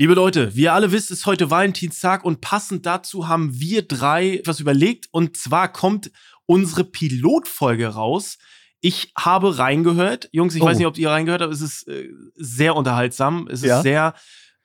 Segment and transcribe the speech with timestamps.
[0.00, 4.36] Liebe Leute, wie ihr alle wisst, ist heute Valentinstag und passend dazu haben wir drei
[4.36, 5.08] etwas überlegt.
[5.10, 6.12] Und zwar kommt
[6.46, 8.38] unsere Pilotfolge raus.
[8.80, 10.28] Ich habe reingehört.
[10.30, 10.66] Jungs, ich Oh.
[10.66, 11.52] weiß nicht, ob ihr reingehört habt.
[11.52, 13.48] Es ist äh, sehr unterhaltsam.
[13.50, 13.82] Es ist Ja.
[13.82, 14.14] sehr,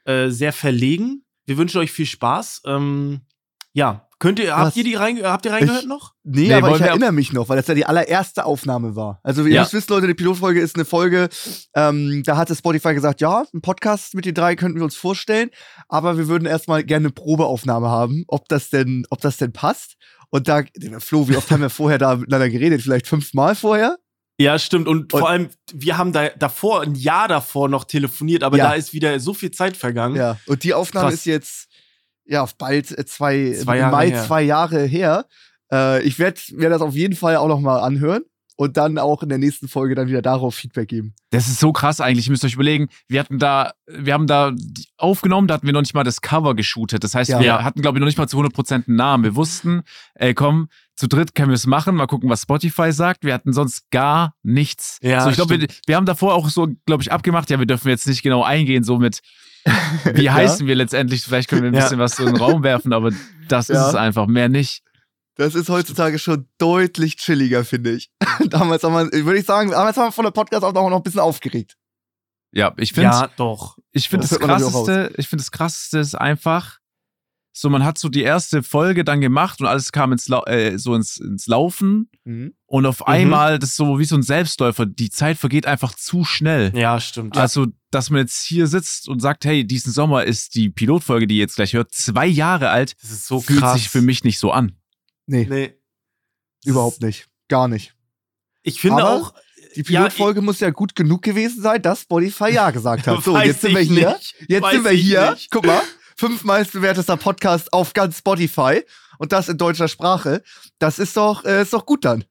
[0.05, 1.25] äh, sehr verlegen.
[1.47, 2.61] Wir wünschen euch viel Spaß.
[2.67, 3.21] Ähm,
[3.73, 4.75] ja, könnt ihr, habt Was?
[4.77, 6.13] ihr die reinge habt ihr reingehört Ich- noch?
[6.23, 9.19] Nee, Nee, aber ich erinnere mich noch, weil das ja die allererste Aufnahme war.
[9.23, 9.61] Also, wie ihr Ja.
[9.63, 11.27] müsst wissen, Leute, die Pilotfolge ist eine Folge,
[11.75, 15.49] ähm, da hatte Spotify gesagt, ja, ein Podcast mit den drei könnten wir uns vorstellen,
[15.89, 19.95] aber wir würden erstmal gerne eine Probeaufnahme haben, ob das denn, ob das denn passt.
[20.29, 20.63] Und da,
[20.99, 22.81] Flo, wie oft haben wir vorher da miteinander geredet?
[22.81, 23.97] Vielleicht fünfmal vorher?
[24.39, 24.87] Ja, stimmt.
[24.87, 28.69] Und, Und- vor allem, wir haben da davor, ein Jahr davor noch telefoniert, aber Ja.
[28.69, 30.15] da ist wieder so viel Zeit vergangen.
[30.15, 30.37] Ja.
[30.47, 31.19] Und die Aufnahme Krass.
[31.19, 31.67] ist jetzt,
[32.25, 34.23] ja, bald äh, zwei, Zwei im Jahre Mai her.
[34.25, 35.25] zwei Jahre her.
[35.71, 38.23] Äh, ich werde mir das auf jeden Fall auch noch mal anhören
[38.55, 41.15] und dann auch in der nächsten Folge dann wieder darauf Feedback geben.
[41.31, 42.27] Das ist so krass eigentlich.
[42.27, 44.51] Ihr müsst euch überlegen, wir hatten da, wir haben da
[44.97, 47.03] aufgenommen, da hatten wir noch nicht mal das Cover geshootet.
[47.03, 47.39] Das heißt, Ja.
[47.39, 49.23] wir hatten, glaube ich, noch nicht mal zu 100% einen Namen.
[49.23, 49.81] Wir wussten,
[50.13, 53.23] ey, komm, zu dritt können wir es machen, mal gucken, was Spotify sagt.
[53.25, 54.99] Wir hatten sonst gar nichts.
[55.01, 57.65] Ja, so, ich glaube, wir, wir haben davor auch so, glaube ich, abgemacht, ja, wir
[57.65, 59.21] dürfen jetzt nicht genau eingehen, so mit,
[60.13, 60.33] wie Ja.
[60.33, 61.23] heißen wir letztendlich?
[61.23, 61.81] Vielleicht können wir ein Ja.
[61.83, 63.11] bisschen was so in den Raum werfen, aber
[63.47, 63.81] das Ja.
[63.83, 64.83] ist es einfach, mehr nicht.
[65.35, 68.11] Das ist heutzutage schon deutlich chilliger, finde ich.
[68.49, 71.03] damals haben wir, würde ich sagen, damals haben wir von der Podcast auch noch ein
[71.03, 71.75] bisschen aufgeregt.
[72.55, 73.77] Ja, ich finde, Ja, doch.
[73.93, 76.77] Ich finde Das das, krasseste, ich finde das krasseste ist einfach,
[77.51, 80.77] so man hat so die erste Folge dann gemacht und alles kam ins, Lau äh,
[80.77, 82.11] so ins, ins Laufen
[82.73, 84.87] und auf einmal das ist so wie so ein Selbstläufer.
[84.87, 86.71] Die Zeit vergeht einfach zu schnell.
[86.75, 87.37] Ja, stimmt.
[87.37, 91.35] Also, dass man jetzt hier sitzt und sagt, hey, diesen Sommer ist die Pilotfolge, die
[91.35, 93.75] ihr jetzt gleich hört, zwei Jahre alt, das ist so fühlt krass.
[93.75, 94.71] sich für mich nicht so an.
[95.27, 95.75] Nee, Nee.
[96.65, 97.27] überhaupt nicht.
[97.47, 97.93] Gar nicht.
[98.63, 99.33] Ich finde Aber auch.
[99.75, 103.21] Die Pilotfolge muss ja gut genug gewesen sein, dass Spotify Ja gesagt hat.
[103.23, 104.13] So, Weiß jetzt sind wir hier.
[104.15, 104.35] nicht.
[104.47, 105.31] Jetzt Weiß sind wir hier.
[105.33, 105.51] nicht.
[105.51, 105.81] Guck mal.
[106.17, 108.81] Fünfmal bewertester Podcast auf ganz Spotify.
[109.19, 110.41] Und das in deutscher Sprache.
[110.79, 112.23] Das ist doch, äh, ist doch gut dann.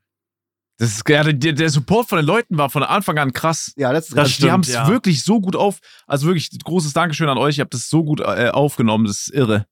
[0.78, 3.72] Das ist, ja, der, der Support von den Leuten war von Anfang an krass.
[3.76, 4.88] Ja, das ist Das Also, stimmt, die haben es ja.
[4.88, 8.20] wirklich so gut auf, also wirklich großes Dankeschön an euch, ihr habt das so gut
[8.20, 9.66] äh, aufgenommen, das ist irre.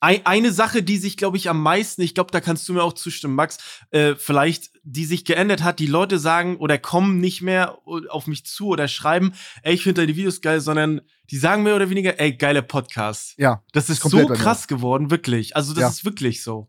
[0.00, 2.82] Ein, eine Sache, die sich, glaube ich, am meisten, ich glaube, da kannst du mir
[2.82, 3.58] auch zustimmen, Max,
[3.90, 8.44] äh, vielleicht, die sich geändert hat, die Leute sagen oder kommen nicht mehr auf mich
[8.44, 9.32] zu oder schreiben,
[9.62, 13.34] ey, ich finde deine Videos geil, sondern die sagen mehr oder weniger, ey, geiler Podcast.
[13.38, 13.62] Ja.
[13.72, 15.54] Das ist so krass geworden, wirklich.
[15.54, 15.88] Also, das Ja.
[15.88, 16.68] ist wirklich so.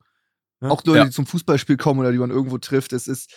[0.62, 0.70] Ja.
[0.70, 1.06] Auch Leute, Ja.
[1.06, 2.94] die zum Fußballspiel kommen oder die man irgendwo trifft.
[2.94, 3.32] Es ist,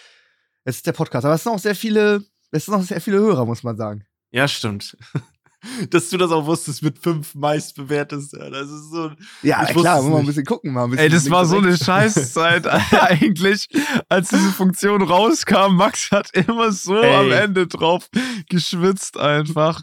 [0.66, 1.24] es ist der Podcast.
[1.24, 4.04] Aber es sind auch sehr viele, es sind auch sehr viele Hörer, muss man sagen.
[4.32, 4.96] Ja, stimmt.
[5.90, 8.34] Dass du das auch wusstest mit fünf meistbewertest.
[8.34, 9.10] Ja, das ist so.
[9.42, 10.72] Ja, klar, muss man ein bisschen gucken.
[10.72, 11.76] Mal ein bisschen Ey, das war so eine.
[11.76, 13.66] Scheißzeit eigentlich,
[14.08, 15.74] als diese Funktion rauskam.
[15.74, 17.14] Max hat immer so Ey.
[17.16, 18.08] am Ende drauf
[18.48, 19.80] geschwitzt einfach.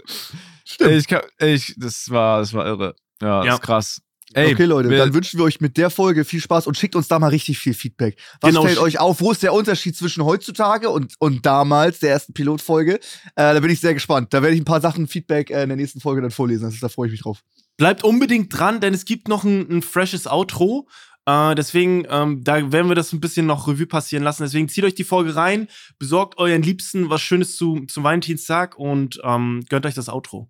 [0.64, 0.92] Stimmt.
[0.92, 2.96] Ey, ich kann, ey, ich, das war, das war irre.
[3.22, 3.54] Ja, das Ja.
[3.56, 4.02] ist krass.
[4.34, 7.08] Ey, okay, Leute, dann wünschen wir euch mit der Folge viel Spaß und schickt uns
[7.08, 8.18] da mal richtig viel Feedback.
[8.42, 8.64] Was Genau.
[8.66, 9.22] fällt euch auf?
[9.22, 12.96] Wo ist der Unterschied zwischen heutzutage und, und damals, der ersten Pilotfolge?
[12.96, 13.00] Äh,
[13.36, 14.34] da bin ich sehr gespannt.
[14.34, 16.68] Da werde ich ein paar Sachen Feedback äh, in der nächsten Folge dann vorlesen.
[16.70, 17.40] Ist, da freue ich mich drauf.
[17.78, 20.88] Bleibt unbedingt dran, denn es gibt noch ein, ein freshes Outro.
[21.26, 24.44] Äh, deswegen, ähm, da werden wir das ein bisschen noch Revue passieren lassen.
[24.44, 25.68] Deswegen zieht euch die Folge rein,
[25.98, 30.50] besorgt euren Liebsten was Schönes zu, zum Valentinstag und ähm, gönnt euch das Outro.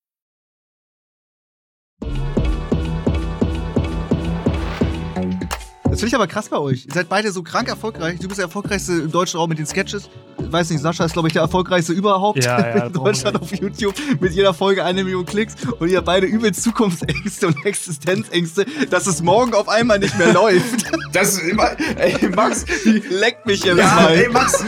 [6.01, 6.87] Das finde ich aber krass bei euch.
[6.87, 8.17] Ihr seid beide so krank erfolgreich.
[8.19, 10.09] Du bist der erfolgreichste im deutschen Raum mit den Sketches.
[10.39, 13.93] Weiß nicht, Sascha ist, glaube ich, der erfolgreichste überhaupt Ja, ja, in Deutschland auf YouTube.
[14.19, 15.53] Mit jeder Folge eine Million Klicks.
[15.77, 20.85] Und ihr beide übelst Zukunftsängste und Existenzängste, dass es morgen auf einmal nicht mehr läuft.
[21.13, 21.69] Das ist immer.
[21.97, 22.97] Ey, Max, wie.
[22.97, 24.11] Leckt mich Ja, Mal.
[24.15, 24.65] ey, Max.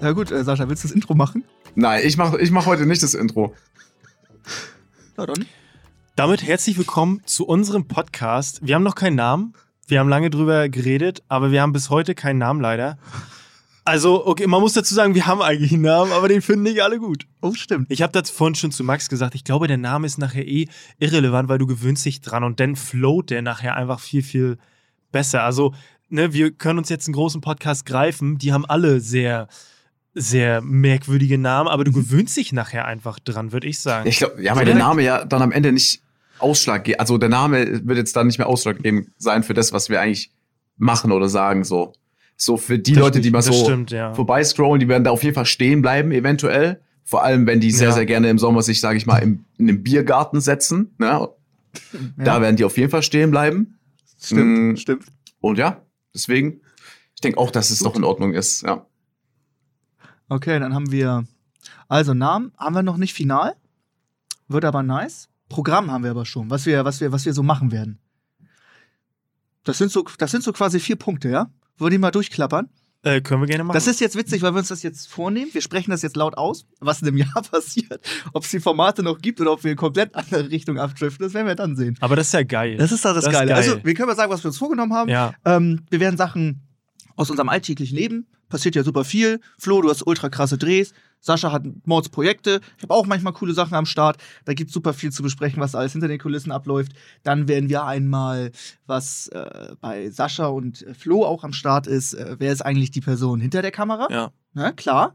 [0.00, 1.44] Ja gut, äh, Sascha, willst du das Intro machen?
[1.74, 3.54] Nein, ich mach, ich mach heute nicht das Intro.
[5.18, 5.44] Ja, dann.
[6.18, 8.58] Damit herzlich willkommen zu unserem Podcast.
[8.66, 9.54] Wir haben noch keinen Namen.
[9.86, 12.98] Wir haben lange drüber geredet, aber wir haben bis heute keinen Namen leider.
[13.84, 16.82] Also, okay, man muss dazu sagen, wir haben eigentlich einen Namen, aber den finden nicht
[16.82, 17.28] alle gut.
[17.40, 17.86] Oh, stimmt.
[17.88, 19.36] Ich habe das vorhin schon zu Max gesagt.
[19.36, 20.66] Ich glaube, der Name ist nachher eh
[20.98, 24.58] irrelevant, weil du gewöhnst dich dran und dann float der nachher einfach viel, viel
[25.12, 25.44] besser.
[25.44, 25.72] Also,
[26.08, 28.38] ne, wir können uns jetzt einen großen Podcast greifen.
[28.38, 29.46] Die haben alle sehr
[30.14, 34.08] sehr merkwürdige Namen, aber du gewöhnst dich nachher einfach dran, würde ich sagen.
[34.08, 36.02] Ich glaube, ja, weil der Name ja dann am Ende nicht
[36.40, 37.00] Ausschlag geht.
[37.00, 40.32] Also der Name wird jetzt dann nicht mehr ausschlaggebend sein für das, was wir eigentlich
[40.76, 41.64] machen oder sagen.
[41.64, 41.92] So,
[42.36, 44.14] so für die Das Leute, die mal so stimmt, ja.
[44.14, 46.80] vorbeiscrollen, die werden da auf jeden Fall stehen bleiben, eventuell.
[47.04, 47.94] Vor allem, wenn die sehr, Ja.
[47.94, 50.94] sehr gerne im Sommer sich, sage ich mal, im, in einem Biergarten setzen.
[50.98, 51.28] Ne?
[52.16, 53.78] Da werden die auf jeden Fall stehen bleiben.
[54.20, 54.76] Stimmt, Mm.
[54.76, 55.04] stimmt.
[55.40, 55.80] Und ja,
[56.12, 56.60] deswegen,
[57.14, 58.62] ich denke auch, dass es doch in Ordnung ist.
[58.62, 58.84] Ja.
[60.28, 61.24] Okay, dann haben wir.
[61.88, 63.54] Also, Namen haben wir noch nicht final.
[64.48, 65.28] Wird aber nice.
[65.48, 67.98] Programm haben wir aber schon, was wir, was wir, was wir so machen werden.
[69.64, 71.50] Das sind so, das sind so quasi vier Punkte, ja?
[71.76, 72.68] Wollen die mal durchklappern?
[73.02, 73.74] Äh, können wir gerne machen.
[73.74, 75.50] Das ist jetzt witzig, weil wir uns das jetzt vornehmen.
[75.52, 78.00] Wir sprechen das jetzt laut aus, was in einem Jahr passiert.
[78.32, 81.34] Ob es die Formate noch gibt oder ob wir in komplett andere Richtung abdriften, das
[81.34, 81.96] werden wir dann sehen.
[82.00, 82.76] aber das ist ja geil.
[82.76, 83.50] Das ist doch das, Das Geile.
[83.52, 83.56] geil.
[83.56, 85.08] Also, wir können mal sagen, was wir uns vorgenommen haben.
[85.10, 85.32] ja.
[85.44, 86.62] Ähm, wir werden Sachen
[87.14, 88.26] aus unserem alltäglichen Leben.
[88.48, 89.40] Passiert ja super viel.
[89.58, 90.92] Flo, du hast ultra krasse Drehs.
[91.20, 92.60] Sascha hat Mordsprojekte.
[92.76, 94.18] Ich habe auch manchmal coole Sachen am Start.
[94.44, 96.92] Da gibt super viel zu besprechen, was alles hinter den Kulissen abläuft.
[97.22, 98.52] Dann werden wir einmal,
[98.86, 102.90] was äh, bei Sascha und äh, Flo auch am Start ist, äh, wer ist eigentlich
[102.90, 104.06] die Person hinter der Kamera?
[104.10, 104.30] Ja.
[104.54, 105.14] Na, klar.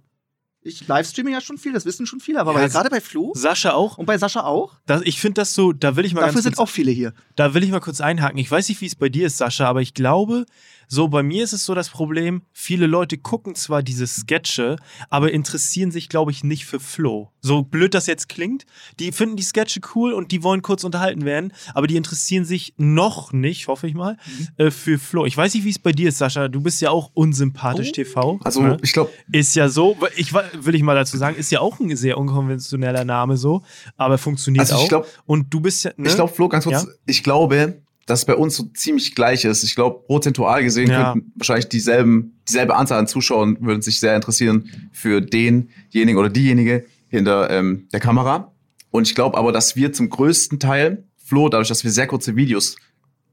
[0.65, 3.33] Ich livestreame ja schon viel, das wissen schon viele, aber Ja, es- gerade bei Flo
[3.35, 3.97] Sascha auch.
[3.97, 4.75] und bei Sascha auch.
[4.85, 7.13] Das, ich finde das so, da will ich mal Dafür sind kurz, auch viele hier.
[7.35, 8.37] da will ich mal kurz einhaken.
[8.37, 10.45] Ich weiß nicht, wie es bei dir ist, Sascha, aber ich glaube,
[10.87, 14.75] so bei mir ist es so das Problem, viele Leute gucken zwar diese Sketche,
[15.09, 17.31] aber interessieren sich, glaube ich, nicht für Flo.
[17.41, 18.65] So blöd das jetzt klingt,
[18.99, 22.73] die finden die Sketche cool und die wollen kurz unterhalten werden, aber die interessieren sich
[22.77, 24.47] noch nicht, hoffe ich mal, Mhm.
[24.65, 25.25] äh, für Flo.
[25.25, 26.47] Ich weiß nicht, wie es bei dir ist, Sascha.
[26.47, 27.93] Du bist ja auch unsympathisch Oh.
[27.93, 28.39] TV.
[28.43, 28.77] Also ne?
[28.81, 31.95] ich glaube, Ist ja so, ich will ich mal dazu sagen, ist ja auch ein
[31.95, 33.63] sehr unkonventioneller Name so,
[33.97, 34.87] aber funktioniert Also ich auch.
[34.89, 36.07] glaub- und du bist ja, ne?
[36.09, 36.89] Ich glaube, Flo, ganz kurz, Ja?
[37.05, 39.63] ich glaube, dass bei uns so ziemlich gleich ist.
[39.63, 41.13] Ich glaube, prozentual gesehen Ja.
[41.13, 46.85] könnten wahrscheinlich dieselben, dieselbe Anzahl an Zuschauern würden sich sehr interessieren für denjenigen oder diejenige
[47.07, 48.51] hinter ähm, der Kamera.
[48.91, 52.35] Und ich glaube aber, dass wir zum größten Teil, Flo, dadurch, dass wir sehr kurze
[52.35, 52.75] Videos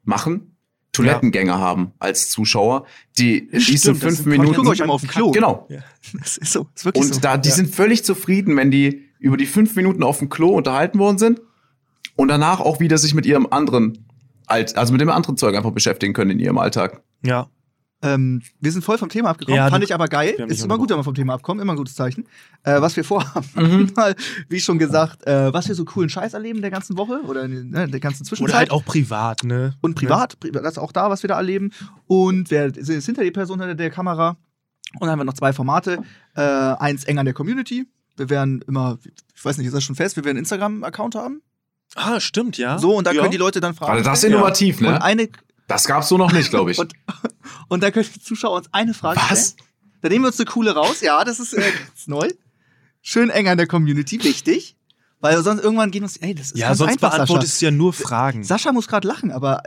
[0.04, 0.56] machen,
[0.92, 2.84] Toilettengänger haben als Zuschauer,
[3.18, 4.50] die in diesen Stimmt, das fünf Minuten.
[4.50, 5.30] Ich gucke euch immer auf den Klo.
[5.30, 5.68] Genau.
[6.18, 7.20] Das ist so, ist wirklich Und so.
[7.20, 7.54] da, die Ja.
[7.54, 11.40] sind völlig zufrieden, wenn die über die fünf Minuten auf dem Klo unterhalten worden sind
[12.16, 14.04] und danach auch wieder sich mit ihrem anderen,
[14.50, 17.02] Alt, also mit dem anderen Zeug einfach beschäftigen können in ihrem Alltag.
[17.22, 17.48] ja.
[18.02, 19.58] Ähm, wir sind voll vom Thema abgekommen.
[19.58, 20.30] Ja, Fand ich aber geil.
[20.48, 21.60] Ist immer gut, wenn wir vom Thema abkommen.
[21.60, 22.24] Immer ein gutes Zeichen.
[22.62, 23.92] Äh, was wir vorhaben.
[23.94, 24.14] Mal,
[24.48, 27.44] wie schon gesagt, äh, was wir so coolen Scheiß erleben in der ganzen Woche oder
[27.44, 28.48] in ne, der ganzen Zwischenzeit.
[28.54, 29.74] Oder halt auch privat, ne?
[29.82, 30.38] Und privat.
[30.40, 31.72] Pri- Das ist auch da, was wir da erleben.
[32.06, 34.38] Und wer ist hinter die Person hinter der Kamera?
[34.94, 35.98] Und dann haben wir noch zwei Formate.
[36.34, 37.84] Äh, eins eng an der Community.
[38.16, 38.98] Wir werden immer,
[39.34, 41.42] ich weiß nicht, ist das schon fest, wir werden einen Instagram-Account haben.
[41.96, 42.78] Ah, stimmt, ja.
[42.78, 43.20] So, und da ja.
[43.20, 43.92] können die Leute dann fragen.
[43.92, 45.02] Also das ist innovativ, Und ne?
[45.02, 45.28] eine,
[45.66, 46.78] Das gab's so noch nicht, glaube ich.
[46.78, 46.94] Und,
[47.68, 49.50] und da können die Zuschauer uns eine Frage Was?
[49.50, 49.68] stellen.
[50.02, 51.00] Da nehmen wir uns eine coole raus.
[51.00, 52.28] Ja, das ist, äh, das ist neu.
[53.02, 54.76] Schön eng an der Community, wichtig.
[55.20, 57.70] Weil sonst irgendwann gehen uns, ey, das ist Ja, ganz sonst einfach, beantwortest du ja
[57.70, 58.42] nur Fragen.
[58.42, 58.58] Sascha.
[58.58, 59.62] Sascha muss gerade lachen, aber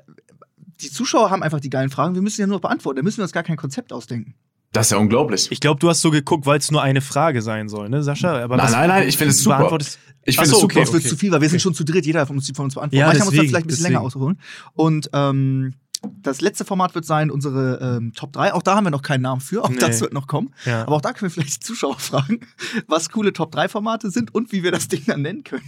[0.82, 2.16] die Zuschauer haben einfach die geilen Fragen.
[2.16, 2.98] Wir müssen ja nur beantworten.
[2.98, 4.36] Da müssen wir uns gar kein Konzept ausdenken.
[4.74, 5.48] Das ist ja unglaublich.
[5.52, 8.44] Ich glaube, du hast so geguckt, weil es nur eine Frage sein soll, ne, Sascha?
[8.44, 9.78] Aber Nein, was- nein, nein, ich finde es super.
[10.26, 10.66] Ich finde es super.
[10.66, 12.06] okay, Das wird zu viel, weil wir sind schon zu dritt.
[12.06, 13.00] Jeder von uns, von uns beantwortet.
[13.00, 13.94] Ja, Manchmal muss das deswegen, vielleicht ein bisschen deswegen.
[13.96, 14.40] länger ausholen.
[14.74, 15.74] Und ähm,
[16.22, 18.54] das letzte Format wird sein, unsere ähm, Top 3.
[18.54, 19.64] Auch da haben wir noch keinen Namen für.
[19.64, 19.78] Auch Nee.
[19.80, 20.54] das wird noch kommen.
[20.66, 20.82] Ja.
[20.84, 22.40] Aber auch da können wir vielleicht die Zuschauer fragen,
[22.88, 25.64] was coole Top 3 Formate sind und wie wir das Ding dann nennen können.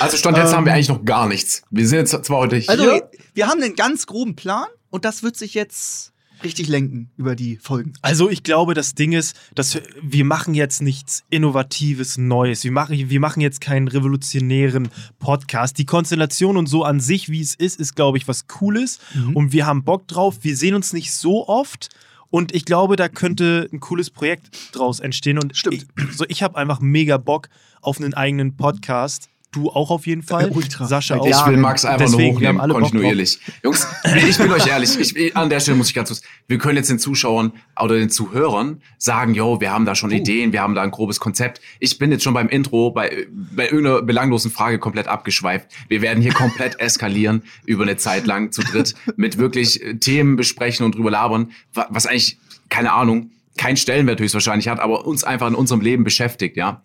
[0.00, 1.62] Also Stand jetzt Ähm, haben wir eigentlich noch gar nichts.
[1.70, 2.70] Wir sind jetzt zwar heute hier.
[2.70, 3.00] Also,
[3.34, 6.12] wir haben einen ganz groben Plan und das wird sich jetzt
[6.44, 7.92] richtig lenken über die Folgen.
[8.02, 12.64] Also ich glaube, das Ding ist, dass wir- machen jetzt nichts Innovatives, Neues.
[12.64, 15.78] Wir machen, wir machen jetzt keinen revolutionären Podcast.
[15.78, 18.98] Die Konstellation und so an sich, wie es ist, ist, glaube ich, was Cooles.
[19.14, 19.36] Mhm.
[19.36, 20.38] Und wir haben Bock drauf.
[20.42, 21.88] Wir sehen uns nicht so oft.
[22.30, 25.38] Und ich glaube, da könnte ein cooles Projekt draus entstehen.
[25.38, 25.86] Und Stimmt.
[25.96, 27.48] Ich, so, ich habe einfach mega Bock
[27.80, 29.30] auf einen eigenen Podcast.
[29.50, 30.48] Du auch auf jeden Fall.
[30.48, 30.86] Äh, ultra.
[30.86, 31.26] Sascha Seit auch.
[31.46, 33.38] Ich will Max einfach Deswegen, nur hochnehmen, kontinuierlich.
[33.62, 33.86] Jungs,
[34.28, 36.90] ich bin euch ehrlich, ich, an der Stelle muss ich ganz kurz, wir können jetzt
[36.90, 37.52] den Zuschauern
[37.82, 41.18] oder den Zuhörern sagen, yo, wir haben da schon Ideen, wir haben da ein grobes
[41.18, 41.62] Konzept.
[41.80, 45.66] Ich bin jetzt schon beim Intro bei, bei irgendeiner belanglosen Frage komplett abgeschweift.
[45.88, 50.36] Wir werden hier komplett eskalieren über eine Zeit lang zu dritt mit wirklich äh, Themen
[50.36, 52.36] besprechen und drüber labern, wa- was eigentlich,
[52.68, 56.82] keine Ahnung, keinen Stellenwert höchstwahrscheinlich hat, aber uns einfach in unserem Leben beschäftigt, ja.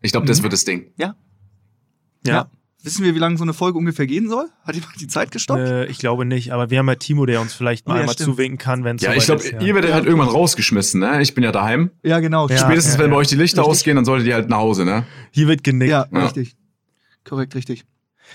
[0.00, 0.86] Ich glaube, das wird das Ding.
[0.96, 1.14] Ja.
[2.28, 2.50] Ja.
[2.82, 4.46] Wissen wir, wie lange so eine Folge ungefähr gehen soll?
[4.62, 5.58] Hat jemand die Zeit gestoppt?
[5.60, 8.14] Äh, ich glaube nicht, aber wir haben ja Timo, der uns vielleicht mal ja, einmal
[8.14, 8.30] stimmt.
[8.36, 9.60] zuwinken kann, wenn es Ja, ich glaube, ist.
[9.60, 11.20] ihr werdet halt irgendwann rausgeschmissen, ne?
[11.20, 11.90] Ich bin ja daheim.
[12.04, 12.48] Ja, genau.
[12.48, 12.58] Ja.
[12.58, 13.20] Spätestens, ja, wenn bei ja.
[13.20, 13.70] euch die Lichter Richtig.
[13.72, 15.04] ausgehen, dann solltet ihr halt nach Hause, ne?
[15.32, 15.90] Hier wird genickt.
[15.90, 16.24] Ja, Ja.
[16.24, 16.54] richtig.
[17.24, 17.84] Korrekt, richtig.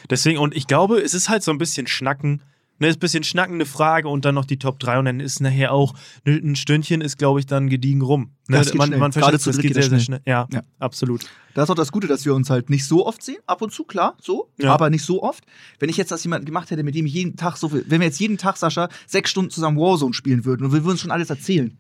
[0.09, 2.41] Deswegen, und ich glaube, es ist halt so ein bisschen Schnacken
[2.81, 5.39] Ne, ist ein bisschen schnackende Frage und dann noch die Top 3 und dann ist
[5.39, 5.93] nachher auch
[6.25, 8.31] ne, ein Stündchen ist, glaube ich, dann gediegen rum.
[8.47, 8.97] Ne, Das geht man, schnell.
[8.99, 10.21] man Gerade versteht, zu das geht geht sehr, sehr schnell.
[10.25, 10.61] Ja, Ja.
[10.79, 11.21] absolut.
[11.53, 13.37] Das ist auch das Gute, dass wir uns halt nicht so oft sehen.
[13.45, 14.49] Ab und zu, klar, so.
[14.57, 14.73] Ja.
[14.73, 15.43] Aber nicht so oft.
[15.77, 18.01] Wenn ich jetzt das jemanden gemacht hätte, mit dem ich jeden Tag so viel, wenn
[18.01, 21.01] wir jetzt jeden Tag, Sascha, sechs Stunden zusammen Warzone spielen würden und wir würden uns
[21.01, 21.77] schon alles erzählen,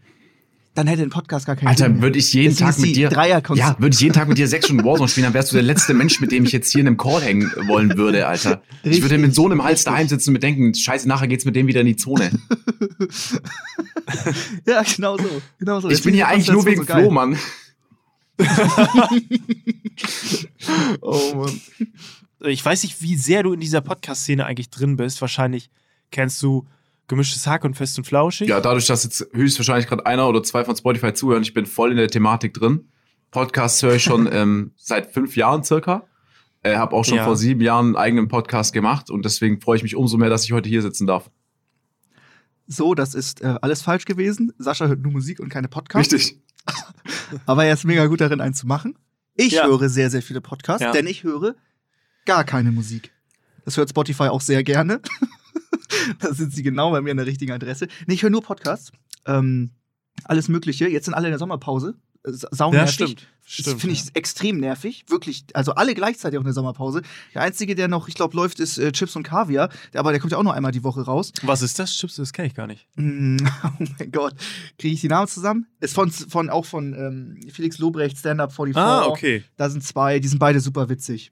[0.73, 3.09] dann hätte ein Podcast gar keinen Sinn Alter, würde ich jeden Tag mit dir.
[3.11, 5.63] Ja, würde ich jeden Tag mit dir sechs Stunden Warzone spielen, dann wärst du der
[5.63, 8.61] letzte Mensch, mit dem ich jetzt hier in einem Call hängen wollen würde, Alter.
[8.83, 9.91] Ich würde Richtig, mit so einem Hals richtig.
[9.91, 12.31] daheim sitzen und mir denken, scheiße, nachher geht's mit dem wieder in die Zone.
[14.65, 15.41] Ja, genau so.
[15.59, 15.89] Genau so.
[15.89, 17.37] Ich bin hier eigentlich nur wegen Flo, Mann.
[21.01, 21.61] Oh Mann.
[22.45, 25.21] Ich weiß nicht, wie sehr du in dieser Podcast-Szene eigentlich drin bist.
[25.21, 25.69] Wahrscheinlich
[26.11, 26.65] kennst du
[27.07, 28.47] gemischtes Hack und fest und flauschig.
[28.49, 31.91] Ja, dadurch, dass jetzt höchstwahrscheinlich gerade einer oder zwei von Spotify zuhören, ich bin voll
[31.91, 32.89] in der Thematik drin.
[33.31, 36.07] Podcasts höre ich schon ähm, seit fünf Jahren circa.
[36.63, 37.25] Äh, habe auch schon Ja.
[37.25, 40.45] vor sieben Jahren einen eigenen Podcast gemacht und deswegen freue ich mich umso mehr, dass
[40.45, 41.31] ich heute hier sitzen darf.
[42.67, 44.53] So, das ist äh, alles falsch gewesen.
[44.57, 46.13] Sascha hört nur Musik und keine Podcasts.
[46.13, 46.39] Richtig.
[47.45, 48.95] Aber er ist mega gut darin, einen zu machen.
[49.35, 49.65] Ich Ja.
[49.65, 50.91] höre sehr, sehr viele Podcasts, Ja.
[50.91, 51.55] denn ich höre
[52.25, 53.11] gar keine Musik.
[53.65, 55.01] Das hört Spotify auch sehr gerne.
[56.19, 57.87] da sind sie genau bei mir an der richtigen Adresse.
[58.07, 58.91] Nee, ich höre nur Podcasts.
[59.25, 59.71] Ähm,
[60.25, 60.87] alles Mögliche.
[60.87, 61.95] Jetzt sind alle in der Sommerpause.
[62.23, 62.93] Äh, sa- Sau Ja, nervig.
[62.93, 63.27] stimmt.
[63.43, 65.03] Das Stimmt, finde ich extrem nervig.
[65.09, 65.43] Wirklich.
[65.53, 67.01] Also alle gleichzeitig auch in der Sommerpause.
[67.33, 69.69] Der einzige, der noch, ich glaube, läuft, ist äh, Chips und Kaviar.
[69.93, 71.33] Der, aber der kommt ja auch nur einmal die Woche raus.
[71.41, 71.91] Was ist das?
[71.93, 72.87] Chips, das kenne ich gar nicht.
[72.95, 74.35] Mm, Oh mein Gott.
[74.77, 75.65] Kriege ich die Namen zusammen?
[75.81, 78.77] Ist von, von auch von ähm, Felix Lobrecht, Stand-Up 44.
[78.81, 79.43] Ah, okay.
[79.57, 81.31] Da sind zwei, die sind beide super witzig.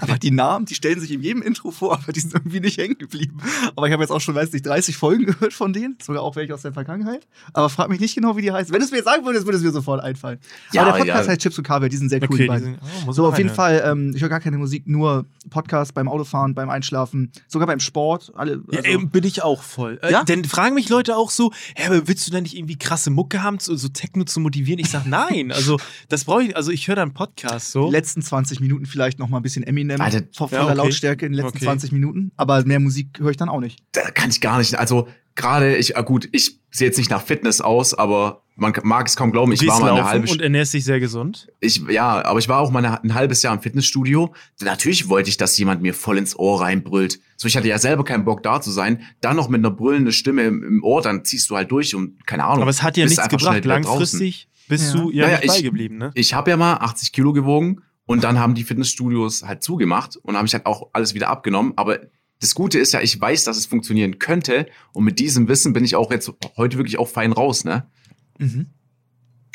[0.00, 2.78] Aber die Namen, die stellen sich in jedem Intro vor, aber die sind irgendwie nicht
[2.78, 3.38] hängen geblieben.
[3.76, 5.96] Aber ich habe jetzt auch schon, weiß nicht, 30 Folgen gehört von denen.
[6.02, 7.26] Sogar auch welche aus der Vergangenheit.
[7.52, 8.72] Aber frag mich nicht genau, wie die heißen.
[8.72, 10.38] Wenn du es mir jetzt sagen würdest, würde es mir sofort einfallen.
[10.72, 11.32] Ja, aber der Podcast ja.
[11.32, 12.64] heißt Chips und Kaviar, die sind sehr cool, Okay, beiden.
[12.64, 13.50] sind, oh, So, auf jeden.
[13.50, 17.80] Fall, ähm, ich höre gar keine Musik, nur Podcast beim Autofahren, beim Einschlafen, sogar beim
[17.80, 18.32] Sport.
[18.34, 19.98] Alle, Ja, also- eben bin ich auch voll.
[20.02, 20.24] Äh, Ja?
[20.24, 23.58] Denn fragen mich Leute auch so, hä, willst du denn nicht irgendwie krasse Mucke haben,
[23.60, 24.78] so, so Techno zu motivieren?
[24.80, 25.52] Ich sag nein.
[25.52, 27.86] Also, das brauche ich, also ich höre dann Podcast so.
[27.86, 30.72] die letzten 20 Minuten vielleicht noch mal ein bisschen Eminem Alter, von, von ja, der
[30.72, 30.76] okay.
[30.76, 31.66] Lautstärke in den letzten Okay.
[31.66, 32.32] 20 Minuten.
[32.36, 33.80] Aber mehr Musik höre ich dann auch nicht.
[33.92, 34.74] Da kann ich gar nicht.
[34.78, 39.08] Also gerade, ich, ah, gut, ich sehe jetzt nicht nach Fitness aus, aber man mag
[39.08, 41.48] es kaum glauben, ich war mal eine halbe und ernährst dich sehr gesund.
[41.58, 44.32] Ich, ja, aber ich war auch mal eine, ein halbes Jahr im Fitnessstudio.
[44.62, 47.18] Natürlich wollte ich, dass jemand mir voll ins Ohr reinbrüllt.
[47.36, 49.02] So, ich hatte ja selber keinen Bock da zu sein.
[49.20, 52.24] Dann noch mit einer brüllenden Stimme im, im Ohr, dann ziehst du halt durch und
[52.28, 52.62] keine Ahnung.
[52.62, 53.64] Aber es hat ja nichts gebracht.
[53.64, 53.68] draußen.
[53.68, 55.00] Langfristig bist Ja.
[55.00, 56.10] du ja, Naja, nicht ich- beigeblieben, ne?
[56.14, 60.36] Ich habe ja mal 80 Kilo gewogen und dann haben die Fitnessstudios halt zugemacht und
[60.36, 61.72] habe ich halt auch alles wieder abgenommen.
[61.76, 62.00] Aber
[62.40, 65.84] das Gute ist ja, ich weiß, dass es funktionieren könnte und mit diesem Wissen bin
[65.84, 67.86] ich auch jetzt heute wirklich auch fein raus, ne?
[68.38, 68.66] Mhm.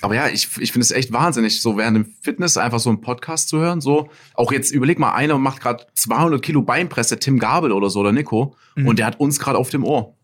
[0.02, 3.02] Aber ja, ich, ich finde es echt wahnsinnig, so während dem Fitness einfach so einen
[3.02, 3.82] Podcast zu hören.
[3.82, 8.00] So, auch jetzt überleg mal, einer macht gerade 200 Kilo Beinpresse, Tim Gabel oder so
[8.00, 8.88] oder Nico, Mhm.
[8.88, 10.16] und der hat uns gerade auf dem Ohr.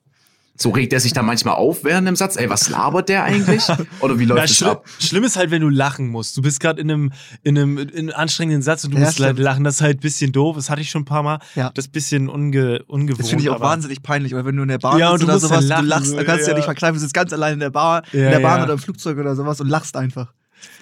[0.58, 2.38] So regt er sich dann manchmal auf während dem Satz.
[2.38, 3.62] Ey, was labert der eigentlich?
[4.00, 4.86] Oder wie läuft Ja, das schlimm, ab?
[5.00, 6.38] schlimm ist halt, wenn du lachen musst.
[6.38, 7.12] Du bist gerade in einem,
[7.44, 9.40] in, einem, in einem anstrengenden Satz und du Ja, musst halt stimmt.
[9.44, 9.64] lachen.
[9.66, 10.56] Das ist halt ein bisschen doof.
[10.56, 11.40] Das hatte ich schon ein paar Mal.
[11.56, 11.72] Ja.
[11.74, 13.20] Das ist ein bisschen unge, ungewohnt.
[13.20, 15.20] Das finde ich auch aber- wahnsinnig peinlich, weil wenn du in der Bahn Ja, und
[15.20, 16.56] sitzt du oder musst sowas, lachen, du lachst, dann kannst du ja ja.
[16.56, 18.64] nicht verkneifen, du sitzt ganz allein in der Bar, Ja, in der Bahn ja.
[18.64, 20.32] oder im Flugzeug oder sowas und lachst einfach.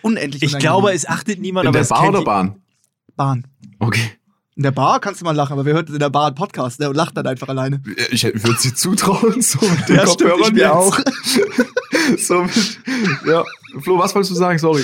[0.03, 0.59] Unendlich Ich unangenehm.
[0.61, 2.57] glaube, es achtet niemand, In aber der es Bar oder Bahn?
[3.15, 3.47] Bahn.
[3.79, 4.11] Okay.
[4.55, 6.79] In der Bar kannst du mal lachen, aber wer hört in der Bar einen Podcast
[6.79, 7.81] ne, und lacht dann einfach alleine.
[8.11, 10.71] Ich würde sie zutrauen, so mit den Ja, stimmt, ich Kopfhörern mir jetzt.
[10.71, 10.99] auch.
[12.19, 12.79] so mit,
[13.27, 13.43] ja.
[13.81, 14.59] Flo, was wolltest du sagen?
[14.59, 14.83] Sorry.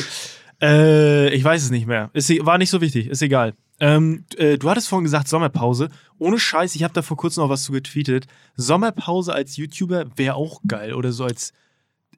[0.62, 2.10] Äh, ich weiß es nicht mehr.
[2.14, 3.54] Ist, war nicht so wichtig, ist egal.
[3.80, 5.90] Ähm, äh, du hattest vorhin gesagt Sommerpause.
[6.18, 8.26] Ohne Scheiß, ich habe da vor kurzem noch was zu getweetet.
[8.56, 11.54] Sommerpause als YouTuber wäre auch geil oder so als.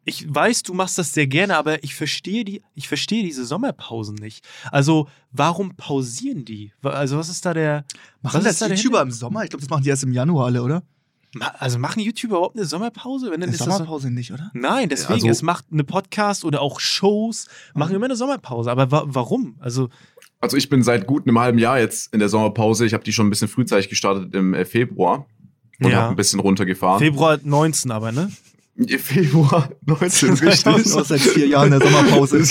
[0.03, 4.15] Ich weiß, du machst das sehr gerne, aber ich verstehe die, ich verstehe diese Sommerpausen
[4.15, 4.43] nicht.
[4.71, 6.71] Also, warum pausieren die?
[6.81, 7.85] Also, was ist da der.
[8.21, 9.43] Machen was das da YouTuber im Sommer?
[9.43, 10.81] Ich glaube, das machen die erst im Januar alle, oder?
[11.35, 13.27] Ma- Also, machen YouTuber überhaupt eine Sommerpause?
[13.27, 14.49] Wenn dann Eine ist das so- Sommerpause nicht, oder?
[14.53, 18.71] Nein, deswegen, Also- es macht eine Podcast oder auch Shows, machen immer eine Sommerpause.
[18.71, 19.55] Aber wa warum?
[19.59, 19.89] Also,
[20.39, 22.87] Also ich bin seit gut einem halben Jahr jetzt in der Sommerpause.
[22.87, 25.27] Ich habe die schon ein bisschen frühzeitig gestartet im äh, Februar
[25.79, 25.97] und Ja.
[26.01, 26.97] habe ein bisschen runtergefahren.
[26.97, 28.31] Februar 19 aber, ne?
[28.97, 30.65] Februar 19, richtig.
[30.95, 32.43] Aus seit vier Jahren der Sommerpause.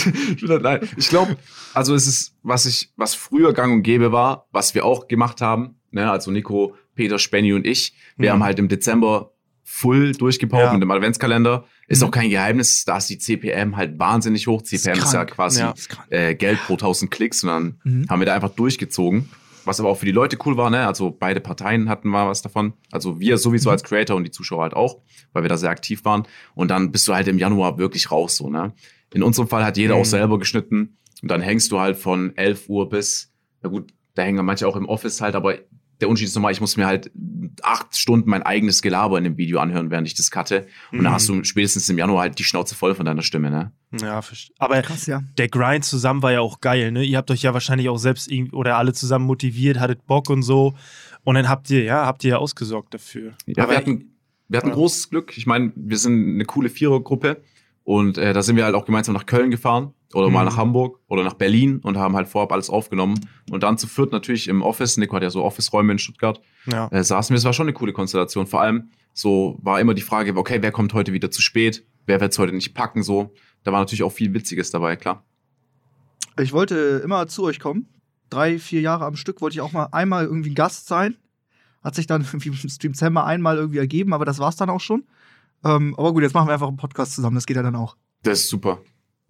[0.63, 1.37] Nein, ich glaube,
[1.75, 5.41] also es ist, was ich, was früher gang und gäbe war, was wir auch gemacht
[5.41, 8.35] haben, ne, also Nico, Peter, Spenny und ich, wir Mhm.
[8.35, 9.33] haben halt im Dezember
[9.65, 10.73] full durchgepaukt Ja.
[10.73, 11.65] mit dem Adventskalender.
[11.87, 12.09] Ist Mhm.
[12.09, 14.63] auch kein Geheimnis, da ist die CPM halt wahnsinnig hoch.
[14.63, 15.31] CPM ist, ja krank.
[15.33, 15.75] quasi Ja.
[16.11, 18.07] Äh, Geld pro 1000 Klicks und dann Mhm.
[18.09, 19.29] haben wir da einfach durchgezogen.
[19.65, 20.87] Was aber auch für die Leute cool war, ne?
[20.87, 22.73] Also beide Parteien hatten mal was davon.
[22.91, 23.73] Also wir sowieso Mhm.
[23.73, 24.99] als Creator und die Zuschauer halt auch,
[25.33, 26.25] weil wir da sehr aktiv waren.
[26.55, 28.73] Und dann bist du halt im Januar wirklich raus, so, ne?
[29.13, 30.01] In unserem Fall hat jeder Mhm.
[30.03, 30.97] auch selber geschnitten.
[31.23, 34.77] Und dann hängst du halt von 11 Uhr bis, na gut, da hängen manche auch
[34.77, 35.57] im Office halt, aber
[36.01, 37.11] der Unterschied ist nochmal, ich muss mir halt
[37.63, 40.67] acht Stunden mein eigenes Gelaber in dem Video anhören, während ich das cutte.
[40.93, 41.05] Und Mhm.
[41.05, 43.73] da hast du spätestens im Januar halt die Schnauze voll von deiner Stimme, ne?
[44.01, 44.55] Ja, verstehe.
[44.59, 45.23] Aber Krass, ja.
[45.39, 47.03] der Grind zusammen war ja auch geil, ne?
[47.05, 50.75] Ihr habt euch ja wahrscheinlich auch selbst oder alle zusammen motiviert, hattet Bock und so.
[51.25, 53.33] Und dann habt ihr, ja, habt ihr ja ausgesorgt dafür.
[53.47, 54.15] Ja, Aber wir hatten,
[54.49, 54.75] wir hatten Ja.
[54.75, 55.37] großes Glück.
[55.37, 57.43] Ich meine, wir sind eine coole Vierergruppe
[57.85, 60.49] und äh, da sind wir halt auch gemeinsam nach Köln gefahren oder mal Mhm.
[60.51, 63.19] nach Hamburg oder nach Berlin und haben halt vorab alles aufgenommen.
[63.51, 66.89] Und dann zu viert natürlich im Office, Nico hat ja so Office-Räume in Stuttgart, ja.
[66.89, 67.39] äh, saßen wir.
[67.39, 68.47] Es war schon eine coole Konstellation.
[68.47, 71.85] Vor allem so war immer die Frage, okay, wer kommt heute wieder zu spät?
[72.07, 73.03] Wer wird es heute nicht packen?
[73.03, 73.33] So,
[73.65, 75.25] da war natürlich auch viel Witziges dabei, klar.
[76.39, 77.89] Ich wollte immer zu euch kommen.
[78.31, 81.17] Drei, vier Jahre am Stück wollte ich auch mal einmal irgendwie ein Gast sein.
[81.83, 84.81] Hat sich dann irgendwie im Stream Dezember einmal irgendwie ergeben, aber das war's dann auch
[84.81, 85.05] schon.
[85.65, 87.97] Ähm, aber gut, jetzt machen wir einfach einen Podcast zusammen, das geht ja dann auch.
[88.23, 88.81] Das ist super.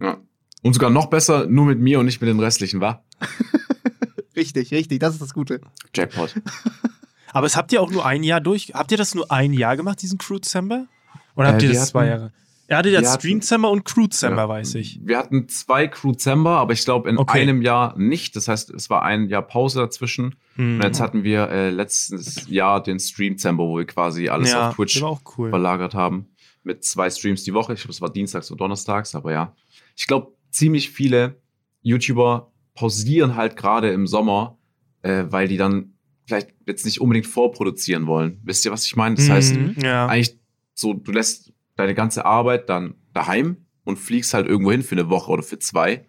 [0.00, 0.18] Ja.
[0.62, 3.02] Und sogar noch besser, nur mit mir und nicht mit den restlichen, wa?
[4.36, 5.60] Richtig, richtig, das ist das Gute.
[5.94, 6.34] Jackpot.
[7.32, 8.72] Aber es habt ihr auch nur ein Jahr durch.
[8.74, 10.86] Habt ihr das nur ein Jahr gemacht, diesen Crew December?
[11.36, 12.32] Oder habt Äh, ihr das zwei hatten- Jahre?
[12.70, 14.48] Er hatte ja wir hatten- Stream December und Crew December, Ja.
[14.48, 15.00] weiß ich.
[15.02, 17.40] Wir hatten zwei Crew December, aber ich glaube in Okay.
[17.42, 18.36] einem Jahr nicht.
[18.36, 20.36] Das heißt, es war ein Jahr Pause dazwischen.
[20.54, 20.76] Hm.
[20.76, 24.68] Und jetzt hatten wir äh, letztes Jahr den Stream December, wo wir quasi alles ja,
[24.68, 25.02] auf Twitch
[25.36, 25.50] cool.
[25.50, 26.28] verlagert haben.
[26.62, 27.72] Mit zwei Streams die Woche.
[27.74, 29.52] Ich glaube, es war dienstags und donnerstags, aber ja.
[29.96, 31.40] Ich glaube, ziemlich viele
[31.82, 34.58] YouTuber pausieren halt gerade im Sommer,
[35.02, 35.94] äh, weil die dann
[36.26, 38.40] vielleicht jetzt nicht unbedingt vorproduzieren wollen.
[38.44, 39.16] Wisst ihr, was ich meine?
[39.16, 40.06] Das heißt, Mhm, ja.
[40.06, 40.38] eigentlich
[40.74, 45.08] so, du lässt deine ganze Arbeit dann daheim und fliegst halt irgendwo hin für eine
[45.10, 46.06] Woche oder für zwei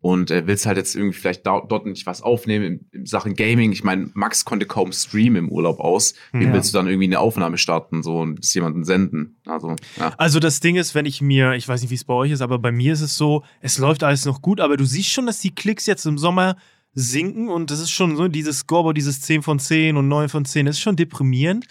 [0.00, 3.34] und äh, willst halt jetzt irgendwie vielleicht da, dort nicht was aufnehmen in, in Sachen
[3.34, 3.70] Gaming.
[3.70, 6.14] Ich meine, Max konnte kaum streamen im Urlaub aus.
[6.32, 6.52] Wie Ja.
[6.52, 9.36] willst du dann irgendwie eine Aufnahme starten so und das jemanden senden?
[9.46, 10.12] Also, ja.
[10.18, 12.40] Also das Ding ist, wenn ich mir, ich weiß nicht, wie es bei euch ist,
[12.40, 15.26] aber bei mir ist es so, es läuft alles noch gut, aber du siehst schon,
[15.26, 16.56] dass die Klicks jetzt im Sommer
[16.94, 20.44] sinken und das ist schon so, dieses Scoreboard, dieses 10 von 10 und 9 von
[20.44, 21.66] 10, das ist schon deprimierend,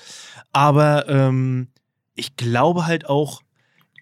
[0.53, 1.67] aber ähm,
[2.15, 3.41] ich glaube halt auch,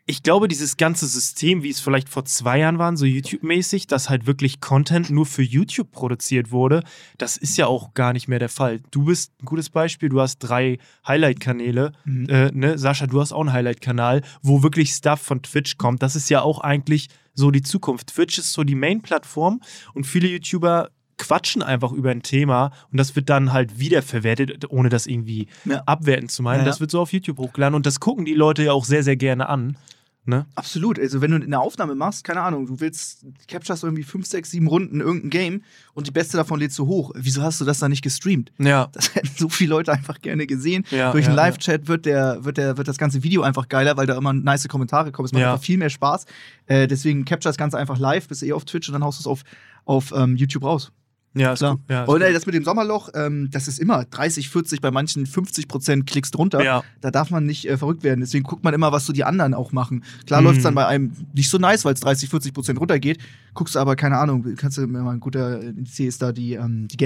[0.06, 4.10] ich glaube, dieses ganze System, wie es vielleicht vor zwei Jahren war, so YouTube-mäßig, dass
[4.10, 6.82] halt wirklich Content nur für YouTube produziert wurde,
[7.20, 8.82] das ist ja auch gar nicht mehr der Fall.
[8.90, 12.28] Du bist ein gutes Beispiel, du hast drei Highlight-Kanäle, Mhm.
[12.30, 12.78] äh, ne?
[12.80, 16.02] Sascha, du hast auch einen Highlight-Kanal, wo wirklich Stuff von Twitch kommt.
[16.02, 18.08] Das ist ja auch eigentlich so die Zukunft.
[18.08, 19.62] Twitch ist so die Main-Plattform
[19.94, 24.90] und viele YouTuber quatschen einfach über ein Thema und das wird dann halt wiederverwertet, ohne
[24.90, 25.84] das irgendwie Ja.
[25.86, 26.60] abwertend zu meinen.
[26.62, 26.70] Ja, ja.
[26.70, 29.16] Das wird so auf YouTube hochgeladen und das gucken die Leute ja auch sehr, sehr
[29.18, 29.78] gerne an.
[30.26, 30.46] Ne?
[30.54, 31.00] Absolut.
[31.00, 34.68] Also, wenn du eine Aufnahme machst, keine Ahnung, du willst, capturest irgendwie 5, 6, 7
[34.68, 35.62] Runden irgendein Game
[35.94, 37.12] und die beste davon lädst du hoch.
[37.16, 38.52] Wieso hast du das dann nicht gestreamt?
[38.60, 38.90] Ja.
[38.92, 40.86] Das hätten so viele Leute einfach gerne gesehen.
[40.92, 43.98] Ja, Durch ja, einen Live-Chat wird, der, wird, der, wird das ganze Video einfach geiler,
[43.98, 45.26] weil da immer nice Kommentare kommen.
[45.26, 46.26] Es macht einfach viel mehr Spaß.
[46.68, 49.24] Äh, deswegen capture das Ganze einfach live, bist eh auf Twitch und dann haust du
[49.24, 49.42] es auf,
[49.86, 50.92] auf ähm, YouTube raus.
[51.40, 51.78] Ja, Klar.
[51.78, 51.82] gut.
[51.90, 55.26] Ja, und ey, das mit dem Sommerloch, ähm, das ist immer 30, 40, bei manchen
[55.26, 56.64] 50 Prozent Klicks drunter.
[56.64, 56.84] ja.
[57.02, 58.20] Da darf man nicht äh, verrückt werden.
[58.20, 60.04] Deswegen guckt man immer, was so die anderen auch machen.
[60.26, 60.48] Klar Mhm.
[60.48, 63.20] läuft es dann bei einem nicht so nice, weil es 30, 40 Prozent runtergeht.
[63.54, 66.54] Guckst du aber, keine Ahnung, kannst du mir mal ein guter Indiz ist da die,
[66.54, 66.98] ähm, die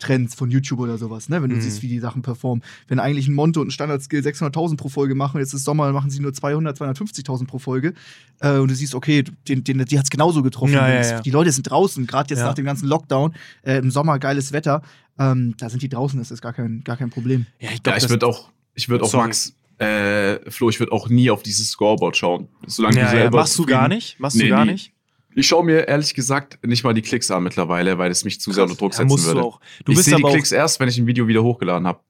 [0.00, 1.42] Gaming-Trends von YouTube oder sowas, ne?
[1.42, 1.60] Wenn du Mhm.
[1.60, 2.62] siehst, wie die Sachen performen.
[2.88, 5.94] Wenn eigentlich ein Monte und ein Standard-Skill 600.000 pro Folge machen, jetzt ist Sommer, dann
[5.94, 7.94] machen sie nur 200, 250.000 pro Folge.
[8.40, 10.72] Äh, und du siehst, okay, den, den, die hat es genauso getroffen.
[10.74, 11.20] Ja, ja, ja.
[11.20, 12.46] Die Leute sind draußen, gerade jetzt Ja.
[12.46, 13.34] nach dem ganzen Lockdown.
[13.62, 14.82] Äh, Im Sommer geiles Wetter.
[15.18, 17.46] Ähm, da sind die draußen, das ist gar kein, gar kein Problem.
[17.60, 19.12] ja, ich Ja, glaube, ich würde auch, ich würde auch.
[19.12, 22.48] Max, äh, Flo, ich würde auch nie auf dieses Scoreboard schauen.
[22.66, 24.18] Solange ja, du ja, selber machst du gar nicht?
[24.20, 24.72] Machst Nee, du gar nie.
[24.72, 24.92] nicht?
[25.34, 28.52] Ich schaue mir ehrlich gesagt nicht mal die Klicks an mittlerweile, weil es mich zu
[28.52, 29.40] sehr unter Druck Ja, setzen musst würde.
[29.40, 29.60] du auch.
[29.84, 32.00] Du ich bist sehe die Klicks erst, wenn ich ein Video wieder hochgeladen habe.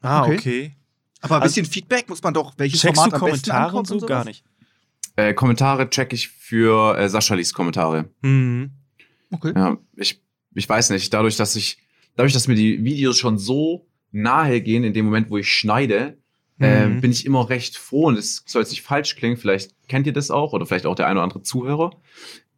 [0.00, 0.36] Ah, Okay.
[0.38, 0.76] okay.
[1.20, 3.76] Aber ein Also- bisschen Feedback muss man doch, welches Checkst du Format am besten Kommentare
[3.76, 3.98] und so?
[4.06, 4.42] Gar nicht.
[5.16, 8.08] Äh, Kommentare check ich für äh, Sascha Lies Kommentare.
[8.22, 8.70] Mhm.
[9.30, 9.52] Okay.
[9.54, 10.22] Ja, ich,
[10.54, 11.78] ich weiß nicht, dadurch, dass ich,
[12.16, 16.16] dadurch, dass mir die Videos schon so nahe gehen in dem Moment, wo ich schneide,
[16.60, 17.00] äh, Mhm.
[17.00, 20.12] bin ich immer recht froh und es soll jetzt nicht falsch klingen, vielleicht kennt ihr
[20.12, 21.90] das auch oder vielleicht auch der eine oder andere Zuhörer.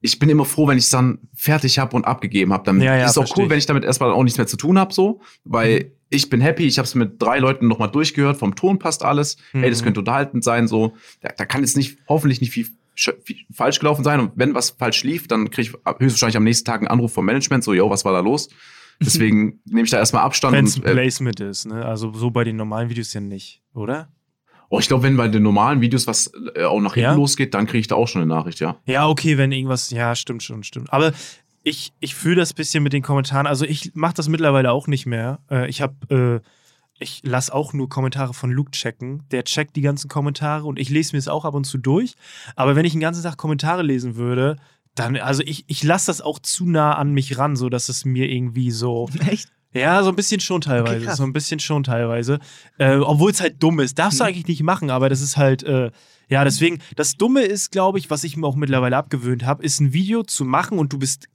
[0.05, 2.65] Ich bin immer froh, wenn ich es dann fertig habe und abgegeben habe.
[2.65, 3.51] Dann Ja, ja, ist auch cool, ich.
[3.51, 5.91] wenn ich damit erstmal auch nichts mehr zu tun habe, so, weil Mhm.
[6.11, 9.37] ich bin happy, ich habe es mit drei Leuten nochmal durchgehört, vom Ton passt alles,
[9.53, 9.85] hey, das Mhm.
[9.85, 10.95] könnte unterhaltend sein, so.
[11.21, 12.67] Da, da kann jetzt nicht, hoffentlich nicht viel
[13.53, 16.81] falsch gelaufen sein und wenn was falsch lief, dann kriege ich höchstwahrscheinlich am nächsten Tag
[16.81, 18.49] einen Anruf vom Management, so, yo, was war da los?
[19.05, 21.85] Deswegen nehme ich da erstmal Abstand Wenn es ein äh, Placement ist, ne?
[21.85, 24.09] Also so bei den normalen Videos ja nicht, oder?
[24.73, 27.15] oh, ich glaube, wenn bei den normalen Videos was äh, auch nach hinten Ja?
[27.15, 28.77] losgeht, dann kriege ich da auch schon eine Nachricht, ja.
[28.87, 30.91] Ja, okay, wenn irgendwas, ja, stimmt schon, stimmt.
[30.93, 31.13] Aber
[31.63, 33.47] ich, ich fühle das bisschen mit den Kommentaren.
[33.47, 35.41] Also ich mache das mittlerweile auch nicht mehr.
[35.51, 36.49] Äh, ich habe, äh,
[36.99, 39.25] ich lasse auch nur Kommentare von Luke checken.
[39.31, 42.15] Der checkt die ganzen Kommentare und ich lese mir es auch ab und zu durch.
[42.57, 44.57] Aber wenn ich den ganzen Tag Kommentare lesen würde,
[44.95, 48.05] dann, also ich, ich lasse das auch zu nah an mich ran, so dass es
[48.05, 49.49] mir irgendwie so, Echt?
[49.75, 51.07] Ja, so ein bisschen schon teilweise.
[51.07, 52.41] Okay, so ein bisschen schon teilweise.
[52.77, 53.99] Äh, Obwohl es halt dumm ist.
[53.99, 54.29] Darfst du Mhm.
[54.29, 55.91] eigentlich nicht machen, aber das ist halt, äh,
[56.29, 59.81] ja, deswegen, das Dumme ist, glaube ich, was ich mir auch mittlerweile abgewöhnt habe, ist
[59.81, 61.27] ein Video zu machen und du bist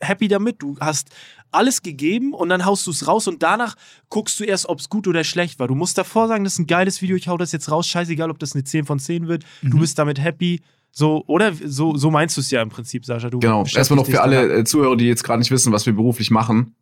[0.00, 0.60] happy damit.
[0.60, 1.08] Du hast
[1.52, 3.76] alles gegeben und dann haust du es raus und danach
[4.10, 5.66] guckst du erst, ob es gut oder schlecht war.
[5.68, 8.30] Du musst davor sagen, das ist ein geiles Video, ich hau das jetzt raus, scheißegal,
[8.30, 9.44] ob das eine 10 von 10 wird.
[9.62, 9.70] Mhm.
[9.70, 10.60] Du bist damit happy.
[10.98, 13.28] So, oder so, so meinst du es ja im Prinzip, Sascha.
[13.28, 13.66] Du Genau.
[13.66, 14.60] Erstmal noch für alle daran.
[14.60, 16.74] äh, Zuhörer, die jetzt gerade nicht wissen, was wir beruflich machen.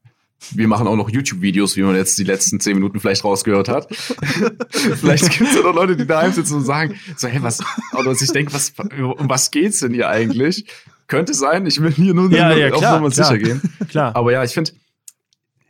[0.53, 3.89] Wir machen auch noch YouTube-Videos, wie man jetzt die letzten zehn Minuten vielleicht rausgehört hat.
[4.71, 7.59] vielleicht gibt es ja noch Leute, die daheim sitzen und sagen, so, hey, was,
[7.99, 10.67] oder sich denken, was, um was geht's denn hier eigentlich?
[11.09, 13.27] Könnte sein, ich will hier nur, Ja, nur ja, auf klar, Nummer klar.
[13.27, 13.63] sicher gehen.
[13.89, 14.15] Klar.
[14.15, 14.71] Aber ja, ich finde,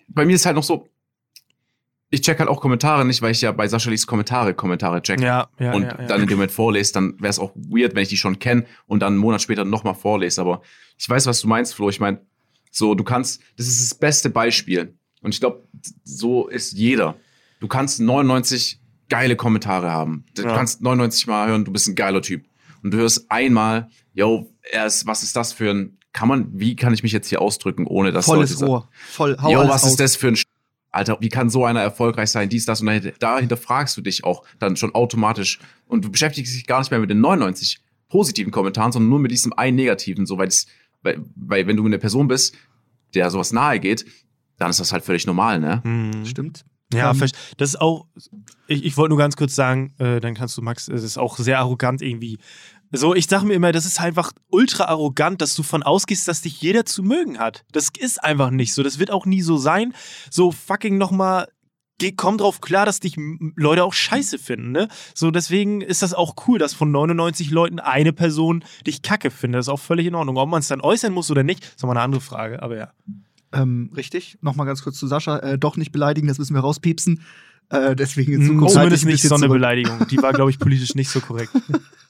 [0.09, 0.87] bei mir ist halt noch so,
[2.15, 5.21] ich check halt auch Kommentare nicht, weil ich ja bei Sascha Lees Kommentare Kommentare check
[5.21, 6.07] Ja, ja, und ja, ja.
[6.07, 8.65] dann in dem Moment vorlese, dann wäre es auch weird, wenn ich die schon kenne
[8.87, 10.41] und dann einen Monat später nochmal vorlese.
[10.41, 10.63] Aber
[10.99, 11.89] ich weiß, was du meinst, Flo.
[11.91, 12.21] Ich meine,
[12.71, 14.95] so, du kannst, das ist das beste Beispiel.
[15.23, 15.67] Und ich glaube,
[16.05, 17.17] so ist jeder.
[17.61, 20.25] Du kannst 99 geile Kommentare haben.
[20.35, 20.55] Du Ja.
[20.55, 22.45] kannst 99 Mal hören, du bist ein geiler Typ.
[22.83, 26.77] Und du hörst einmal, yo, er ist, was ist das für ein, kann man, wie
[26.77, 28.89] kann ich mich jetzt hier ausdrücken, ohne dass Volles Leute sagen, Rohr.
[29.11, 29.91] Voll, hau Jo, alles was raus.
[29.93, 30.45] ist das für ein Sch
[30.95, 32.49] Alter, wie kann so einer erfolgreich sein?
[32.49, 36.55] Dies, das und dahinter, dahinter fragst du dich auch dann schon automatisch und du beschäftigst
[36.55, 40.25] dich gar nicht mehr mit den 99 positiven Kommentaren, sondern nur mit diesem einen negativen,
[40.27, 40.67] so weil, es-
[41.03, 42.55] weil, weil wenn du eine Person bist,
[43.15, 44.05] der sowas nahe geht,
[44.59, 45.81] dann ist das halt völlig normal, ne?
[45.85, 46.25] Mhm.
[46.27, 46.65] Stimmt.
[46.93, 48.07] Ja, Ähm, verst- das ist auch,
[48.69, 51.39] ich, ich wollte nur ganz kurz sagen, äh, dann kannst du, Max, es ist auch
[51.39, 52.39] sehr arrogant irgendwie.
[52.97, 56.43] So, ich sage mir immer, das ist einfach ultra arrogant, dass du von ausgehst, dass
[56.43, 57.65] dich jeder zu mögen hat.
[57.73, 58.83] Das ist einfach nicht so.
[58.83, 59.93] Das wird auch nie so sein.
[60.31, 61.49] So fucking nochmal,
[62.17, 63.17] komm drauf klar, dass dich
[63.57, 64.89] Leute auch scheiße finden, ne?
[65.15, 69.59] So, deswegen ist das auch cool, dass von 99 Leuten eine Person dich kacke findet.
[69.61, 70.37] Das ist auch völlig in Ordnung.
[70.37, 72.93] Ob man es dann äußern muss oder nicht, ist nochmal eine andere Frage, aber ja.
[73.53, 74.39] Ähm, richtig.
[74.41, 75.39] Nochmal ganz kurz zu Sascha.
[75.39, 77.23] Äh, doch nicht beleidigen, das müssen wir rauspiepsen.
[77.71, 79.49] Äh, deswegen in Mm, Zukunft Zumindest ein nicht so eine.
[79.49, 80.07] Beleidigung.
[80.09, 81.53] Die war, glaube ich, politisch nicht so korrekt.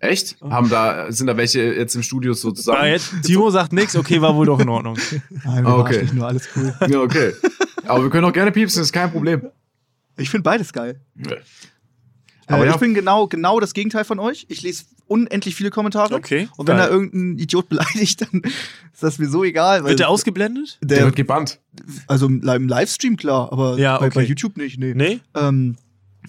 [0.00, 0.36] Echt?
[0.40, 2.78] Haben da, sind da welche jetzt im Studio sozusagen?
[2.78, 4.96] Ah, jetzt, Timo sagt nichts, okay, war wohl doch in Ordnung.
[5.44, 6.06] Nein, wir Ah, okay.
[6.12, 6.74] nur, alles cool.
[6.88, 7.32] Ja, okay.
[7.86, 9.42] Aber wir können auch gerne piepsen, ist kein Problem.
[10.16, 11.00] Ich finde beides geil.
[12.46, 12.74] Aber äh, ja.
[12.74, 14.46] Ich bin genau, genau das Gegenteil von euch.
[14.48, 16.14] Ich lese unendlich viele Kommentare.
[16.14, 16.48] Okay.
[16.56, 16.86] Und wenn geil.
[16.88, 19.82] da irgendein Idiot beleidigt, dann ist das mir so egal.
[19.82, 20.78] Weil Wird der ausgeblendet?
[20.82, 21.60] Der der, wird gebannt.
[22.06, 24.14] also im Li- im Livestream klar, aber Ja, bei, okay.
[24.20, 24.78] bei YouTube nicht.
[24.78, 24.94] Nee.
[24.94, 25.20] Nee?
[25.34, 25.76] Ähm,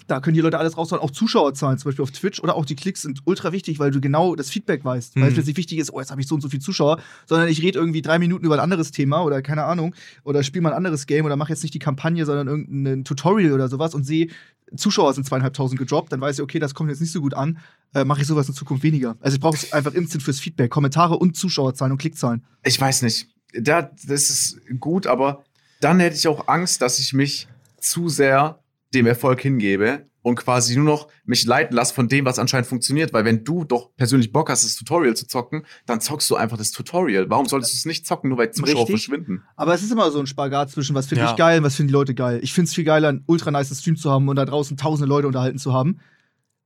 [0.06, 1.02] da können die Leute alles raushauen.
[1.02, 4.00] Auch Zuschauerzahlen, zum Beispiel auf Twitch oder auch die Klicks sind ultra wichtig, weil du
[4.00, 5.16] genau das Feedback weißt.
[5.16, 5.22] Mhm.
[5.22, 7.00] Weil es jetzt nicht wichtig ist, oh, jetzt habe ich so und so viele Zuschauer,
[7.26, 10.62] sondern ich rede irgendwie drei Minuten über ein anderes Thema oder keine Ahnung oder spiele
[10.62, 13.94] mal ein anderes Game oder mache jetzt nicht die Kampagne, sondern irgendein Tutorial oder sowas
[13.94, 14.28] und sehe,
[14.76, 17.58] Zuschauer sind zweieinhalbtausend gedroppt, dann weiß ich, okay, das kommt jetzt nicht so gut an,
[17.94, 19.16] äh, mache ich sowas in Zukunft weniger.
[19.20, 22.44] Also ich brauche es einfach instant fürs Feedback, Kommentare und Zuschauerzahlen und Klickzahlen.
[22.62, 23.28] Ich weiß nicht.
[23.52, 25.44] Da, das ist gut, aber
[25.80, 27.48] dann hätte ich auch Angst, dass ich mich
[27.80, 28.59] zu sehr
[28.94, 33.12] dem Erfolg hingebe und quasi nur noch mich leiten lasse von dem, was anscheinend funktioniert.
[33.12, 36.58] Weil wenn du doch persönlich Bock hast, das Tutorial zu zocken, dann zockst du einfach
[36.58, 37.30] das Tutorial.
[37.30, 38.90] Warum solltest du es nicht zocken, nur weil Zuschauer Richtig.
[39.06, 39.42] verschwinden?
[39.56, 41.30] Aber es ist immer so ein Spagat zwischen, was finde Ja.
[41.30, 42.40] ich geil und was finden die Leute geil.
[42.42, 45.08] Ich finde es viel geiler, einen ultra nice Stream zu haben und da draußen tausende
[45.08, 46.00] Leute unterhalten zu haben.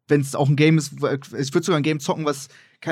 [0.09, 2.49] Wenn es auch ein Game ist, wo- ich würde sogar ein Game zocken, was,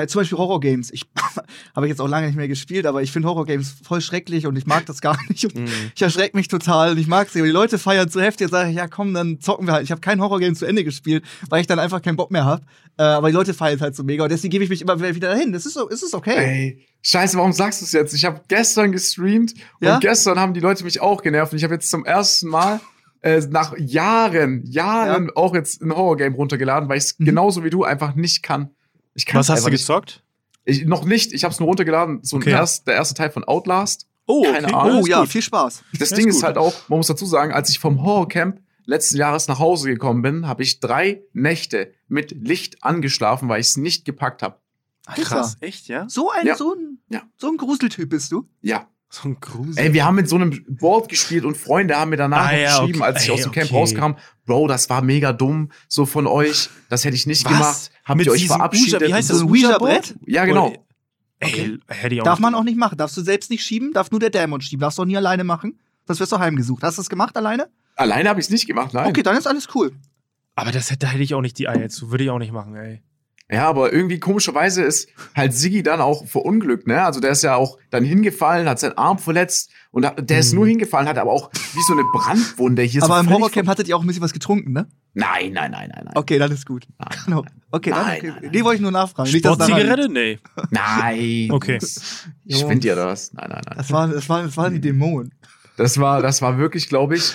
[0.07, 0.91] zum Beispiel Horror-Games.
[0.91, 1.03] Ich
[1.75, 4.55] habe ich jetzt auch lange nicht mehr gespielt, aber ich finde Horror-Games voll schrecklich und
[4.57, 5.45] ich mag das gar nicht.
[5.45, 5.67] Und Mhm.
[5.95, 7.39] Ich erschrecke mich total und ich mag sie.
[7.41, 8.45] Und die Leute feiern zu heftig.
[8.45, 9.83] Jetzt sage ich, ja komm, dann zocken wir halt.
[9.83, 12.63] Ich habe kein Horror-Game zu Ende gespielt, weil ich dann einfach keinen Bock mehr habe.
[12.97, 14.99] Äh, aber die Leute feiern es halt so mega und deswegen gebe ich mich immer
[14.99, 15.51] wieder dahin.
[15.53, 16.35] Das ist so, es ist okay.
[16.35, 18.13] Ey, scheiße, warum sagst du es jetzt?
[18.13, 19.95] Ich habe gestern gestreamt Ja?
[19.95, 21.53] und gestern haben die Leute mich auch genervt.
[21.53, 22.79] Und ich habe jetzt zum ersten Mal
[23.21, 27.25] äh, nach Jahren, Jahren auch jetzt ein Horror-Game runtergeladen, weil ich es Mhm.
[27.25, 28.69] genauso wie du einfach nicht kann.
[29.13, 29.79] Ich kann Was hast du nicht.
[29.81, 30.23] gezockt?
[30.65, 32.19] Ich, noch nicht, ich habe es nur runtergeladen.
[32.23, 32.51] So ein Okay.
[32.51, 34.07] erst, der erste Teil von Outlast.
[34.25, 35.01] Oh, Keine Ahnung.
[35.03, 35.29] Oh ja, gut.
[35.29, 35.83] viel Spaß.
[35.99, 38.61] Das Ja, Ding ist ist halt auch, man muss dazu sagen, als ich vom Horrorcamp
[38.85, 43.67] letzten Jahres nach Hause gekommen bin, habe ich drei Nächte mit Licht angeschlafen, weil ich
[43.67, 44.57] es nicht gepackt habe.
[45.05, 46.07] Krass, echt, ja?
[46.07, 46.55] So ein, Ja.
[46.55, 47.23] so ein, Ja.
[47.37, 48.47] so ein Gruseltyp bist du.
[48.61, 48.87] Ja.
[49.15, 49.77] So ein Grusel.
[49.77, 52.79] Ey, wir haben mit so einem Board gespielt und Freunde haben mir danach Ah, ja,
[52.79, 53.11] geschrieben, okay.
[53.13, 53.75] als ich Ey, aus dem Camp okay.
[53.79, 54.11] rauskam,
[54.47, 57.51] Bro, das war mega dumm, so von euch, das hätte ich nicht Was?
[57.51, 57.91] gemacht.
[58.05, 59.01] Habt Mit ihr euch diesem verabschiedet?
[59.03, 59.43] Ouija- wie heißt So das?
[59.43, 59.81] ein Ouija-Board?
[59.81, 60.15] Ouija-Brett?
[60.25, 60.73] Ja, genau.
[61.39, 62.97] Ey, hätte ich auch Darf nicht man auch nicht machen.
[62.97, 64.81] Darfst du selbst nicht schieben, darf nur der Dämon schieben.
[64.81, 65.79] Darfst du auch nie alleine machen.
[66.07, 66.81] Das wirst du heimgesucht.
[66.81, 67.69] Hast du das gemacht alleine?
[67.95, 69.09] Alleine habe ich es nicht gemacht, nein.
[69.09, 69.91] Okay, dann ist alles cool.
[70.55, 72.09] Aber das hätte, da hätte ich auch nicht die Eier zu.
[72.09, 73.03] Würde ich auch nicht machen, ey.
[73.51, 77.03] Ja, aber irgendwie komischerweise ist halt Siggi dann auch verunglückt, ne?
[77.03, 80.55] Also der ist ja auch dann hingefallen, hat seinen Arm verletzt und der ist Mhm.
[80.59, 83.87] nur hingefallen, hat aber auch wie so eine Brandwunde hier Aber so im Horrorcamp hattet
[83.89, 84.87] ihr auch ein bisschen was getrunken, ne?
[85.13, 86.13] Nein, nein, nein, nein, nein.
[86.15, 86.87] Okay, dann ist gut.
[86.97, 87.09] Nein.
[87.25, 87.43] Genau.
[87.69, 88.27] Okay, dann Nein, okay.
[88.29, 88.51] nein, nein.
[88.53, 89.29] Nee, wollte ich nur nachfragen.
[89.29, 90.09] Sportzigarette?
[90.09, 90.39] Nee.
[90.71, 91.49] Nein.
[91.51, 91.77] Okay.
[92.45, 93.33] Ich finde dir das.
[93.33, 93.77] Nein, nein, nein.
[93.77, 95.33] Das waren, das, waren, das waren die Dämonen.
[95.77, 97.33] Das war, das war wirklich, glaube ich,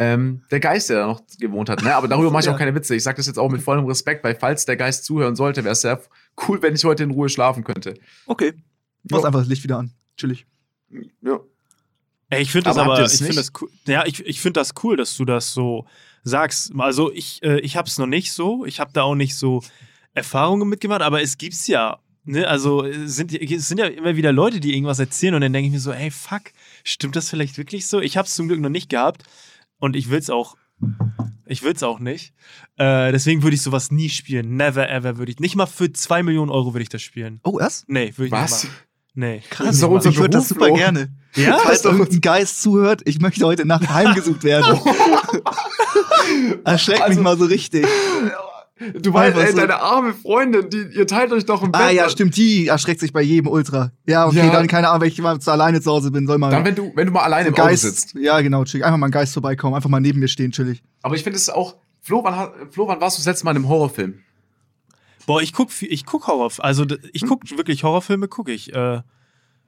[0.00, 1.82] ähm, der Geist, der da noch gewohnt hat.
[1.82, 1.94] Ne?
[1.94, 2.54] Aber darüber mache ich Ja.
[2.54, 2.96] auch keine Witze.
[2.96, 5.72] Ich sage das jetzt auch mit vollem Respekt, weil falls der Geist zuhören sollte, wäre
[5.74, 6.00] es sehr
[6.48, 7.94] cool, wenn ich heute in Ruhe schlafen könnte.
[8.26, 8.54] Okay.
[9.10, 9.92] Mach einfach das Licht wieder an.
[10.16, 10.46] Chillig.
[11.20, 11.40] Ja.
[12.30, 13.68] Ey, ich finde das Aber aber, ich finde das cool.
[13.86, 15.86] Ja, ich, ich finde das cool, dass du das so
[16.22, 16.72] sagst.
[16.78, 18.64] Also ich, äh, ich habe es noch nicht so.
[18.64, 19.62] Ich habe da auch nicht so
[20.14, 21.98] Erfahrungen mitgemacht, aber es gibt's ja.
[22.24, 22.48] Ne?
[22.48, 25.66] Also es sind, es sind ja immer wieder Leute, die irgendwas erzählen und dann denke
[25.66, 26.42] ich mir so, ey, fuck,
[26.84, 28.00] stimmt das vielleicht wirklich so?
[28.00, 29.24] Ich habe es zum Glück noch nicht gehabt
[29.80, 30.56] und ich will's auch.
[31.46, 32.32] Ich will's auch nicht.
[32.76, 34.56] Äh, deswegen würde ich sowas nie spielen.
[34.56, 35.40] Never ever würde ich.
[35.40, 37.40] Nicht mal für zwei Millionen Euro würde ich das spielen.
[37.42, 37.88] Oh, erst?
[37.88, 38.62] Nee, würde ich Was?
[38.62, 38.84] nicht machen.
[39.14, 39.42] Nee.
[39.58, 40.74] Das ist doch unser ich würde das super Flo.
[40.76, 41.08] gerne.
[41.34, 41.58] Ja?
[41.58, 44.78] Falls irgendein Geist zuhört, ich möchte heute Nacht heimgesucht werden.
[46.64, 47.86] Erschreckt mich Also- mal so richtig.
[49.02, 49.56] Du weißt, ey, so.
[49.58, 51.80] deine arme Freundin, die, ihr teilt euch doch im Bett.
[51.82, 53.92] Ah ja, stimmt, die erschreckt sich bei jedem Ultra.
[54.06, 54.50] Ja, okay, Ja.
[54.50, 56.74] dann keine Ahnung, wenn ich mal zu alleine zu Hause bin, soll mal Dann, wenn
[56.74, 57.82] du, wenn du mal alleine ein im Auto Geist.
[57.82, 58.14] sitzt.
[58.14, 58.86] Ja, genau, chillig.
[58.86, 60.82] Einfach mal ein Geist vorbeikommen, einfach mal neben mir stehen, chillig.
[61.02, 63.58] Aber ich finde es auch, Flo wann, Flo, wann warst du das letzte Mal in
[63.58, 64.20] einem Horrorfilm?
[65.26, 68.74] Boah, ich guck, ich guck Horror, also ich guck wirklich Horrorfilme, gucke ich.
[68.74, 69.02] Äh,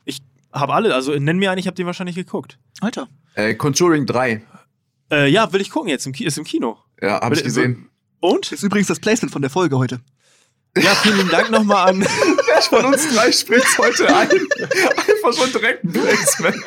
[0.07, 0.21] ich
[0.53, 2.59] habe alle, also nenn mir einen, ich habe den wahrscheinlich geguckt.
[2.81, 3.09] Alter.
[3.35, 4.43] Äh, Conjuring 3.
[5.11, 6.79] Äh, ja, will ich gucken jetzt, im Ki ist im Kino.
[7.03, 7.89] Ja, hab ich Will- gesehen.
[8.23, 8.53] Und?
[8.53, 10.01] Ist übrigens das Placement von der Folge heute.
[10.79, 12.01] Ja, vielen Dank nochmal an.
[12.01, 14.31] Wer von uns drei spricht heute ein?
[14.31, 16.65] Einfach schon direkt ein Placement.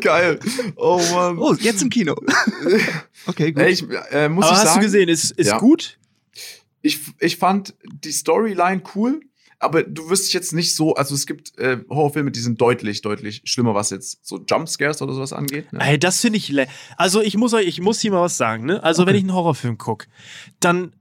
[0.00, 0.38] geil.
[0.76, 1.38] Oh Mann.
[1.38, 2.14] Oh, jetzt im Kino.
[3.26, 3.64] Okay, gut.
[3.64, 5.58] Ich äh, muss Aber ich hast sagen, du gesehen, ist, ist Ja.
[5.58, 5.98] gut?
[6.82, 9.20] ich, ich fand die Storyline cool,
[9.62, 13.00] aber du wirst dich jetzt nicht so, also es gibt äh, Horrorfilme, die sind deutlich,
[13.02, 15.72] deutlich schlimmer, was jetzt so Jumpscares oder sowas angeht.
[15.72, 15.78] Ne?
[15.80, 16.52] Ey, das finde ich.
[16.96, 18.82] Also, ich muss euch, ich muss hier mal was sagen, ne?
[18.82, 19.18] Also, wenn Okay.
[19.18, 20.06] ich einen Horrorfilm gucke,
[20.60, 20.92] dann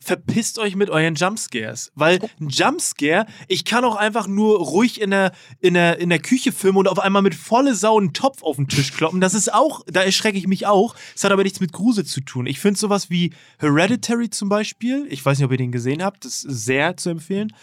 [0.00, 1.90] verpisst euch mit euren Jumpscares.
[1.94, 6.18] Weil ein Jumpscare, ich kann auch einfach nur ruhig in der, in der, in der
[6.18, 9.22] Küche filmen und auf einmal mit volle Sau einen Topf auf den Tisch kloppen.
[9.22, 10.94] Das ist auch, da erschrecke ich mich auch.
[11.14, 12.46] Das hat aber nichts mit Grusel zu tun.
[12.46, 16.26] Ich finde sowas wie Hereditary zum Beispiel, ich weiß nicht, ob ihr den gesehen habt,
[16.26, 17.54] das ist sehr zu empfehlen.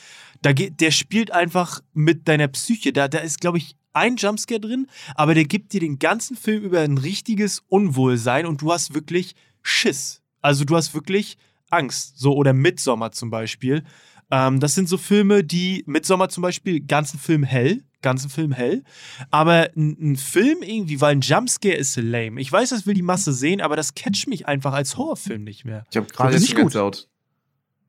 [0.42, 2.94] Da geht, der spielt einfach mit deiner Psyche.
[2.94, 6.64] Da, da ist, glaube ich, ein Jumpscare drin, aber der gibt dir den ganzen Film
[6.64, 10.22] über ein richtiges Unwohlsein und du hast wirklich Schiss.
[10.42, 11.38] Also du hast wirklich
[11.70, 12.18] Angst.
[12.18, 13.84] So, oder Midsommar zum Beispiel.
[14.32, 18.84] Ähm, das sind so Filme, die, Midsommar zum Beispiel, ganzen Film hell, ganzen Film hell.
[19.30, 22.40] Aber ein, ein Film irgendwie, weil ein Jumpscare ist lame.
[22.40, 25.66] Ich weiß, das will die Masse sehen, aber das catcht mich einfach als Horrorfilm nicht
[25.66, 25.86] mehr.
[25.92, 26.64] Ich habe gerade ich gut.
[26.64, 27.10] Gänsehaut.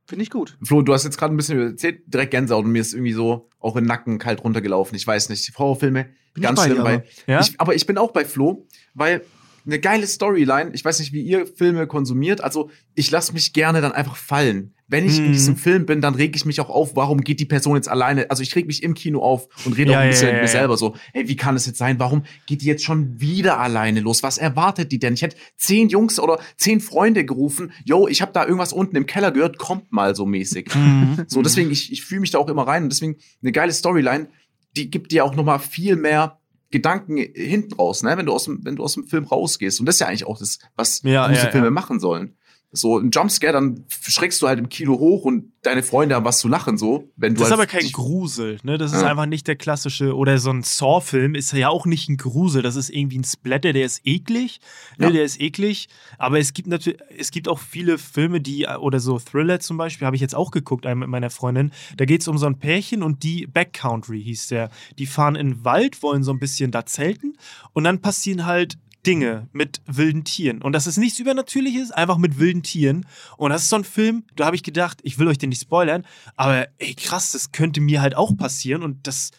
[0.06, 0.58] Finde ich gut.
[0.62, 3.48] Flo, du hast jetzt gerade ein bisschen erzählt, direkt Gänsehaut und mir ist irgendwie so
[3.60, 4.96] auch in den Nacken kalt runtergelaufen.
[4.96, 6.76] Ich weiß nicht, Horrorfilme, Bin ganz schlimm.
[6.76, 7.02] dir, aber.
[7.26, 7.40] Ja?
[7.40, 9.22] ich, aber ich bin auch bei Flo, weil
[9.64, 13.80] eine geile Storyline, ich weiß nicht, wie ihr Filme konsumiert, also ich lasse mich gerne
[13.80, 14.74] dann einfach fallen.
[14.88, 15.32] Wenn ich in Mhm.
[15.32, 18.30] diesem Film bin, dann reg ich mich auch auf, warum geht die Person jetzt alleine?
[18.30, 20.32] Also ich reg mich im Kino auf und rede Ja, auch ein ja, bisschen ja,
[20.34, 20.52] mit mir ja.
[20.52, 21.98] selber so, hey, wie kann es jetzt sein?
[21.98, 24.22] Warum geht die jetzt schon wieder alleine los?
[24.22, 25.14] Was erwartet die denn?
[25.14, 29.06] Ich hätte zehn Jungs oder zehn Freunde gerufen, yo, ich habe da irgendwas unten im
[29.06, 30.74] Keller gehört, kommt mal so mäßig.
[30.74, 31.24] Mhm.
[31.26, 32.82] So, deswegen, ich, ich fühle mich da auch immer rein.
[32.82, 34.28] Und deswegen eine geile Storyline,
[34.76, 36.38] die gibt dir auch noch mal viel mehr
[36.72, 38.16] Gedanken hinten raus, ne?
[38.16, 39.78] wenn, du aus dem, wenn du aus dem Film rausgehst.
[39.78, 41.70] Und das ist ja eigentlich auch das, was Ja, gute ja, Filme ja.
[41.70, 42.36] machen sollen.
[42.74, 46.38] So ein Jumpscare, dann schreckst du halt im Kino hoch und deine Freunde haben was
[46.38, 47.10] zu lachen, so.
[47.16, 48.78] Wenn du Das ist halt aber kein Grusel, ne?
[48.78, 49.08] Das ist Ja.
[49.10, 52.76] einfach nicht der klassische, oder so ein Saw-Film ist ja auch nicht ein Grusel, das
[52.76, 54.60] ist irgendwie ein Splatter, der ist eklig,
[54.96, 55.06] ne?
[55.06, 55.12] Ja.
[55.12, 59.18] Der ist eklig, aber es gibt natürlich, es gibt auch viele Filme, die, oder so
[59.18, 62.28] Thriller zum Beispiel, habe ich jetzt auch geguckt, einen mit meiner Freundin, da geht es
[62.28, 66.22] um so ein Pärchen und die Backcountry hieß der, die fahren in den Wald, wollen
[66.24, 67.36] so ein bisschen da zelten
[67.74, 70.62] und dann passieren halt Dinge mit wilden Tieren.
[70.62, 73.06] Und das ist nichts Übernatürliches, einfach mit wilden Tieren.
[73.36, 75.62] Und das ist so ein Film, da habe ich gedacht, ich will euch den nicht
[75.62, 78.82] spoilern, aber ey, krass, das könnte mir halt auch passieren.
[78.84, 79.32] Und das,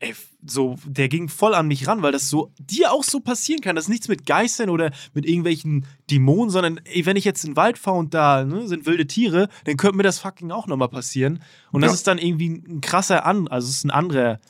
[0.00, 0.14] ey,
[0.46, 3.76] so, der ging voll an mich ran, weil das so dir auch so passieren kann.
[3.76, 7.52] Das ist nichts mit Geistern oder mit irgendwelchen Dämonen, sondern ey, wenn ich jetzt in
[7.52, 10.66] den Wald fahre und da ne, sind wilde Tiere, dann könnte mir das fucking auch
[10.66, 11.40] nochmal passieren.
[11.70, 11.94] Und das Ja.
[11.94, 14.40] ist dann irgendwie ein krasser An, also es ist ein anderer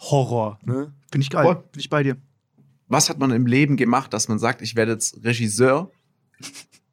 [0.00, 0.92] Horror, ne?
[1.12, 1.44] Finde ich geil.
[1.44, 1.54] Voll.
[1.72, 2.16] Bin ich bei dir.
[2.88, 5.90] Was hat man im Leben gemacht, dass man sagt, ich werde jetzt Regisseur?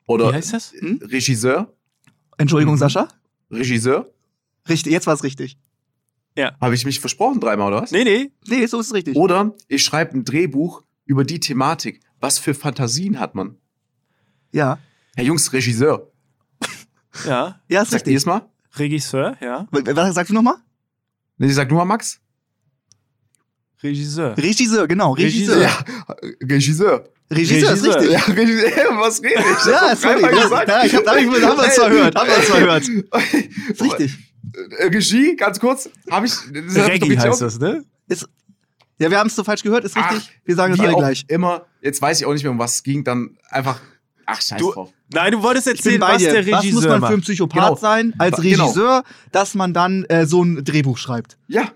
[0.08, 0.72] Oder Wie heißt das?
[0.74, 1.00] Hm?
[1.04, 1.74] Regisseur?
[2.38, 2.80] Entschuldigung, Mhm.
[2.80, 3.08] Sascha?
[3.52, 4.10] Regisseur?
[4.70, 5.58] Richtig, jetzt war es richtig.
[6.60, 7.92] Habe ich mich versprochen dreimal, oder was?
[7.92, 8.32] Nee, nee.
[8.48, 9.16] Nee, so ist es richtig.
[9.16, 12.00] Oder ich schreibe ein Drehbuch über die Thematik.
[12.20, 13.58] Was für Fantasien hat man?
[14.52, 14.80] Ja.
[15.16, 16.10] Herr Jungs, Regisseur.
[17.26, 17.60] Ja.
[17.68, 18.16] Ja, ist Sagt ihr richtig.
[18.16, 18.50] es mal?
[18.76, 19.68] Regisseur, ja.
[19.72, 20.56] Was sagst du nochmal?
[21.38, 22.22] Nee, ich sag nur mal Max.
[23.84, 24.38] Regisseur.
[24.38, 25.14] Regisseur, genau.
[25.14, 25.56] Regisseur.
[25.58, 25.86] Regisseur.
[26.10, 26.16] Ja,
[26.48, 27.10] Regisseur.
[27.32, 28.02] Regisseur, ist Regisseur.
[28.02, 28.12] richtig.
[28.12, 28.72] Ja, Regisseur.
[29.00, 29.66] Was rede ich?
[29.72, 30.22] Ja, sorry.
[30.22, 32.16] Ja, ja, ich hab, da hab ich, haben wir uns verhört.
[32.16, 32.88] Haben wir uns verhört.
[33.70, 34.18] Ist richtig.
[34.80, 35.90] Äh, Regie, ganz kurz.
[36.10, 36.34] Habe ich.
[36.34, 37.84] Das Reggie richtig heißt das, ne?
[38.08, 38.28] Ist,
[39.00, 40.30] Ja, wir haben es so falsch gehört, ist richtig.
[40.30, 41.26] Ach, wir sagen es alle gleich.
[41.30, 43.80] immer, jetzt weiß ich auch nicht mehr, um was es ging, dann einfach,
[44.26, 44.90] ach, scheiß Du- drauf.
[45.14, 46.32] Nein, du wolltest erzählen, was dir.
[46.32, 47.24] der Was muss Regisseur man für ein macht.
[47.24, 47.76] Psychopath Genau.
[47.76, 48.64] sein als Genau.
[48.66, 51.38] Regisseur, dass man dann äh, so ein Drehbuch schreibt?
[51.48, 51.72] Ja.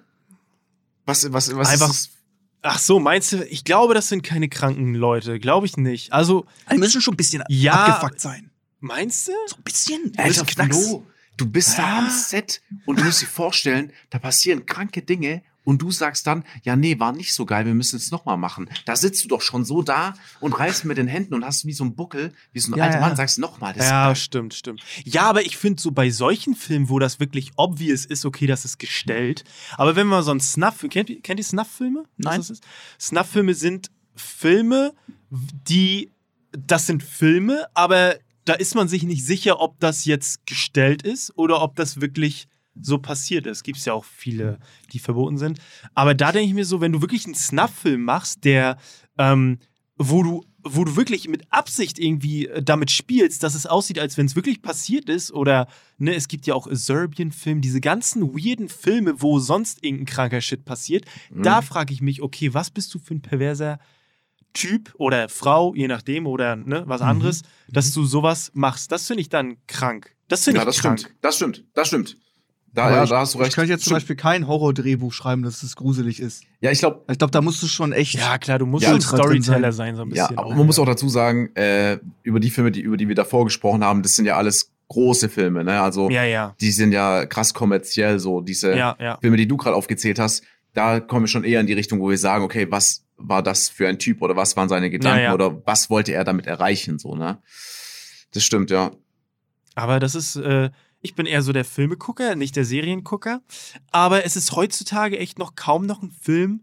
[1.06, 2.12] Was, was, was Einfach- ist
[2.68, 5.40] Ach so, meinst du, ich glaube, das sind keine kranken Leute.
[5.40, 6.12] Glaube ich nicht.
[6.12, 7.74] Also, Die müssen schon ein bisschen Ja.
[7.86, 8.50] abgefuckt sein.
[8.80, 9.32] meinst du?
[9.48, 10.12] So ein bisschen.
[10.14, 10.26] das?
[10.40, 10.76] Alter, Knacks.
[10.88, 11.06] Flo,
[11.38, 15.82] du bist da am Set und du musst dir vorstellen, da passieren kranke Dinge und
[15.82, 18.70] du sagst dann, ja, nee, war nicht so geil, wir müssen es nochmal machen.
[18.86, 21.74] Da sitzt du doch schon so da und reißt mit den Händen und hast wie
[21.74, 23.02] so einen Buckel, wie so ein Ja, alter ja.
[23.02, 24.82] Mann, sagst nochmal, das Ja, ist stimmt, stimmt.
[25.04, 28.64] Ja, aber ich finde so bei solchen Filmen, wo das wirklich obvious ist, okay, das
[28.64, 29.44] ist gestellt.
[29.76, 32.06] Aber wenn man so einen Snuff, kennt, ihr- kennt ihr Snuff-Filme?
[32.18, 32.42] Nein.
[33.00, 34.94] Snuff-Filme sind Filme,
[35.30, 36.12] die,
[36.52, 41.36] das sind Filme, aber da ist man sich nicht sicher, ob das jetzt gestellt ist
[41.38, 42.48] oder ob das wirklich
[42.80, 43.64] so passiert ist.
[43.64, 44.60] Gibt es ja auch viele,
[44.94, 45.60] die verboten sind.
[45.94, 48.78] Aber da denke ich mir so, wenn du wirklich einen Snuff-Film machst, der,
[49.18, 49.60] ähm,
[49.98, 54.18] wo du, wo du wirklich mit Absicht irgendwie äh, damit spielst, dass es aussieht, als
[54.18, 55.68] wenn es wirklich passiert ist, oder
[56.00, 60.66] ne, es gibt ja auch Serbian-Film, diese ganzen weirden Filme, wo sonst irgendein kranker Shit
[60.66, 61.44] passiert, Mhm.
[61.44, 63.80] da frage ich mich, okay, was bist du für ein perverser
[64.54, 67.08] Typ oder Frau, je nachdem, oder ne, was Mhm.
[67.08, 68.92] anderes, dass du sowas machst.
[68.92, 70.16] Das finde ich dann krank.
[70.30, 71.00] Das finde ja, ich das krank.
[71.00, 72.18] stimmt, das stimmt, das stimmt.
[72.76, 73.50] Da, ja, ich, da hast du recht.
[73.50, 73.94] Ich könnte jetzt zum.
[73.94, 76.44] Beispiel kein Horror-Drehbuch schreiben, dass es gruselig ist.
[76.60, 78.14] Ja, ich glaube, Ich glaube, da musst du schon echt.
[78.16, 79.96] Ja, klar, du musst Ja, drin Storyteller sein.
[79.96, 80.38] sein, so ein Ja, bisschen.
[80.38, 83.46] aber man muss auch dazu sagen, äh, über die Filme, die, über die wir davor
[83.46, 85.82] gesprochen haben, das sind ja alles große Filme, ne?
[85.82, 86.54] Also Ja, ja.
[86.62, 89.18] die sind ja krass kommerziell, so diese Ja, ja.
[89.22, 92.10] Filme, die du gerade aufgezählt hast, da kommen wir schon eher in die Richtung, wo
[92.10, 95.24] wir sagen, okay, was war das für ein Typ oder was waren seine Gedanken Ja,
[95.30, 95.34] ja.
[95.34, 97.38] oder was wollte er damit erreichen, so, ne?
[98.34, 98.92] Das stimmt, ja.
[99.76, 100.70] Aber das ist, äh,
[101.06, 103.42] ich bin eher so der Filmegucker, nicht der Seriengucker.
[103.92, 106.62] Aber es ist heutzutage echt noch kaum noch ein Film.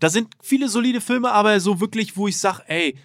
[0.00, 2.98] Da sind viele solide Filme, aber so wirklich, wo ich sage, ey,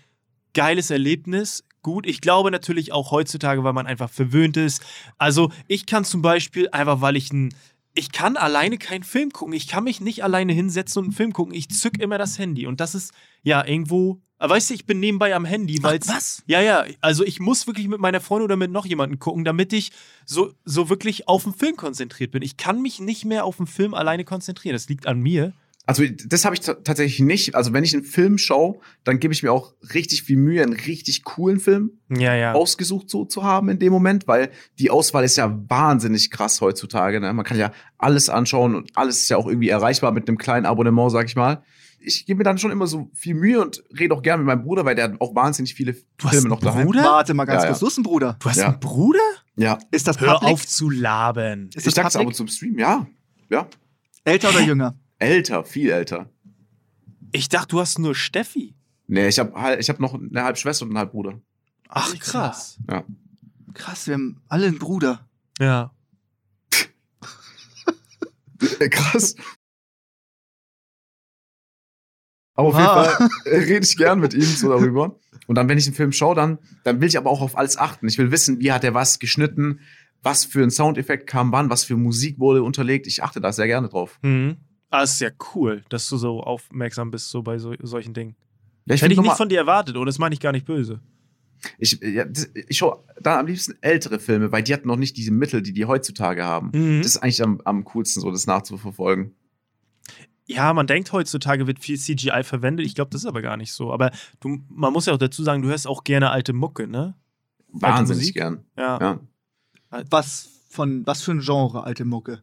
[0.53, 1.63] geiles Erlebnis.
[1.81, 4.83] Gut, ich glaube natürlich auch heutzutage, weil man einfach verwöhnt ist.
[5.17, 7.53] Also ich kann zum Beispiel einfach, weil ich ein,
[7.99, 9.53] ich kann alleine keinen Film gucken.
[9.53, 11.53] Ich kann mich nicht alleine hinsetzen und einen Film gucken.
[11.53, 14.21] Ich zück immer das Handy und das ist ja irgendwo.
[14.39, 16.43] Aber Weißt du, ich bin nebenbei am Handy, weil was?
[16.47, 19.73] ja, ja, also ich muss wirklich mit meiner Freundin oder mit noch jemandem gucken, damit
[19.73, 19.91] ich
[20.25, 22.41] so, so wirklich auf den Film konzentriert bin.
[22.41, 24.73] Ich kann mich nicht mehr auf den Film alleine konzentrieren.
[24.73, 25.53] Das liegt an mir.
[25.89, 27.55] Also das habe ich ta- tatsächlich nicht.
[27.55, 30.73] Also wenn ich einen Film schaue, dann gebe ich mir auch richtig viel Mühe, einen
[30.73, 32.53] richtig coolen Film Ja, ja.
[32.53, 37.19] ausgesucht so zu haben in dem Moment, weil die Auswahl ist ja wahnsinnig krass heutzutage.
[37.19, 37.33] Ne?
[37.33, 40.67] Man kann ja alles anschauen und alles ist ja auch irgendwie erreichbar mit einem kleinen
[40.67, 41.63] Abonnement, sag ich mal.
[42.01, 44.63] Ich gebe mir dann schon immer so viel Mühe und rede auch gerne mit meinem
[44.63, 46.85] Bruder, weil der hat auch wahnsinnig viele hast Filme noch daheim.
[46.85, 47.03] Bruder?
[47.03, 47.69] Warte mal ganz Ja, ja.
[47.71, 47.79] kurz.
[47.79, 48.37] Du hast einen Bruder.
[48.39, 48.67] Du hast Ja.
[48.67, 49.19] einen Bruder?
[49.57, 50.53] Ja, Ist das Hör public?
[50.53, 51.69] auf zu labern.
[51.73, 52.27] Ist ich das sag's ab public?
[52.27, 53.07] und zu im Stream, ja.
[53.49, 53.67] Ja.
[54.23, 54.95] Älter oder jünger?
[55.19, 56.29] Älter, viel älter.
[57.31, 58.73] Ich dachte, du hast nur Steffi.
[59.07, 61.41] Nee, ich habe ich hab noch eine Halbschwester und einen Halbbruder.
[61.89, 62.79] Ach, krass.
[63.73, 65.27] Krass, wir haben alle einen Bruder.
[65.59, 65.91] Ja.
[68.91, 69.35] Krass.
[72.55, 73.03] Aber auf jeden Oha.
[73.05, 75.17] Fall äh, rede ich gern mit ihm so darüber.
[75.47, 77.77] Und dann, wenn ich einen Film schaue, dann, dann will ich aber auch auf alles
[77.77, 78.07] achten.
[78.07, 79.79] Ich will wissen, wie hat er was geschnitten,
[80.21, 83.07] was für ein Soundeffekt kam wann, was für Musik wurde unterlegt.
[83.07, 84.19] Ich achte da sehr gerne drauf.
[84.21, 84.57] Mhm.
[84.89, 88.35] Ah, ist ja cool, dass du so aufmerksam bist, so bei so, solchen Dingen.
[88.85, 90.99] Ja, Hätte find ich nicht von dir erwartet, und das meine ich gar nicht böse.
[91.77, 95.31] ich, ja, ich schaue dann am liebsten ältere Filme, weil die hatten noch nicht diese
[95.31, 96.71] Mittel, die die heutzutage haben.
[96.73, 97.01] Mhm.
[97.01, 99.35] Das ist eigentlich am, am coolsten, so das nachzuverfolgen.
[100.45, 102.87] Ja, man denkt heutzutage wird viel CGI verwendet.
[102.87, 103.93] Ich glaube, das ist aber gar nicht so.
[103.93, 107.13] Aber du, man muss ja auch dazu sagen, du hörst auch gerne alte Mucke, ne?
[107.67, 108.65] Wahnsinnig gern.
[108.75, 108.99] Ja.
[108.99, 109.19] Ja.
[110.09, 112.41] Was, von, was für ein Genre, alte Mucke?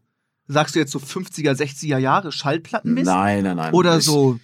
[0.48, 3.06] Sagst du jetzt so 50er, 60er Jahre Schallplattenmist?
[3.06, 3.74] Nein, nein, nein.
[3.74, 4.38] Oder so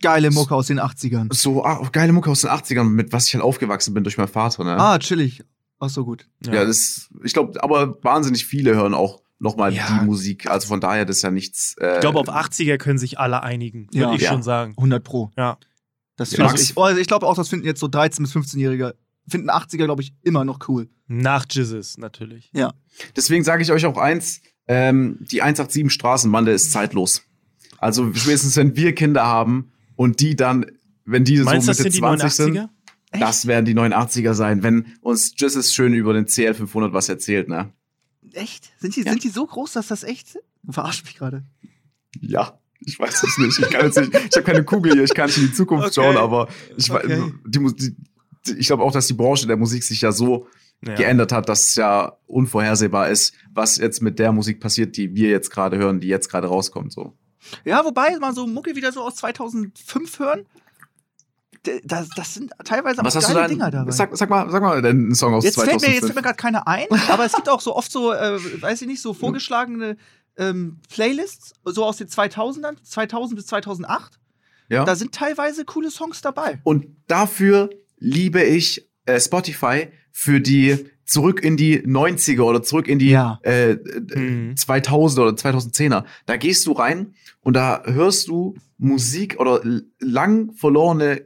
[0.00, 1.32] geile Mucke aus den 80ern?
[1.34, 4.28] So ah, geile Mucke aus den 80ern, mit was ich halt aufgewachsen bin durch meinen
[4.28, 4.64] Vater.
[4.64, 4.76] Ne?
[4.76, 5.42] Ah, chillig.
[5.80, 6.26] Ach so, gut.
[6.44, 6.64] ja.
[6.64, 9.98] das, ich glaube, aber wahnsinnig viele hören auch nochmal Ja.
[9.98, 10.48] die Musik.
[10.48, 11.74] Also von daher, das ist ja nichts.
[11.80, 14.14] Äh, Ich glaube, auf 80er können sich alle einigen, würde Ja.
[14.14, 14.30] ich Ja.
[14.30, 14.74] schon sagen.
[14.76, 15.32] 100 Pro.
[15.36, 15.58] Ja.
[16.16, 16.62] Das Ja, Max?
[16.70, 18.94] ich, also ich glaube auch, das finden jetzt so 13- bis 15-Jährige,
[19.26, 20.88] finden 80er, glaube ich, immer noch cool.
[21.08, 22.52] Nach Jizzes natürlich.
[23.16, 27.22] Deswegen sage ich euch auch eins: ähm, Die 187 Straßenbande ist zeitlos.
[27.78, 30.66] Also spätestens, wenn wir Kinder haben und die dann,
[31.04, 32.68] wenn die Meinst so das Mitte sind die 20 sind, 89er?
[33.20, 37.48] das werden die 89er sein, wenn uns Jesus schön über den CL 500 was erzählt,
[37.48, 37.72] ne?
[38.32, 38.70] Echt?
[38.78, 39.10] Sind die, Ja.
[39.10, 40.38] sind die so groß, dass das echt?
[40.62, 41.42] Du verarsch mich gerade.
[42.20, 43.58] Ja, ich weiß es nicht.
[43.58, 44.12] Ich kann jetzt nicht.
[44.14, 45.02] Ich habe keine Kugel hier.
[45.04, 45.94] Ich kann nicht in die Zukunft Okay.
[45.94, 47.32] schauen, aber ich, Okay.
[47.46, 47.96] die, die,
[48.58, 50.46] ich glaube auch, dass die Branche der Musik sich ja so
[50.84, 50.94] Ja.
[50.94, 55.28] geändert hat, dass es ja unvorhersehbar ist, was jetzt mit der Musik passiert, die wir
[55.28, 56.92] jetzt gerade hören, die jetzt gerade rauskommt.
[56.92, 57.16] So.
[57.64, 60.46] Ja, wobei mal so Mucke wieder so aus 2005 hören.
[61.84, 63.48] Das, das sind teilweise Was auch hast du geile da?
[63.48, 63.92] Dinger dabei.
[63.92, 65.94] Sag, sag mal, sag mal den Song aus jetzt fällt, mir, 2005.
[65.94, 68.82] jetzt fällt mir gerade keiner ein, aber es gibt auch so oft so, äh, weiß
[68.82, 69.96] ich nicht, so vorgeschlagene
[70.36, 74.18] ähm, Playlists, so aus den 2000ern, 2000 bis 2008.
[74.68, 74.84] ja.
[74.84, 76.60] Da sind teilweise coole Songs dabei.
[76.64, 82.98] Und dafür liebe ich äh, Spotify für die zurück in die 90er oder zurück in
[82.98, 83.38] die Ja.
[83.42, 83.76] äh,
[84.14, 84.56] Mhm.
[84.56, 86.04] 2000 oder 2010er.
[86.26, 89.60] Da gehst du rein und da hörst du Musik oder
[89.98, 91.22] lang verlorene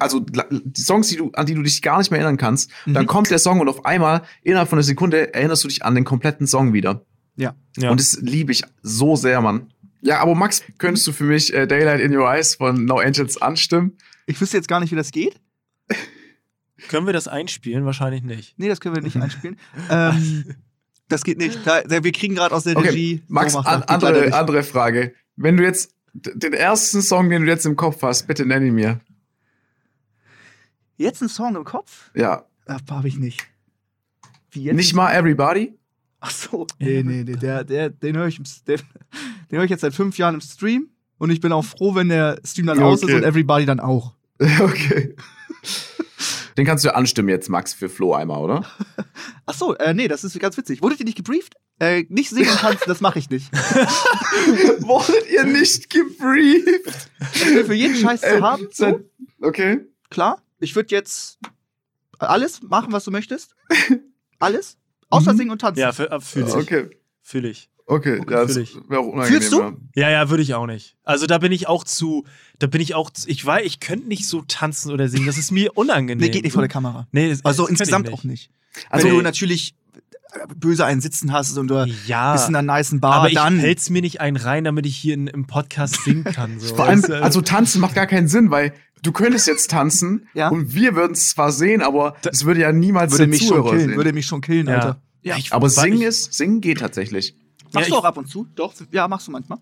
[0.00, 3.04] also die Songs, die du, an die du dich gar nicht mehr erinnern kannst, dann
[3.04, 3.06] Mhm.
[3.06, 6.02] kommt der Song und auf einmal, innerhalb von einer Sekunde, erinnerst du dich an den
[6.04, 7.04] kompletten Song wieder.
[7.36, 7.54] Ja.
[7.78, 7.92] Ja.
[7.92, 9.72] Und das liebe ich so sehr, Mann.
[10.02, 13.40] Ja, aber Max, könntest du für mich äh, Daylight in Your Eyes von No Angels
[13.40, 13.96] anstimmen?
[14.26, 15.40] Ich wüsste jetzt gar nicht, wie das geht.
[16.88, 17.84] Können wir das einspielen?
[17.84, 18.58] Wahrscheinlich nicht.
[18.58, 19.58] Nee, das können wir nicht einspielen.
[19.90, 20.44] ähm,
[21.08, 21.58] das geht nicht.
[21.64, 23.22] Wir kriegen gerade aus der Okay, Regie.
[23.28, 25.14] Max, so an, andere, andere Frage.
[25.36, 28.74] Wenn du jetzt den ersten Song, den du jetzt im Kopf hast, bitte nenn ihn
[28.74, 29.00] mir.
[30.96, 32.10] Jetzt ein Song im Kopf?
[32.14, 32.44] Ja.
[32.90, 33.46] Habe ich nicht.
[34.50, 34.76] Wie jetzt?
[34.76, 35.74] Nicht mal Everybody?
[36.20, 36.66] Ach so.
[36.78, 37.36] Nee, nee, nee.
[37.36, 38.80] Der, der, den höre ich, den,
[39.50, 40.90] hör ich jetzt seit fünf Jahren im Stream.
[41.18, 43.14] Und ich bin auch froh, wenn der Stream dann Ja, aus ist okay.
[43.16, 44.14] und Everybody dann auch.
[44.60, 45.16] okay.
[46.60, 48.66] Den kannst du anstimmen jetzt, Max, für Flo einmal, oder?
[49.46, 50.82] Ach so, äh, nee, das ist ganz witzig.
[50.82, 51.54] Wurdet ihr nicht gebrieft?
[51.78, 53.50] Äh, nicht singen und tanzen, das mache ich nicht.
[54.82, 57.10] Wurdet ihr nicht gebrieft?
[57.34, 58.62] Ich will für jeden Scheiß Äh, zu haben.
[58.72, 59.00] So, seit-
[59.40, 59.80] Okay.
[60.10, 60.42] klar.
[60.58, 61.38] Ich würde jetzt
[62.18, 63.54] alles machen, was du möchtest.
[64.38, 64.76] Alles.
[65.08, 65.36] Außer Mhm.
[65.38, 65.80] singen und tanzen.
[65.80, 66.54] Ja, fühle ich.
[66.54, 66.90] Okay.
[67.22, 67.70] Fühle ich.
[67.90, 68.76] Okay, Okay, ja, das ich.
[68.88, 69.40] wäre auch unangenehm.
[69.40, 69.60] Fühlst du?
[69.60, 69.72] ja.
[69.94, 70.96] Ja, ja, würde ich auch nicht.
[71.04, 72.24] Also da bin ich auch zu,
[72.58, 75.26] da bin ich auch, zu, ich weiß, ich könnte nicht so tanzen oder singen.
[75.26, 76.24] Das ist mir unangenehm.
[76.24, 77.06] Nee, geht nicht vor der Kamera.
[77.12, 78.50] Nee, das, Also das insgesamt ich auch nicht.
[78.88, 79.74] Also, Wenn du natürlich
[80.56, 83.58] böse einen sitzen hast und du Ja, bist in einer nicen Bar, aber ich dann.
[83.58, 86.60] hält's mir nicht einen rein, damit ich hier in, im Podcast singen kann.
[86.60, 86.76] So.
[86.76, 88.72] vor allem, also tanzen macht gar keinen Sinn, weil
[89.02, 90.48] du könntest jetzt tanzen Ja.
[90.50, 93.88] und wir würden es zwar sehen, aber es würde ja niemals würde mich schon killen,
[93.88, 93.96] sehen.
[93.96, 94.74] würde mich schon killen, Ja.
[94.74, 95.02] Alter.
[95.22, 97.34] ja, ich, aber singen ich, ist, singen geht tatsächlich.
[97.72, 98.46] Machst Ja, du auch ab und zu?
[98.54, 98.74] Doch.
[98.92, 99.58] Ja, machst du manchmal.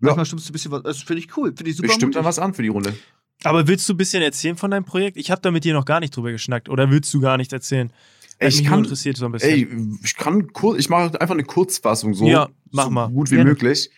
[0.00, 0.82] Manchmal stimmst du ein bisschen was.
[0.82, 1.52] Das finde ich cool.
[1.54, 1.88] Finde ich super.
[1.88, 2.94] Bestimmt dann was an für die Runde.
[3.44, 5.16] Aber willst du ein bisschen erzählen von deinem Projekt?
[5.16, 6.68] Ich habe da mit dir noch gar nicht drüber geschnackt.
[6.68, 7.92] Oder willst du gar nicht erzählen?
[8.40, 9.50] Hat Ich kann, interessiert so ein bisschen.
[9.50, 9.68] ey,
[10.02, 13.08] ich kann kurz, ich mache einfach eine Kurzfassung so, Ja, mach so mal.
[13.08, 13.50] gut wie Gerne.
[13.50, 13.90] möglich.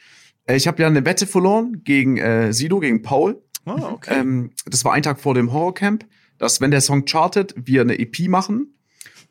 [0.47, 3.43] Äh, Ich habe ja eine Wette verloren gegen äh, Sido, gegen Paul.
[3.65, 4.21] ah, okay.
[4.21, 6.05] Ähm, das war ein Tag vor dem Horrorcamp,
[6.39, 8.75] dass wenn der Song chartet, wir eine EP machen.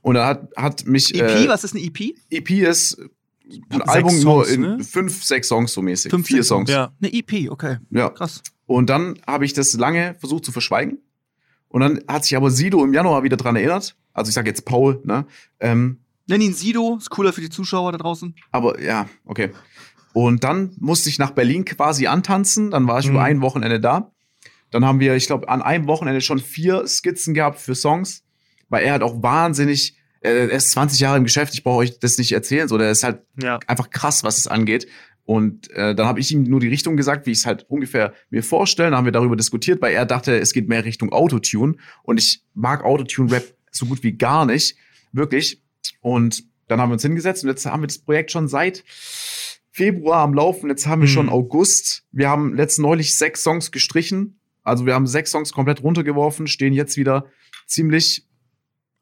[0.02, 2.16] Und da hat, hat mich EP, äh, was ist eine EP?
[2.32, 2.98] EP ist
[3.70, 4.84] ein Album nur Songs, in ne?
[4.84, 6.10] fünf, sechs Songs so mäßig.
[6.12, 6.70] Fünf, Vier sechs Songs.
[6.70, 6.92] ja.
[7.02, 7.78] Eine EP, okay.
[7.90, 8.10] ja.
[8.10, 8.42] Krass.
[8.66, 11.00] Und dann habe ich das lange versucht zu verschweigen.
[11.68, 13.96] Und dann hat sich aber Sido im Januar wieder dran erinnert.
[14.14, 15.26] Also ich sage jetzt Paul, ne?
[15.60, 18.34] Ähm, Nenn ihn Sido, ist cooler für die Zuschauer da draußen.
[18.52, 19.52] aber ja, okay.
[20.14, 22.70] Und dann musste ich nach Berlin quasi antanzen.
[22.72, 23.12] Dann war ich Mhm.
[23.14, 24.12] über ein Wochenende da.
[24.70, 28.24] Dann haben wir, ich glaube, an einem Wochenende schon vier Skizzen gehabt für Songs.
[28.70, 32.18] Weil er hat auch wahnsinnig, er ist 20 Jahre im Geschäft, ich brauche euch das
[32.18, 32.68] nicht erzählen.
[32.68, 33.60] So, der ist halt ja.
[33.68, 34.88] einfach krass, was es angeht.
[35.26, 38.14] Und äh, dann habe ich ihm nur die Richtung gesagt, wie ich es halt ungefähr
[38.30, 38.90] mir vorstelle.
[38.90, 41.76] Dann haben wir darüber diskutiert, weil er dachte, es geht mehr Richtung Autotune.
[42.04, 44.76] Und ich mag Autotune-Rap so gut wie gar nicht.
[45.14, 45.62] Wirklich.
[46.02, 48.84] Und dann haben wir uns hingesetzt und jetzt haben wir das Projekt schon seit
[49.72, 50.70] Februar am Laufen.
[50.70, 51.14] Jetzt haben wir Mhm.
[51.14, 52.04] schon August.
[52.12, 54.40] Wir haben letzt neulich sechs Songs gestrichen.
[54.64, 57.26] Also wir haben sechs Songs komplett runtergeworfen, stehen jetzt wieder
[57.68, 58.26] ziemlich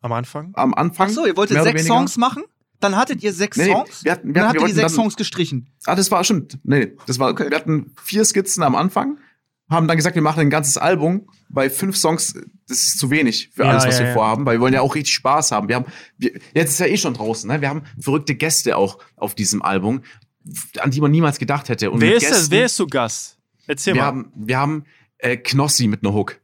[0.01, 0.51] Am Anfang?
[0.55, 1.09] am Anfang.
[1.09, 1.85] Ach so, ihr wolltet sechs.
[1.85, 2.43] Songs machen?
[2.79, 4.03] Dann hattet ihr sechs Nee, nee, Songs?
[4.03, 5.69] wir hatten- wir dann hatten- wir ihr sechs dann- Songs gestrichen.
[5.85, 6.57] Ah, das war stimmt.
[6.63, 7.49] Nee, das war, Okay.
[7.51, 9.19] wir hatten vier Skizzen am Anfang,
[9.69, 11.27] haben dann gesagt, wir machen ein ganzes Album.
[11.49, 12.33] Bei fünf Songs,
[12.67, 14.13] das ist zu wenig für Ja, alles, was ja, wir ja.
[14.13, 15.67] vorhaben, weil wir wollen ja auch richtig Spaß haben.
[15.67, 15.85] Wir haben,
[16.17, 17.61] wir, jetzt ist ja eh schon draußen, ne?
[17.61, 20.01] Wir haben verrückte Gäste auch auf diesem Album,
[20.79, 21.91] an die man niemals gedacht hätte.
[21.91, 22.31] Und Wer ist das?
[22.31, 23.37] Gästen- Wer ist so Gast?
[23.67, 24.07] Erzähl wir mal.
[24.07, 24.85] haben, wir haben
[25.19, 26.39] äh, Knossi mit einer Hook.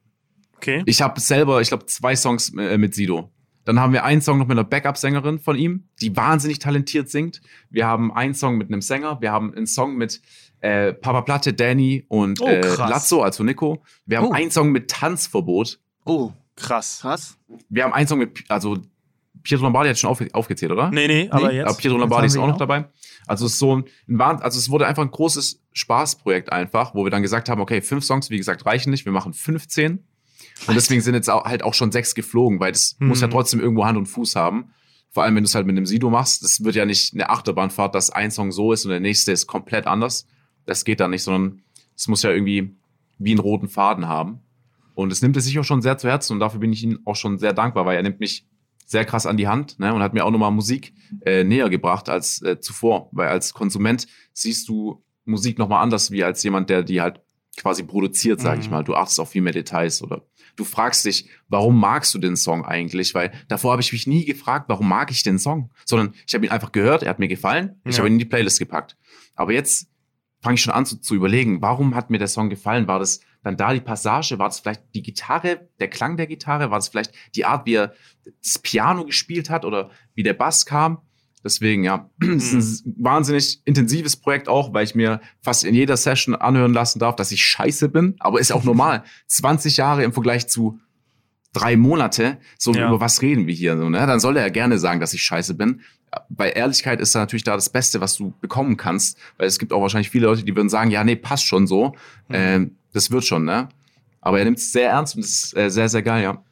[0.57, 0.83] okay.
[0.85, 3.31] Ich habe selber, ich glaube, zwei Songs äh, mit Sido.
[3.67, 7.41] Dann haben wir einen Song noch mit einer Backup-Sängerin von ihm, die wahnsinnig talentiert singt.
[7.69, 9.19] Wir haben einen Song mit einem Sänger.
[9.19, 10.21] Wir haben einen Song mit
[10.61, 12.61] äh, Papa Platte, Danny und Oh, äh.
[12.77, 13.83] Lazzo, also Nico.
[14.05, 14.31] Wir haben Oh.
[14.31, 15.81] einen Song mit Tanzverbot.
[16.05, 16.99] Oh, Krass.
[17.01, 17.37] krass.
[17.67, 18.77] Wir haben einen Song mit, also
[19.43, 20.89] Pietro Lombardi hat schon auf, aufgezählt, oder?
[20.89, 21.67] Nee, nee, aber jetzt.
[21.67, 22.59] Aber Pietro Lombardi ist auch noch auch.
[22.59, 22.85] dabei.
[23.25, 27.11] Also es ist so ein, also es wurde einfach ein großes Spaßprojekt einfach, wo wir
[27.11, 30.05] dann gesagt haben, okay, fünf Songs, wie gesagt, reichen nicht, wir machen 15.
[30.67, 33.07] Und deswegen sind jetzt auch, halt auch schon sechs geflogen, weil das Hm.
[33.09, 34.71] muss ja trotzdem irgendwo Hand und Fuß haben.
[35.11, 37.29] Vor allem, wenn du es halt mit einem Sido machst, das wird ja nicht eine
[37.29, 40.27] Achterbahnfahrt, dass ein Song so ist und der nächste ist komplett anders.
[40.65, 41.61] Das geht dann nicht, sondern
[41.95, 42.75] es muss ja irgendwie
[43.17, 44.39] wie einen roten Faden haben.
[44.95, 46.99] Und es nimmt es sich auch schon sehr zu Herzen und dafür bin ich ihm
[47.05, 48.45] auch schon sehr dankbar, weil er nimmt mich
[48.85, 50.93] sehr krass an die Hand ne, und hat mir auch nochmal Musik
[51.25, 53.09] äh, näher gebracht als äh, zuvor.
[53.11, 57.21] Weil als Konsument siehst du Musik nochmal anders wie als jemand, der die halt
[57.57, 58.71] quasi produziert, sage ich Mhm.
[58.73, 58.83] mal.
[58.83, 60.23] Du achtest auf viel mehr Details oder
[60.57, 63.15] du fragst dich, warum magst du den Song eigentlich?
[63.15, 66.45] Weil davor habe ich mich nie gefragt, warum mag ich den Song, sondern ich habe
[66.45, 67.99] ihn einfach gehört, er hat mir gefallen, ich Ja.
[67.99, 68.97] habe ihn in die Playlist gepackt.
[69.35, 69.87] Aber jetzt
[70.41, 72.87] fange ich schon an zu, zu überlegen, warum hat mir der Song gefallen?
[72.87, 74.37] War das dann da die Passage?
[74.39, 76.69] War das vielleicht die Gitarre, der Klang der Gitarre?
[76.69, 77.93] War das vielleicht die Art, wie er
[78.43, 80.99] das Piano gespielt hat oder wie der Bass kam?
[81.47, 85.95] Deswegen, ja, es ist ein wahnsinnig intensives Projekt auch, weil ich mir fast in jeder
[85.95, 88.15] Session anhören lassen darf, dass ich scheiße bin.
[88.19, 89.03] Aber ist auch normal.
[89.27, 90.79] 20 Jahre im Vergleich zu
[91.53, 92.87] drei Monate, so Ja.
[92.89, 93.77] über was reden wir hier?
[93.77, 94.05] So, ne?
[94.05, 95.81] Dann soll er ja gerne sagen, dass ich scheiße bin.
[96.29, 99.71] Bei Ehrlichkeit ist da natürlich da das Beste, was du bekommen kannst, weil es gibt
[99.73, 101.95] auch wahrscheinlich viele Leute, die würden sagen, ja, nee, passt schon so.
[102.29, 103.69] Ähm, das wird schon, ne?
[104.21, 106.43] Aber er nimmt es sehr ernst und das ist äh, sehr, sehr geil, ja.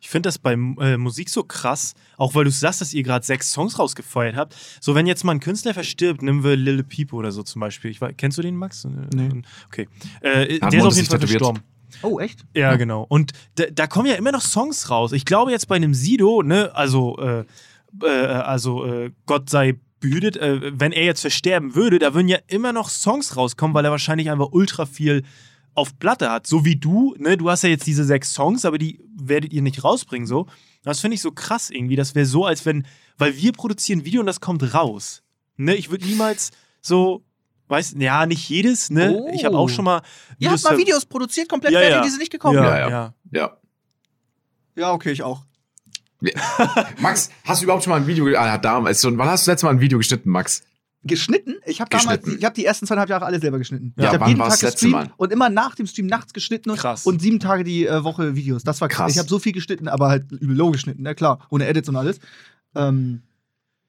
[0.00, 3.24] Ich finde das bei äh, Musik so krass, auch weil du sagst, dass ihr gerade
[3.24, 4.56] sechs Songs rausgefeuert habt.
[4.80, 7.90] So, wenn jetzt mal ein Künstler verstirbt, nehmen wir Lil Peep oder so zum Beispiel.
[7.90, 8.86] Ich, weiß- kennst du den, Max?
[9.14, 9.42] Nee.
[9.68, 9.88] Okay.
[10.20, 11.28] Äh, der ist auf jeden Fall tätowiert.
[11.30, 11.62] verstorben.
[12.02, 12.44] Oh, echt?
[12.54, 13.04] Ja, genau.
[13.08, 15.12] Und da, da kommen ja immer noch Songs raus.
[15.12, 17.44] Ich glaube jetzt bei einem Sido, ne, also, äh,
[18.02, 22.38] äh, also äh, Gott sei behütet, äh, wenn er jetzt versterben würde, da würden ja
[22.48, 25.22] immer noch Songs rauskommen, weil er wahrscheinlich einfach ultra viel
[25.74, 26.46] auf Platte hat.
[26.46, 29.62] So wie du, ne, du hast ja jetzt diese sechs Songs, aber die werdet ihr
[29.62, 30.46] nicht rausbringen, so.
[30.84, 31.96] Das finde ich so krass irgendwie.
[31.96, 35.22] Das wäre so, als wenn, weil wir produzieren ein Video und das kommt raus.
[35.56, 36.50] Ne, ich würde niemals
[36.80, 37.24] so,
[37.68, 39.16] weiß, ja, nicht jedes, ne?
[39.16, 39.30] Oh.
[39.32, 40.02] Ich habe auch schon mal.
[40.38, 42.02] Ihr habt mal Videos produziert, komplett Ja, fertig, ja.
[42.02, 42.56] die sind nicht gekommen.
[42.56, 43.14] Ja, Ja, ja.
[43.30, 43.56] ja.
[44.74, 44.92] Ja.
[44.92, 45.44] Okay, ich auch.
[47.00, 49.66] Max, hast du überhaupt schon mal ein Video, ah, damals wann hast du das letzte
[49.66, 50.62] Mal ein Video geschnitten, Max?
[51.04, 51.56] Geschnitten?
[51.66, 53.92] Ich habe damals, ich habe die ersten zweieinhalb Jahre alle selber geschnitten.
[53.96, 57.04] Ja, ich habe jeden Tag gestreamt und immer nach dem Stream nachts geschnitten und, Krass.
[57.06, 58.62] und sieben Tage die äh, Woche Videos.
[58.62, 58.98] Das war krass.
[58.98, 59.12] Krass.
[59.12, 61.96] Ich habe so viel geschnitten, aber halt übel low geschnitten, na klar, ohne Edits und
[61.96, 62.20] alles.
[62.74, 63.22] Ähm,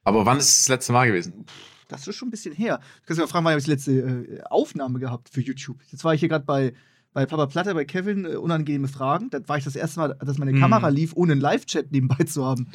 [0.04, 1.46] Aber wann ist das letzte Mal gewesen?
[1.90, 2.78] das ist schon ein bisschen her.
[2.78, 5.78] Du kannst mich mal fragen, wann habe ich die letzte äh, Aufnahme gehabt für YouTube?
[5.92, 6.74] Jetzt war ich hier gerade bei,
[7.14, 9.30] bei Papa Platte, bei Kevin, äh, unangenehme Fragen.
[9.30, 10.60] Da war ich das erste Mal, dass meine Mhm.
[10.60, 12.68] Kamera lief, ohne einen Live-Chat nebenbei zu haben.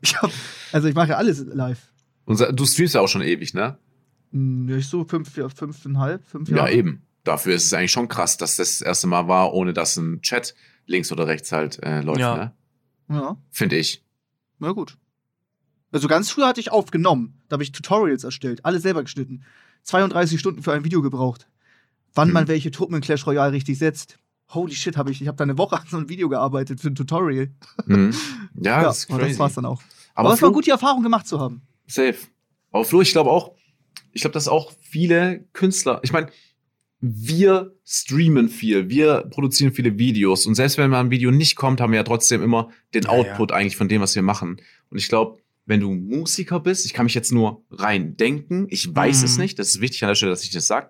[0.00, 0.30] Ich hab,
[0.72, 1.92] also ich mache ja alles live.
[2.24, 3.78] Und du streamst ja auch schon ewig, ne?
[4.34, 6.72] Hm, ja, ich so fünf, ja, fünfeinhalb, fünf Ja, Jahre.
[6.72, 7.02] eben.
[7.22, 10.20] Dafür ist es eigentlich schon krass, dass das das erste Mal war, ohne dass ein
[10.20, 10.54] Chat
[10.86, 12.36] links oder rechts halt äh, läuft, Ja.
[12.36, 12.52] ne?
[13.08, 14.02] Ja, Finde ich.
[14.58, 14.98] na gut.
[15.92, 17.40] Also ganz früh hatte ich aufgenommen.
[17.48, 19.44] Da habe ich Tutorials erstellt, alles selber geschnitten.
[19.84, 21.48] 32 Stunden für ein Video gebraucht.
[22.14, 22.34] Wann Mhm.
[22.34, 24.18] man welche Truppen in Clash Royale richtig setzt.
[24.50, 26.88] Holy shit, habe ich, ich habe da eine Woche an so einem Video gearbeitet für
[26.88, 27.50] ein Tutorial.
[27.86, 28.12] Mhm.
[28.60, 29.30] Ja, Ja, das ist crazy.
[29.30, 29.82] das war's dann auch.
[30.14, 31.62] Aber, Aber, es war Flo, gut, die Erfahrung gemacht zu haben.
[31.86, 32.16] safe.
[32.72, 33.52] Aber Flo, ich glaube auch,
[34.14, 36.28] ich glaube, dass auch viele Künstler, ich meine,
[37.00, 41.80] wir streamen viel, wir produzieren viele Videos und selbst wenn mal ein Video nicht kommt,
[41.80, 44.60] haben wir ja trotzdem immer den Ja, Output eigentlich von dem, was wir machen.
[44.88, 48.94] Und ich glaube, wenn du Musiker bist, ich kann mich jetzt nur rein denken, ich
[48.94, 49.24] weiß Mhm.
[49.26, 50.88] es nicht, das ist wichtig an der Stelle, dass ich das sage,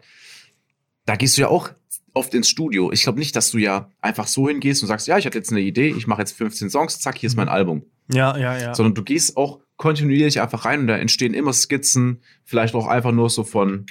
[1.04, 1.70] da gehst du ja auch
[2.12, 2.92] oft ins Studio.
[2.92, 5.50] Ich glaube nicht, dass du ja einfach so hingehst und sagst, ja, ich hatte jetzt
[5.50, 8.74] eine Idee, ich mache jetzt 15 Songs, zack, hier ist mein Album Ja, ja, ja.
[8.74, 13.12] sondern du gehst auch kontinuierlich einfach rein und da entstehen immer Skizzen, vielleicht auch einfach
[13.12, 13.86] nur so von,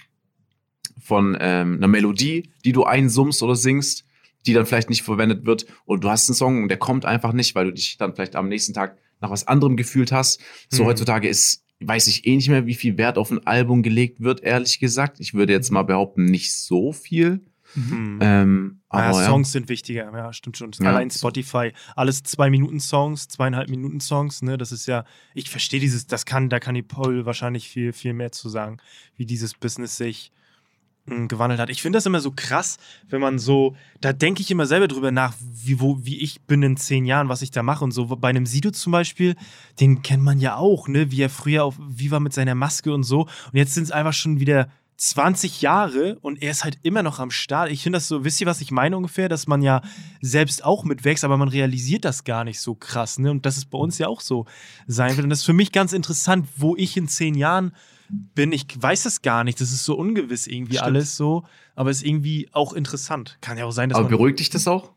[1.02, 4.06] von ähm, einer Melodie, die du einsummst oder singst,
[4.46, 7.34] die dann vielleicht nicht verwendet wird und du hast einen Song und der kommt einfach
[7.34, 10.42] nicht, weil du dich dann vielleicht am nächsten Tag nach was anderem gefühlt hast.
[10.70, 10.88] So Mhm.
[10.88, 14.42] heutzutage ist, weiß ich eh nicht mehr, wie viel Wert auf ein Album gelegt wird,
[14.44, 15.20] ehrlich gesagt.
[15.20, 17.42] Ich würde jetzt mal behaupten, nicht so viel.
[17.76, 18.20] Hm.
[18.22, 20.72] Ähm, ja, aber ja, Songs sind wichtiger, ja, stimmt schon.
[20.80, 20.90] Ja.
[20.90, 25.80] Allein Spotify, alles zwei Minuten Songs, zweieinhalb Minuten Songs, ne, das ist ja, ich verstehe
[25.80, 28.78] dieses, das kann, da kann die Paul wahrscheinlich viel, viel mehr zu sagen,
[29.16, 30.32] wie dieses Business sich
[31.06, 31.70] mh, gewandelt hat.
[31.70, 32.78] Ich finde das immer so krass,
[33.10, 36.62] wenn man so, da denke ich immer selber drüber nach, wie, wo, wie ich bin
[36.62, 38.06] in zehn Jahren, was ich da mache und so.
[38.06, 39.36] Bei einem Sido zum Beispiel,
[39.80, 43.04] den kennt man ja auch, ne, wie er früher auf Viva mit seiner Maske und
[43.04, 43.22] so.
[43.22, 47.20] Und jetzt sind es einfach schon wieder 20 Jahre und er ist halt immer noch
[47.20, 47.72] am Start.
[47.72, 49.28] Ich finde das so, wisst ihr, was ich meine ungefähr?
[49.30, 49.82] Dass man ja
[50.22, 53.20] selbst auch mitwächst, aber man realisiert das gar nicht so krass.
[53.20, 53.32] Ne?
[53.32, 54.46] Und dass es bei uns ja auch so
[54.88, 55.24] sein wird.
[55.24, 57.74] Und das ist für mich ganz interessant, wo ich in zehn Jahren
[58.10, 58.52] bin.
[58.52, 59.60] Ich weiß das gar nicht.
[59.60, 60.86] Das ist so ungewiss irgendwie Stimmt.
[60.86, 61.44] alles so.
[61.76, 63.38] Aber es ist irgendwie auch interessant.
[63.42, 64.18] Kann ja auch sein, dass aber man.
[64.18, 64.92] beruhigt dich das auch?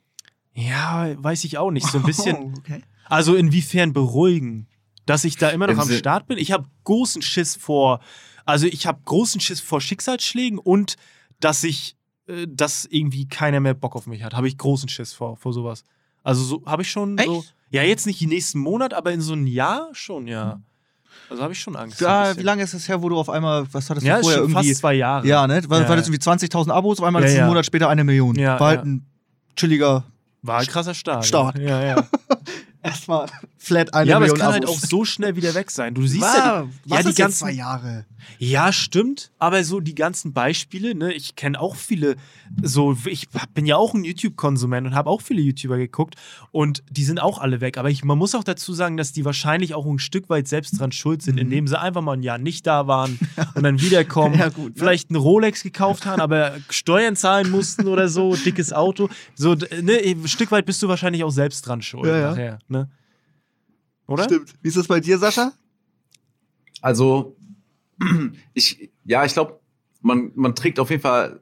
[0.55, 1.87] Ja, weiß ich auch nicht.
[1.87, 2.37] So ein bisschen.
[2.37, 2.83] Oh, okay.
[3.07, 4.67] Also inwiefern beruhigen?
[5.07, 6.37] Dass ich da immer noch Im am Start bin?
[6.37, 8.01] Ich habe großen Schiss vor,
[8.47, 10.97] also ich habe großen Schiss vor Schicksalsschlägen und
[11.41, 11.97] dass ich,
[12.29, 14.35] äh, dass irgendwie keiner mehr Bock auf mich hat.
[14.35, 15.85] Habe ich großen Schiss vor, vor sowas.
[16.23, 17.41] Also so habe ich schon so.
[17.41, 17.55] Echt?
[17.71, 20.61] Ja, jetzt nicht den nächsten Monat, aber in so einem Jahr schon, ja.
[21.29, 21.99] Also habe ich schon Angst.
[21.99, 22.39] so bisschen.
[22.39, 24.39] wie lange ist es her, wo du auf einmal, was hattest du Ja, ist vorher
[24.39, 24.69] schon irgendwie?
[24.69, 25.27] fast zwei Jahre.
[25.27, 25.63] Ja, ne?
[25.69, 26.13] War, Ja, war das ja.
[26.13, 27.41] irgendwie 20.000 Abos, auf einmal Ja, ist ja.
[27.41, 28.37] einen Monat später eine Million.
[28.37, 28.85] Ja, war halt ja.
[28.87, 29.07] ein
[29.57, 30.05] chilliger.
[30.43, 31.27] War ein krasser Start.
[31.27, 31.59] Start.
[31.59, 32.09] Ja, ja.
[32.87, 33.27] Erstmal
[33.59, 34.89] flat eine ja, aber es Million kann halt auch Abos.
[34.89, 35.95] so schnell wieder weg sein.
[35.95, 38.07] Du siehst ja, Wow, die, was ja, die ganzen zwei Jahre.
[38.39, 39.31] Ja, stimmt.
[39.39, 42.17] Aber so die ganzen Beispiele, ne, ich kenne auch viele,
[42.63, 46.17] so, ich bin ja auch ein YouTube-Konsument und habe auch viele YouTuber geguckt
[46.53, 47.79] und die sind auch alle weg.
[47.79, 50.79] Aber ich, man muss auch dazu sagen, dass die wahrscheinlich auch ein Stück weit selbst
[50.79, 53.19] dran schuld sind, indem sie einfach mal ein Jahr nicht da waren
[53.55, 54.39] und dann wiederkommen.
[54.39, 54.79] Ja, gut, ne?
[54.79, 59.09] Vielleicht ein Rolex gekauft haben, aber Steuern zahlen mussten oder so, dickes Auto.
[59.35, 62.07] So, ne, ein Stück weit bist du wahrscheinlich auch selbst dran schuld.
[62.07, 62.31] Ja, ja.
[62.31, 62.91] Nachher, ne?
[64.07, 64.25] Oder?
[64.25, 64.55] Stimmt.
[64.63, 65.53] Wie ist das bei dir, Sascha?
[66.81, 67.37] Also,
[68.55, 69.61] ich, ja, ich glaube,
[70.03, 71.41] man, man trägt auf jeden Fall,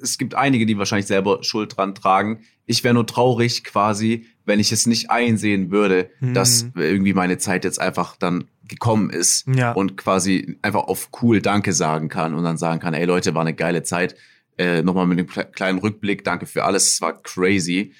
[0.00, 2.40] es gibt einige, die wahrscheinlich selber Schuld dran tragen.
[2.66, 6.34] Ich wäre nur traurig quasi, wenn ich es nicht einsehen würde, Mhm.
[6.34, 9.72] dass irgendwie meine Zeit jetzt einfach dann gekommen ist Ja.
[9.72, 13.40] und quasi einfach auf cool Danke sagen kann und dann sagen kann, ey Leute, war
[13.42, 14.14] eine geile Zeit.
[14.56, 17.92] Äh, Nochmal mit einem kle- kleinen Rückblick, danke für alles, es war crazy.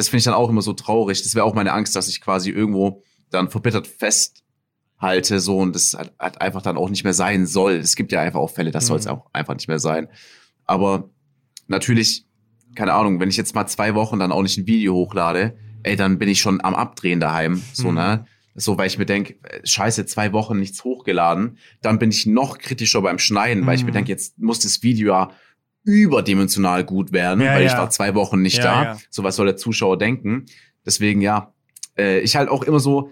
[0.00, 1.22] Das finde ich dann auch immer so traurig.
[1.22, 5.92] Das wäre auch meine Angst, dass ich quasi irgendwo dann verbittert festhalte, so und das
[5.92, 7.72] halt, halt einfach dann auch nicht mehr sein soll.
[7.74, 9.10] Es gibt ja einfach auch Fälle, das soll es Mhm.
[9.12, 10.08] auch einfach nicht mehr sein.
[10.64, 11.10] Aber
[11.66, 12.24] natürlich,
[12.74, 15.96] keine Ahnung, wenn ich jetzt mal zwei Wochen dann auch nicht ein Video hochlade, ey,
[15.96, 17.94] dann bin ich schon am Abdrehen daheim, so, Mhm.
[17.96, 18.26] ne?
[18.54, 23.00] So, weil ich mir denke, scheiße, zwei Wochen nichts hochgeladen, dann bin ich noch kritischer
[23.00, 23.94] beim Schneiden, weil ich mir Mhm.
[23.94, 25.30] denke, jetzt muss das Video ja
[25.84, 27.78] überdimensional gut werden, Ja, weil ich ja.
[27.78, 28.82] war zwei Wochen nicht Ja, da.
[28.84, 28.98] ja.
[29.10, 30.46] So was soll der Zuschauer denken?
[30.84, 31.52] Deswegen, ja,
[31.96, 33.10] äh, ich halt auch immer so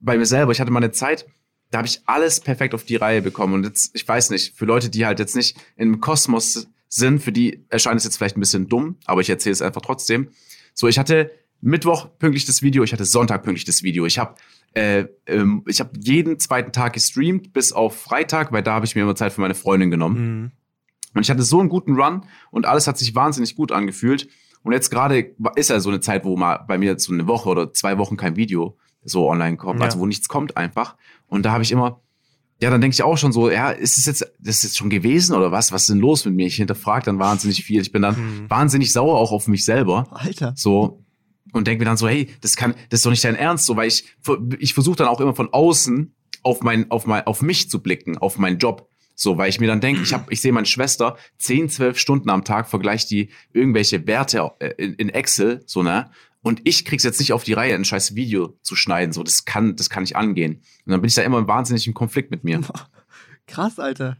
[0.00, 1.26] bei mir selber, ich hatte mal eine Zeit,
[1.70, 3.54] da habe ich alles perfekt auf die Reihe bekommen.
[3.54, 7.32] Und jetzt, ich weiß nicht, für Leute, die halt jetzt nicht im Kosmos sind, für
[7.32, 10.28] die erscheint es jetzt vielleicht ein bisschen dumm, aber ich erzähle es einfach trotzdem.
[10.72, 11.30] So, ich hatte
[11.60, 14.06] Mittwoch pünktlich das Video, ich hatte Sonntag pünktlich das Video.
[14.06, 14.36] Ich habe
[14.74, 18.94] äh, ähm, ich habe jeden zweiten Tag gestreamt, bis auf Freitag, weil da habe ich
[18.94, 20.42] mir immer Zeit für meine Freundin genommen.
[20.42, 20.50] Mhm.
[21.14, 24.28] Und ich hatte so einen guten Run und alles hat sich wahnsinnig gut angefühlt.
[24.62, 27.48] Und jetzt gerade ist ja so eine Zeit, wo mal bei mir so eine Woche
[27.48, 29.86] oder zwei Wochen kein Video so online kommt, Ja.
[29.86, 30.96] also wo nichts kommt einfach.
[31.28, 32.02] Und da habe ich immer,
[32.60, 34.90] ja, dann denke ich auch schon so, ja, ist es jetzt, das ist jetzt schon
[34.90, 35.72] gewesen oder was?
[35.72, 36.46] Was ist denn los mit mir?
[36.46, 37.80] Ich hinterfrage dann wahnsinnig viel.
[37.80, 38.50] Ich bin dann Mhm.
[38.50, 40.08] wahnsinnig sauer auch auf mich selber.
[40.10, 40.52] Alter.
[40.56, 41.04] So.
[41.52, 43.76] Und denke mir dann so, hey, das kann, das ist doch nicht dein Ernst, so,
[43.76, 44.04] weil ich,
[44.58, 48.18] ich versuche dann auch immer von außen auf mein, auf mein, auf mich zu blicken,
[48.18, 48.87] auf meinen Job.
[49.20, 52.30] So, weil ich mir dann denke, ich habe, ich sehe meine Schwester 10, 12 Stunden
[52.30, 56.08] am Tag, vergleicht die irgendwelche Werte äh, in, in Excel, so, ne?
[56.40, 59.12] Und ich krieg's jetzt nicht auf die Reihe, ein scheiß Video zu schneiden.
[59.12, 60.62] So, das kann, das kann nicht angehen.
[60.86, 62.60] Und dann bin ich da immer im wahnsinnigen Konflikt mit mir.
[63.48, 64.18] Krass, Alter.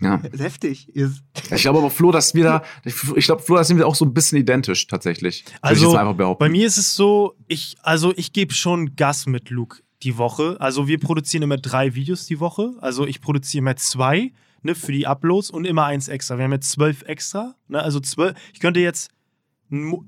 [0.00, 0.22] Ja.
[0.22, 0.94] Heftig.
[0.94, 3.96] Ich glaube aber, Flo, dass wir da, ich, ich glaube, Flo, da sind wir auch
[3.96, 5.44] so ein bisschen identisch, tatsächlich.
[5.46, 5.90] Ich Also.
[6.38, 10.56] Bei mir ist es so, ich, also ich gebe schon Gas mit Luke die Woche.
[10.60, 12.74] Also wir produzieren immer drei Videos die Woche.
[12.80, 14.32] Also ich produziere immer zwei
[14.62, 16.36] ne, für die Uploads und immer eins extra.
[16.36, 17.54] Wir haben jetzt zwölf extra.
[17.68, 18.36] Ne, also zwölf.
[18.52, 19.10] Ich könnte jetzt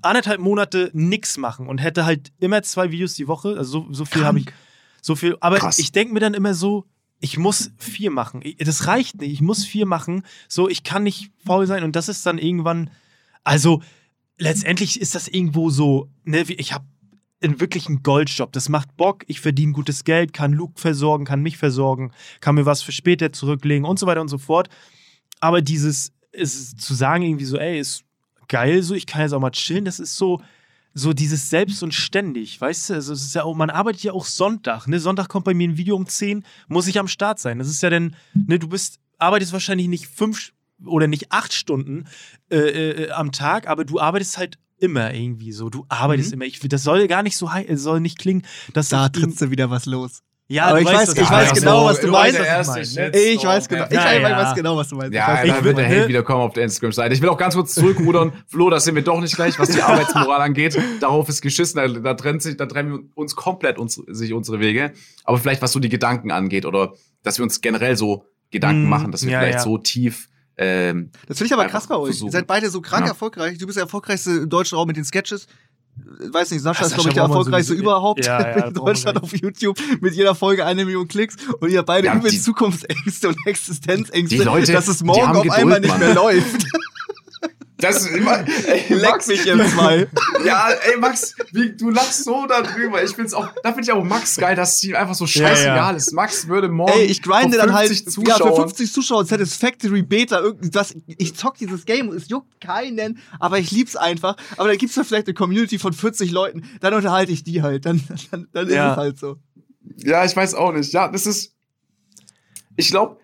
[0.03, 3.57] anderthalb Monate nix machen und hätte halt immer zwei Videos die Woche.
[3.59, 4.47] Also so, so viel habe ich.
[5.03, 5.36] So viel.
[5.41, 5.78] Aber Krass.
[5.78, 6.86] ich denke mir dann immer so,
[7.20, 8.43] ich muss vier machen.
[8.59, 9.32] Das reicht nicht.
[9.32, 10.22] Ich muss vier machen.
[10.49, 11.84] So, ich kann nicht faul sein.
[11.84, 12.91] Und das ist dann irgendwann.
[13.45, 13.82] Also,
[14.38, 16.84] letztendlich ist das irgendwo so, ne, ich habe
[17.43, 18.53] einen wirklichen Goldjob.
[18.53, 19.24] Das macht Bock.
[19.26, 23.32] Ich verdiene gutes Geld, kann Luke versorgen, kann mich versorgen, kann mir was für später
[23.32, 24.68] zurücklegen und so weiter und so fort.
[25.41, 28.05] Aber dieses ist zu sagen irgendwie so, ey, ist
[28.49, 30.41] geil so, ich kann jetzt auch mal chillen, das ist so
[30.93, 32.95] so dieses selbst und ständig, weißt du?
[32.95, 34.99] Also es ist ja auch, man arbeitet ja auch Sonntag, ne?
[34.99, 37.59] Sonntag kommt bei mir ein Video um 10, muss ich am Start sein.
[37.59, 40.53] Das ist ja dann, ne, du bist, arbeitest wahrscheinlich nicht fünf
[40.84, 42.07] oder nicht acht Stunden
[42.51, 45.68] äh, äh, am Tag, aber du arbeitest halt immer irgendwie so.
[45.70, 46.45] Du arbeitest immer.
[46.45, 48.43] Ich, das soll gar nicht so hei- es soll nicht klingen,
[48.74, 50.22] dass Da trittst du wieder was los.
[50.49, 54.55] ja, Aber ich weiß- ich weiß genau, was du meinst, ich weiß genau, ich weiß,
[54.55, 55.14] genau, was du meinst.
[55.14, 55.89] Ja, ich wird der?
[55.89, 57.14] Hate wieder kommen auf der Instagram-Seite.
[57.14, 58.33] Ich will auch ganz kurz zurückrudern.
[58.49, 60.76] Flo, das sind wir doch nicht gleich, was die Arbeitsmoral angeht.
[61.01, 61.76] Darauf ist geschissen.
[61.76, 64.93] Da, da trennt sich, da trennen wir uns komplett uns, sich unsere Wege.
[65.24, 68.89] Aber vielleicht, was so die Gedanken angeht oder dass wir uns generell so Gedanken Mm,
[68.89, 69.62] machen, dass wir ja, vielleicht ja.
[69.64, 70.28] so tief,
[70.61, 72.11] ähm, Das finde ich aber krass bei euch.
[72.11, 72.29] versuchen.
[72.29, 73.13] Ihr seid beide so krank Ja.
[73.13, 73.59] erfolgreich.
[73.59, 75.47] Du bist der erfolgreichste im deutschen Raum mit den Sketches.
[76.33, 79.23] Weiß nicht, Sascha Ja, ist, glaube ich, der erfolgreichste sowieso- überhaupt Ja, ja, in Deutschland
[79.23, 79.79] auf YouTube.
[80.01, 81.37] Mit jeder Folge eine Million Klicks.
[81.61, 85.27] Und ihr beide Ja, übelst die- Zukunftsängste und Existenzängste, Die Leute, dass es die morgen
[85.27, 86.01] haben auf Geduld, einmal nicht Mann.
[86.01, 86.65] mehr läuft.
[87.81, 90.07] das ist immer, ey, Leck mich im Zwei.
[90.45, 93.03] Ja, ey, Max, wie, du lachst so darüber.
[93.03, 95.76] Ich find's auch, da finde ich auch Max geil, dass es ihm einfach so scheißegal
[95.76, 95.97] Ja, ja.
[95.97, 96.12] ist.
[96.12, 96.93] Max würde morgen.
[96.93, 100.95] Ey, ich grinde dann halt 50 ja, für Zuschauern- 50 Zuschauer Satisfactory Beta irgendwas.
[101.07, 104.37] Ich zock dieses Game und es juckt keinen, aber ich lieb's einfach.
[104.57, 107.87] Aber dann gibt's da vielleicht eine Community von 40 Leuten, dann unterhalte ich die halt.
[107.87, 108.93] Dann, dann, dann ist Ja.
[108.93, 109.37] es halt so.
[109.97, 110.93] Ja, ich weiß auch nicht.
[110.93, 111.55] Ja, das ist.
[112.76, 113.18] Ich glaube,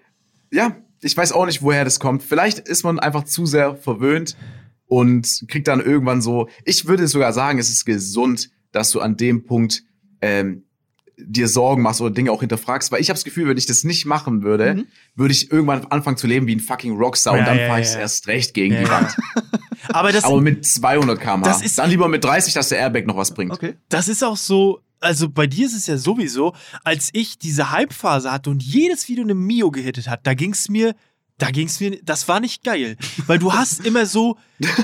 [0.51, 0.77] ja,
[1.07, 2.23] ich weiß auch nicht, woher das kommt.
[2.23, 4.37] Vielleicht ist man einfach zu sehr verwöhnt
[4.87, 6.49] und kriegt dann irgendwann so.
[6.65, 9.83] Ich würde sogar sagen, es ist gesund, dass du an dem Punkt
[10.21, 10.65] ähm,
[11.19, 13.85] dir Sorgen machst oder Dinge auch hinterfragst, weil ich habe das Gefühl, wenn ich das
[13.85, 14.87] nicht machen würde, Mhm.
[15.15, 17.81] würde ich irgendwann anfangen zu leben wie ein fucking Rockstar und Ja, dann ja, fahre
[17.81, 18.01] ich ja.
[18.01, 18.89] erst recht gegen Ja, die.
[18.91, 19.17] Wand.
[19.89, 21.63] Aber das, Aber mit 200 km/h.
[21.77, 23.53] Dann lieber mit 30, dass der Airbag noch was bringt.
[23.53, 23.75] Okay.
[23.89, 26.55] das ist auch so, also bei dir ist es ja sowieso,
[26.85, 30.69] als ich diese Hype-Phase hatte und jedes Video eine Mio gehittet hat, da ging es
[30.69, 30.95] mir,
[31.39, 32.97] da ging es mir, das war nicht geil.
[33.27, 34.37] Weil du hast immer so,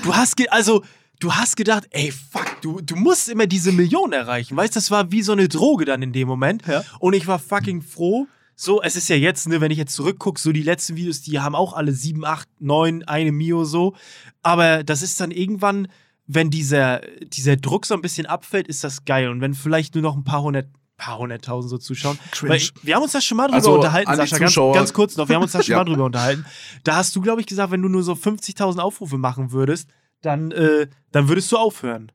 [0.03, 0.85] du hast, also,
[1.19, 4.57] du hast gedacht, ey, fuck, du, du musst immer diese Million erreichen.
[4.57, 6.67] Weißt du, das war wie so eine Droge dann in dem Moment.
[6.67, 6.83] Ja.
[6.99, 8.27] Und ich war fucking froh.
[8.55, 11.41] So, es ist ja jetzt, ne, wenn ich jetzt zurückgucke, so die letzten Videos, die
[11.41, 13.95] haben auch alle 7, 8, 9, eine Mio so.
[14.43, 15.89] Aber das ist dann irgendwann,
[16.35, 19.29] wenn dieser, dieser Druck so ein bisschen abfällt, ist das geil.
[19.29, 22.19] Und wenn vielleicht nur noch ein paar hundert, paar hunderttausend so zuschauen.
[22.31, 22.51] Cringe.
[22.51, 25.17] Weil ich, wir haben uns da schon mal drüber Also, unterhalten, Sascha, ganz, ganz kurz
[25.17, 25.29] noch.
[25.29, 25.79] Wir haben uns da schon Ja.
[25.79, 26.45] mal drüber unterhalten.
[26.85, 29.89] Da hast du, glaube ich, gesagt, wenn du nur so 50.000 Aufrufe machen würdest,
[30.21, 32.13] dann, äh, dann würdest du aufhören.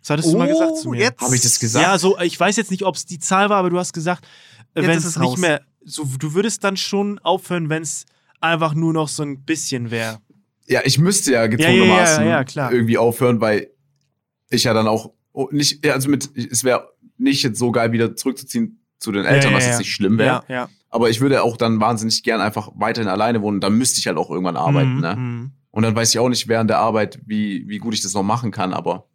[0.00, 0.96] Das hattest du mal gesagt zu mir.
[0.98, 1.84] Oh, jetzt Habe ich das gesagt?
[1.86, 4.26] Ja, so, ich weiß jetzt nicht, ob es die Zahl war, aber du hast gesagt,
[4.74, 5.38] äh, wenn es nicht raus.
[5.38, 8.04] mehr, so, du würdest dann schon aufhören, wenn es
[8.40, 10.18] einfach nur noch so ein bisschen wäre.
[10.70, 13.70] Ja, ich müsste ja gezwungenermaßen ja, ja, irgendwie aufhören, weil
[14.50, 18.14] ich ja dann auch oh, nicht, also mit, es wäre nicht jetzt so geil, wieder
[18.14, 20.68] zurückzuziehen zu den Eltern, was jetzt nicht schlimm wäre.
[20.90, 23.60] Aber ich würde auch dann wahnsinnig gern einfach weiterhin alleine wohnen.
[23.60, 24.94] Dann müsste ich halt auch irgendwann arbeiten.
[24.94, 25.16] Mhm, Ne?
[25.16, 25.50] mhm.
[25.72, 28.24] Und dann weiß ich auch nicht während der Arbeit, wie, wie gut ich das noch
[28.24, 28.72] machen kann.
[28.72, 29.06] Aber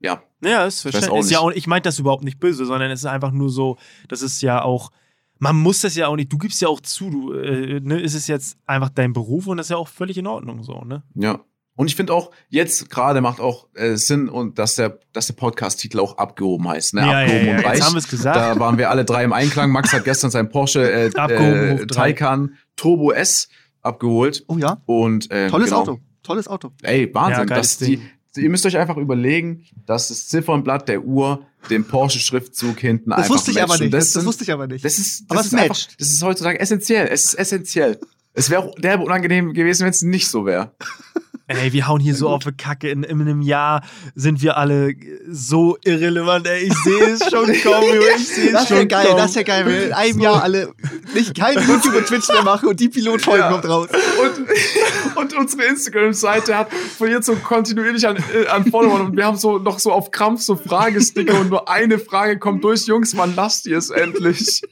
[0.00, 1.20] ja, Ja, ist verständlich.
[1.20, 3.78] Ist ja auch, ich meine das überhaupt nicht böse, sondern es ist einfach nur so,
[4.08, 4.90] das ist ja auch,
[5.38, 8.14] man muss das ja auch nicht, du gibst ja auch zu, du, äh, ne, ist
[8.14, 11.02] es jetzt einfach dein Beruf und das ist ja auch völlig in Ordnung so, ne?
[11.14, 11.40] ja.
[11.76, 15.34] Und ich finde auch, jetzt gerade macht auch äh, Sinn und dass der, dass der
[15.34, 16.94] Podcast-Titel auch abgehoben heißt.
[16.94, 17.02] Ne?
[17.02, 17.82] abgehoben und jetzt reich.
[17.82, 18.36] haben wir es gesagt.
[18.36, 19.72] Da waren wir alle drei im Einklang.
[19.72, 21.86] Max hat gestern sein Porsche äh, äh.
[21.86, 23.48] Taycan Turbo S
[23.82, 24.44] abgeholt.
[24.46, 24.82] Oh ja.
[24.86, 25.80] Und, äh, Tolles genau.
[25.80, 26.00] Auto.
[26.22, 26.72] Tolles Auto.
[26.82, 27.46] Ey, Ja, Wahnsinn.
[27.46, 28.10] geiles das, die, Ding.
[28.36, 33.34] Ihr müsst euch einfach überlegen, dass das Ziffernblatt der Uhr dem Porsche-Schriftzug hinten Das einfach
[33.34, 33.70] wusste ich matcht.
[33.70, 33.94] aber nicht.
[33.94, 34.84] Das, Das, das sind- wusste ich aber nicht.
[34.84, 37.08] das ist, das Aber es ist einfach, das ist heutzutage essentiell.
[37.10, 37.98] Es ist essentiell.
[38.34, 40.72] Es wäre derbe unangenehm gewesen, wenn es nicht so wäre.
[41.46, 42.88] Ey, wir hauen hier so auf die Kacke.
[42.88, 43.82] In, in einem Jahr
[44.14, 44.94] sind wir alle
[45.28, 46.46] so irrelevant.
[46.46, 48.00] Ey, ich sehe es schon kommen.
[48.16, 49.18] Ich sehe es Das schon wäre geil, kommen.
[49.18, 50.72] das wäre geil, wenn wir in einem Jahr alle
[51.14, 53.50] nicht kein YouTube und Twitch mehr machen und die Pilotfolge Ja.
[53.52, 53.88] kommt raus.
[54.22, 59.36] Und, und unsere Instagram-Seite hat verliert so kontinuierlich an, äh, an Followern und wir haben
[59.36, 62.86] so noch so auf Krampf so Fragesticker und nur eine Frage kommt durch.
[62.86, 64.62] Jungs, wann lasst ihr es endlich?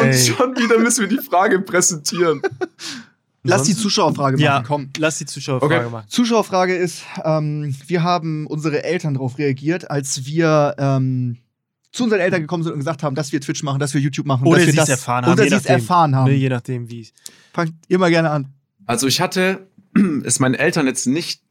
[0.00, 0.18] Und Ey.
[0.18, 2.40] schon wieder müssen wir die Frage präsentieren.
[3.48, 4.90] Lass die Zuschauerfrage machen, Ja, komm.
[4.98, 5.90] Lass die Zuschauerfrage Okay.
[5.90, 6.06] machen.
[6.08, 11.38] Zuschauerfrage ist, ähm, wir haben unsere Eltern darauf reagiert, als wir ähm,
[11.92, 14.26] zu unseren Eltern gekommen sind und gesagt haben, dass wir Twitch machen, dass wir YouTube
[14.26, 15.32] machen, Oder dass wir sie es das erfahren haben.
[15.32, 15.74] Oder je sie es nachdem.
[15.80, 16.30] erfahren haben.
[16.30, 17.08] Ne, je nachdem, wie.
[17.52, 18.48] Fangt ihr mal gerne an.
[18.86, 19.66] Also ich hatte
[20.24, 21.42] es meinen Eltern jetzt nicht,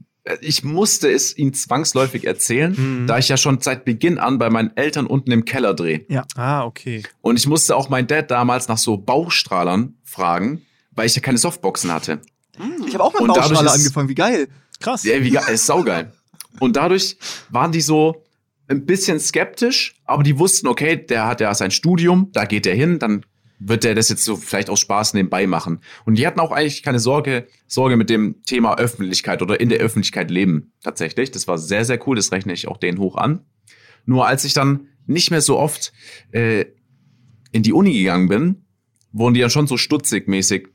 [0.42, 3.08] ich musste es ihnen zwangsläufig erzählen, Mhm.
[3.08, 6.06] da ich ja schon seit Beginn an bei meinen Eltern unten im Keller drehe.
[6.36, 7.04] Ah, okay.
[7.22, 10.62] Und ich musste auch meinen Dad damals nach so Baustrahlern fragen,
[10.96, 12.22] weil ich ja keine Softboxen hatte.
[12.88, 14.48] Ich habe auch mit ist- angefangen, wie geil.
[14.80, 15.04] Krass.
[15.04, 16.14] Ja, wie geil, ist saugeil.
[16.60, 17.18] Und dadurch
[17.50, 18.24] waren die so
[18.68, 22.76] ein bisschen skeptisch, aber die wussten, okay, der hat ja sein Studium, da geht er
[22.76, 23.26] hin, dann
[23.60, 25.80] wird er das jetzt so vielleicht aus Spaß nebenbei machen.
[26.06, 29.80] Und die hatten auch eigentlich keine Sorge, Sorge mit dem Thema Öffentlichkeit oder in der
[29.80, 30.74] Öffentlichkeit leben.
[30.84, 31.32] Tatsächlich.
[31.32, 32.16] Das war sehr, sehr cool.
[32.16, 33.46] Das rechne ich auch denen hoch an.
[34.06, 35.94] Nur als ich dann nicht mehr so oft
[36.32, 36.66] äh,
[37.52, 38.66] in die Uni gegangen bin,
[39.14, 40.68] wurden die dann schon so stutzig mäßig.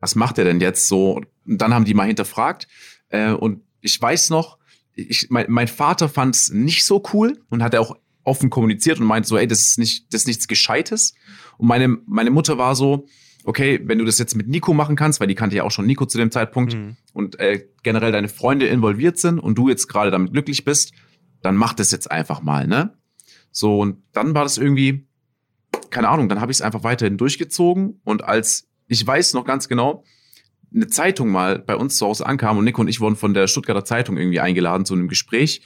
[0.00, 1.16] Was macht er denn jetzt so?
[1.16, 2.68] Und dann haben die mal hinterfragt.
[3.08, 4.58] Äh, und ich weiß noch,
[4.94, 9.06] ich, mein, mein Vater fand es nicht so cool und hat auch offen kommuniziert und
[9.06, 11.14] meinte so, ey, das ist nicht, das ist nichts Gescheites.
[11.58, 13.06] Und meine, meine Mutter war so,
[13.44, 15.86] okay, wenn du das jetzt mit Nico machen kannst, weil die kannte ja auch schon
[15.86, 16.96] Nico zu dem Zeitpunkt Mhm.
[17.12, 20.92] und äh, generell deine Freunde involviert sind und du jetzt gerade damit glücklich bist,
[21.42, 22.94] dann mach das jetzt einfach mal, ne?
[23.52, 25.06] So, und dann war das irgendwie,
[25.90, 29.68] keine Ahnung, dann habe ich es einfach weiterhin durchgezogen und als, ich weiß noch ganz
[29.68, 30.04] genau,
[30.74, 33.46] eine Zeitung mal bei uns zu Hause ankam und Nico und ich wurden von der
[33.46, 35.62] Stuttgarter Zeitung irgendwie eingeladen zu einem Gespräch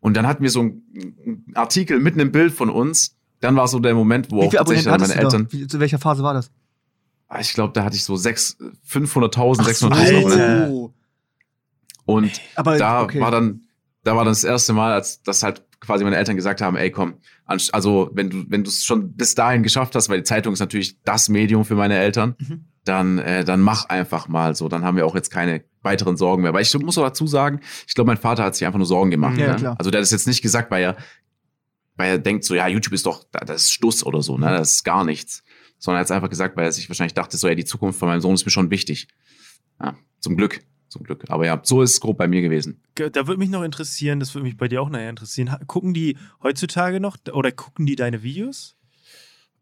[0.00, 3.16] und dann hatten wir so einen Artikel mit einem Bild von uns.
[3.40, 5.14] Dann war so der Moment, wo Wie auch tatsächlich meine?
[5.14, 6.50] Eltern, Wie, zu welcher Phase war das?
[7.28, 8.56] Ah, ich glaube, da hatte ich so sechs-
[8.88, 10.18] 500.000, Ach so, 600.000 Alter.
[10.18, 10.70] Abonnenten.
[10.74, 10.92] Oh.
[12.04, 13.20] Und Aber da okay.
[13.20, 13.62] war dann,
[14.02, 16.90] da war dann das erste Mal, als das halt quasi meine Eltern gesagt haben, ey
[16.90, 17.14] komm,
[17.46, 20.60] also wenn du, wenn du es schon bis dahin geschafft hast, weil die Zeitung ist
[20.60, 22.64] natürlich das Medium für meine Eltern, Mhm.
[22.84, 24.68] dann, äh, dann mach einfach mal so.
[24.68, 26.52] Dann haben wir auch jetzt keine weiteren Sorgen mehr.
[26.52, 29.10] Weil ich muss auch dazu sagen, ich glaube, mein Vater hat sich einfach nur Sorgen
[29.10, 29.38] gemacht.
[29.38, 29.56] Ja, ne?
[29.56, 29.76] klar.
[29.78, 30.96] Also der hat es jetzt nicht gesagt, weil er,
[31.96, 34.46] weil er denkt so, ja, YouTube ist doch, das ist Stuss oder so, ne?
[34.50, 35.42] Das ist gar nichts.
[35.78, 37.98] Sondern er hat es einfach gesagt, weil er sich wahrscheinlich dachte, so, ja, die Zukunft
[37.98, 39.08] von meinem Sohn ist mir schon wichtig.
[39.82, 40.60] Ja, zum Glück,
[40.90, 41.24] zum Glück.
[41.28, 42.80] Aber ja, so ist es grob bei mir gewesen.
[42.94, 45.56] da würde mich noch interessieren, das würde mich bei dir auch nachher interessieren.
[45.66, 48.76] Gucken die heutzutage noch oder gucken die deine Videos?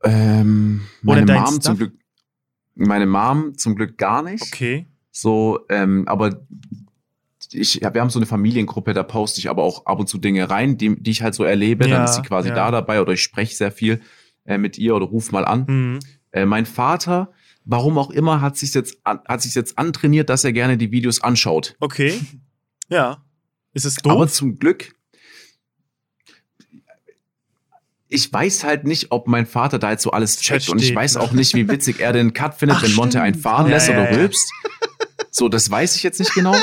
[0.02, 1.62] Ähm, Oder meine dein Mom Stuff?
[1.62, 1.92] zum Glück,
[2.74, 4.42] meine Mom zum Glück gar nicht.
[4.42, 4.86] Okay.
[5.10, 6.46] So, ähm, aber
[7.52, 10.48] ich, wir haben so eine Familiengruppe, da poste ich aber auch ab und zu Dinge
[10.48, 11.88] rein, die, die ich halt so erlebe.
[11.88, 12.54] Ja, Dann ist sie quasi ja.
[12.54, 14.00] da dabei oder ich spreche sehr viel
[14.44, 15.64] äh, mit ihr oder ruf mal an.
[15.66, 15.98] Mhm.
[16.30, 17.32] Äh, mein Vater,
[17.68, 21.22] warum auch immer, hat sich jetzt hat sich jetzt antrainiert, dass er gerne die Videos
[21.22, 21.76] anschaut.
[21.78, 22.18] Okay.
[22.88, 23.22] Ja.
[23.74, 24.12] Ist es doof?
[24.12, 24.94] Aber zum Glück,
[28.08, 30.70] ich weiß halt nicht, ob mein Vater da jetzt so alles checkt.
[30.70, 33.20] Und ich Versteht, weiß auch nicht, wie witzig er den Cut findet, Ach, wenn Monte
[33.20, 33.42] einen stimmt.
[33.42, 34.16] fahren Ja, lässt ja, oder ja.
[34.16, 34.50] rülpst.
[35.30, 36.56] So, das weiß ich jetzt nicht genau.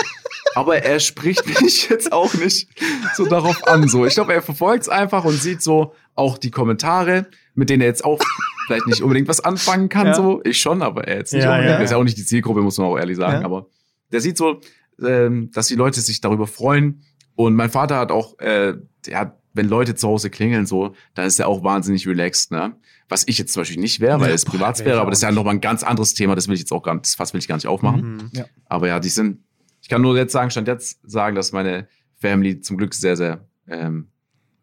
[0.56, 2.68] Aber er spricht mich jetzt auch nicht
[3.16, 3.88] so darauf an.
[3.88, 7.82] So, ich glaube, er verfolgt es einfach und sieht so auch die Kommentare, mit denen
[7.82, 8.20] er jetzt auch
[8.66, 10.08] vielleicht nicht unbedingt was anfangen kann.
[10.08, 10.14] Ja.
[10.16, 11.72] So, ich schon, aber er jetzt nicht Ja, unbedingt.
[11.72, 13.40] ja, Das ist ja auch nicht die Zielgruppe, muss man auch ehrlich sagen.
[13.42, 13.46] Ja.
[13.46, 13.68] Aber
[14.12, 14.60] der sieht so,
[15.04, 17.02] ähm, dass die Leute sich darüber freuen.
[17.36, 21.26] Und mein Vater hat auch, äh, der hat, wenn Leute zu Hause klingeln, so, dann
[21.28, 22.76] ist er auch wahnsinnig relaxed, ne?
[23.08, 25.32] Was ich jetzt zum Beispiel nicht wäre, weil Ja, es Privatsphäre, aber das ist ja
[25.32, 27.40] nochmal ein ganz anderes Thema, das will ich jetzt auch gar nicht, das Fass will
[27.40, 28.16] ich gar nicht aufmachen.
[28.34, 28.44] Mhm.
[28.66, 29.40] Aber ja, die sind,
[29.82, 33.46] ich kann nur jetzt sagen, stand jetzt sagen, dass meine Family zum Glück sehr, sehr
[33.68, 34.08] ähm,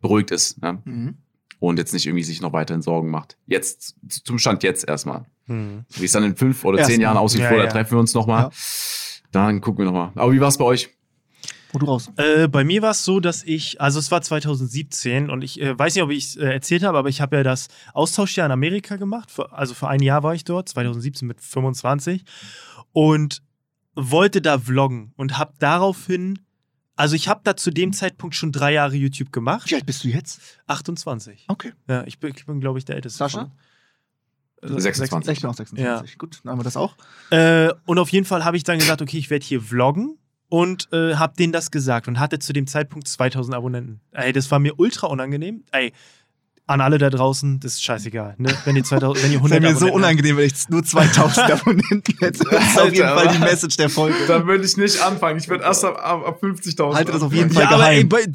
[0.00, 0.82] beruhigt ist, ne?
[0.84, 1.14] Mhm.
[1.63, 3.37] Und jetzt nicht irgendwie sich noch weiterhin Sorgen macht.
[3.47, 3.95] Jetzt,
[4.25, 5.27] zum Stand jetzt erstmal.
[5.47, 5.85] Mhm.
[5.91, 6.95] Wie es dann in fünf oder Erstmal.
[6.95, 7.71] zehn Jahren aussieht, Ja, vor, da ja.
[7.71, 8.43] treffen wir uns nochmal.
[8.43, 8.51] Ja.
[9.31, 10.11] Dann gucken wir nochmal.
[10.17, 10.91] Aber wie war es bei euch?
[11.73, 12.11] Wo du raus?
[12.17, 15.79] Äh, bei mir war es so, dass ich, also es war 2017 und ich äh,
[15.79, 18.53] weiß nicht, ob ich es äh, erzählt habe, aber ich habe ja das Austauschjahr in
[18.53, 19.31] Amerika gemacht.
[19.31, 22.25] Für, also für ein Jahr war ich dort, 2017 mit 25
[22.91, 23.41] und
[23.95, 26.41] wollte da vloggen und habe daraufhin,
[26.97, 29.70] also ich habe da zu dem Zeitpunkt schon drei Jahre YouTube gemacht.
[29.70, 30.40] Wie alt bist du jetzt?
[30.66, 31.45] 28.
[31.49, 31.72] Okay.
[31.88, 33.18] Ja, ich bin, ich bin glaube ich, der Älteste.
[33.18, 33.51] Sascha?
[34.61, 35.32] von- Äh, 26.
[35.32, 36.18] Ich bin auch 26.
[36.18, 36.97] Gut, dann haben wir das auch.
[37.30, 40.18] Äh, und auf jeden Fall habe ich dann gesagt, okay, ich werde hier vloggen
[40.49, 44.01] und äh, habe denen das gesagt und hatte zu dem Zeitpunkt 2000 Abonnenten.
[44.12, 45.64] Ey, das war mir ultra unangenehm.
[45.72, 45.93] Ey,
[46.67, 48.37] an alle da draußen, das ist scheißegal.
[48.39, 48.49] Ne?
[48.65, 50.83] Wenn ihr 2000, wenn ihr 100 Das wäre mir so Abonnenten unangenehm, wenn ich nur
[50.85, 52.45] 2000 Abonnenten hätte.
[52.51, 53.39] Das ist auf jeden Fall die?
[53.41, 54.17] Message der Folge.
[54.29, 55.39] Da würde ich nicht anfangen.
[55.39, 56.95] Ich würde erst ab, ab 50.000.
[56.95, 58.33] Halte das auf jeden Ja, Fall aber ey, geheim.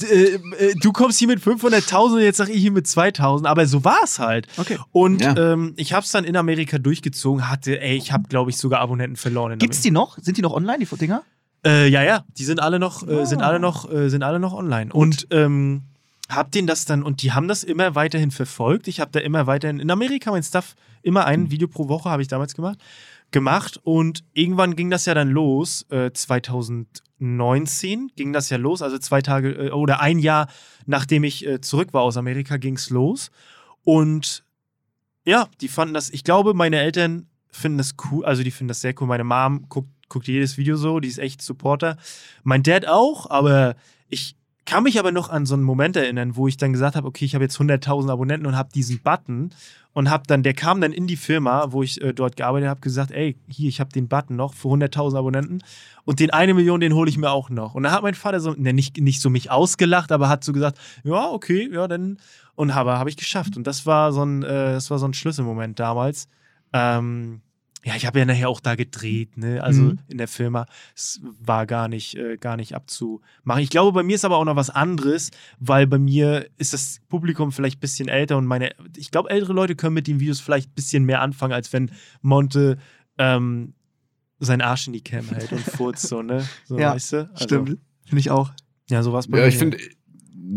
[0.59, 3.65] äh, äh, du kommst hier mit 500.000 und jetzt sag ich hier mit 2000, aber
[3.65, 4.47] so war es halt.
[4.57, 4.77] Okay.
[4.91, 5.35] Und Ja.
[5.53, 8.81] ähm, ich habe es dann in Amerika durchgezogen, hatte, ey, ich habe, glaube ich, sogar
[8.81, 9.53] Abonnenten verloren.
[9.53, 10.17] In Gibt's die noch?
[10.21, 11.23] Sind die noch online, die Dinger?
[11.65, 13.47] Äh, ja, ja, die sind alle noch, äh, sind Ah.
[13.47, 14.91] alle noch, äh, sind alle noch online.
[14.93, 15.83] Und ähm,
[16.29, 18.87] hab denen das dann, und die haben das immer weiterhin verfolgt.
[18.87, 22.21] Ich habe da immer weiterhin, in Amerika mein Stuff, immer ein Video pro Woche habe
[22.21, 22.79] ich damals gemacht,
[23.31, 23.79] gemacht.
[23.83, 29.21] Und irgendwann ging das ja dann los, äh, 2019 ging das ja los, also zwei
[29.21, 30.47] Tage äh, oder ein Jahr
[30.87, 33.29] nachdem ich äh, zurück war aus Amerika, ging es los.
[33.83, 34.43] Und
[35.25, 38.81] ja, die fanden das, ich glaube, meine Eltern finden das cool, also die finden das
[38.81, 39.07] sehr cool.
[39.07, 41.97] Meine Mom guckt, guckt jedes Video so, die ist echt Supporter.
[42.43, 43.75] Mein Dad auch, aber
[44.07, 44.36] ich
[44.67, 47.25] kann mich aber noch an so einen Moment erinnern, wo ich dann gesagt habe, okay,
[47.25, 49.51] ich habe jetzt 100.000 Abonnenten und habe diesen Button
[49.93, 52.81] und habe dann, der kam dann in die Firma, wo ich äh, dort gearbeitet habe,
[52.81, 55.63] gesagt, ey, hier, ich habe den Button noch für 100.000 Abonnenten
[56.03, 57.75] und den eine Million, den hole ich mir auch noch.
[57.75, 60.51] Und dann hat mein Vater so, ne, nicht, nicht so mich ausgelacht, aber hat so
[60.51, 62.17] gesagt, ja, okay, ja, dann
[62.55, 65.13] und habe habe ich geschafft und das war so ein, äh, das war so ein
[65.13, 66.27] Schlüsselmoment damals.
[66.73, 67.41] Ähm,
[67.87, 69.63] ja, ich habe ja nachher auch da gedreht, ne?
[69.63, 69.99] Also Mhm.
[70.09, 70.65] in der Firma.
[70.93, 73.63] Es war gar nicht, äh, gar nicht abzumachen.
[73.63, 76.99] Ich glaube, bei mir ist aber auch noch was anderes, weil bei mir ist das
[77.07, 80.41] Publikum vielleicht ein bisschen älter und meine, ich glaube, ältere Leute können mit den Videos
[80.41, 82.77] vielleicht ein bisschen mehr anfangen, als wenn Monte
[83.17, 83.73] ähm,
[84.39, 86.45] seinen Arsch in die Cam hält und furzt so, ne?
[86.65, 87.17] So, Ja, weißt du?
[87.31, 87.77] Also, Stimmt.
[88.05, 88.51] Finde ich auch.
[88.89, 89.49] Ja, sowas bei Ja, mir.
[89.49, 89.77] ich finde,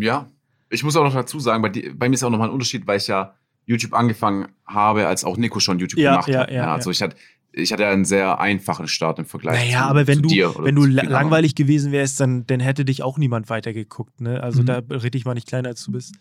[0.01, 0.29] ja,
[0.69, 2.99] ich muss auch noch dazu sagen, bei, bei mir ist auch nochmal ein Unterschied, weil
[2.99, 3.35] ich ja
[3.71, 6.51] YouTube angefangen habe, als auch Nico schon YouTube Ja, gemacht ja, hat.
[6.51, 7.17] ja, also ich hatte,
[7.53, 10.31] ich hatte einen sehr einfachen Start im Vergleich Naja, zu, aber wenn zu du,
[10.65, 11.09] wenn du anderen.
[11.09, 14.43] langweilig gewesen wärst, dann, dann hätte dich auch niemand weitergeguckt, ne?
[14.43, 14.67] Also Mhm.
[14.67, 16.15] da rede ich mal nicht kleiner, als du bist.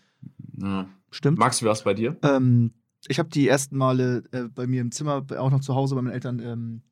[0.58, 0.86] Ja.
[1.10, 1.38] Stimmt.
[1.38, 2.16] Max, wie war es bei dir?
[2.22, 2.72] Ähm,
[3.08, 6.02] ich habe die ersten Male äh, bei mir im Zimmer, auch noch zu Hause bei
[6.02, 6.82] meinen Eltern, ähm,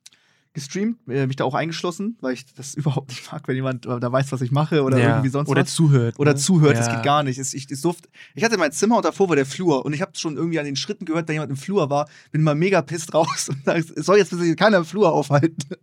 [0.55, 4.01] gestreamt, äh, mich da auch eingeschlossen, weil ich das überhaupt nicht mag, wenn jemand äh,
[4.01, 5.09] da weiß, was ich mache oder Ja.
[5.11, 5.75] irgendwie sonst Oder was.
[5.75, 6.19] zuhört.
[6.19, 6.39] Oder ne?
[6.39, 6.95] zuhört, das Ja.
[6.95, 7.39] geht gar nicht.
[7.39, 10.13] Ich, ich, durfte, ich hatte mein Zimmer und davor war der Flur und ich habe
[10.17, 13.15] schon irgendwie an den Schritten gehört, da jemand im Flur war, bin mal mega pisst
[13.15, 15.57] raus und sag, es soll jetzt bitte keiner im Flur aufhalten.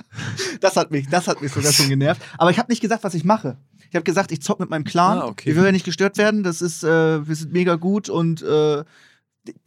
[0.62, 2.22] Das hat mich, das hat mich sogar schon genervt.
[2.38, 3.58] Aber ich habe nicht gesagt, was ich mache.
[3.90, 5.20] Ich habe gesagt, ich zock mit meinem Clan.
[5.20, 5.50] Ah, okay.
[5.52, 6.44] Ich will ja nicht gestört werden.
[6.44, 8.84] Das ist, äh, wir sind mega gut und äh,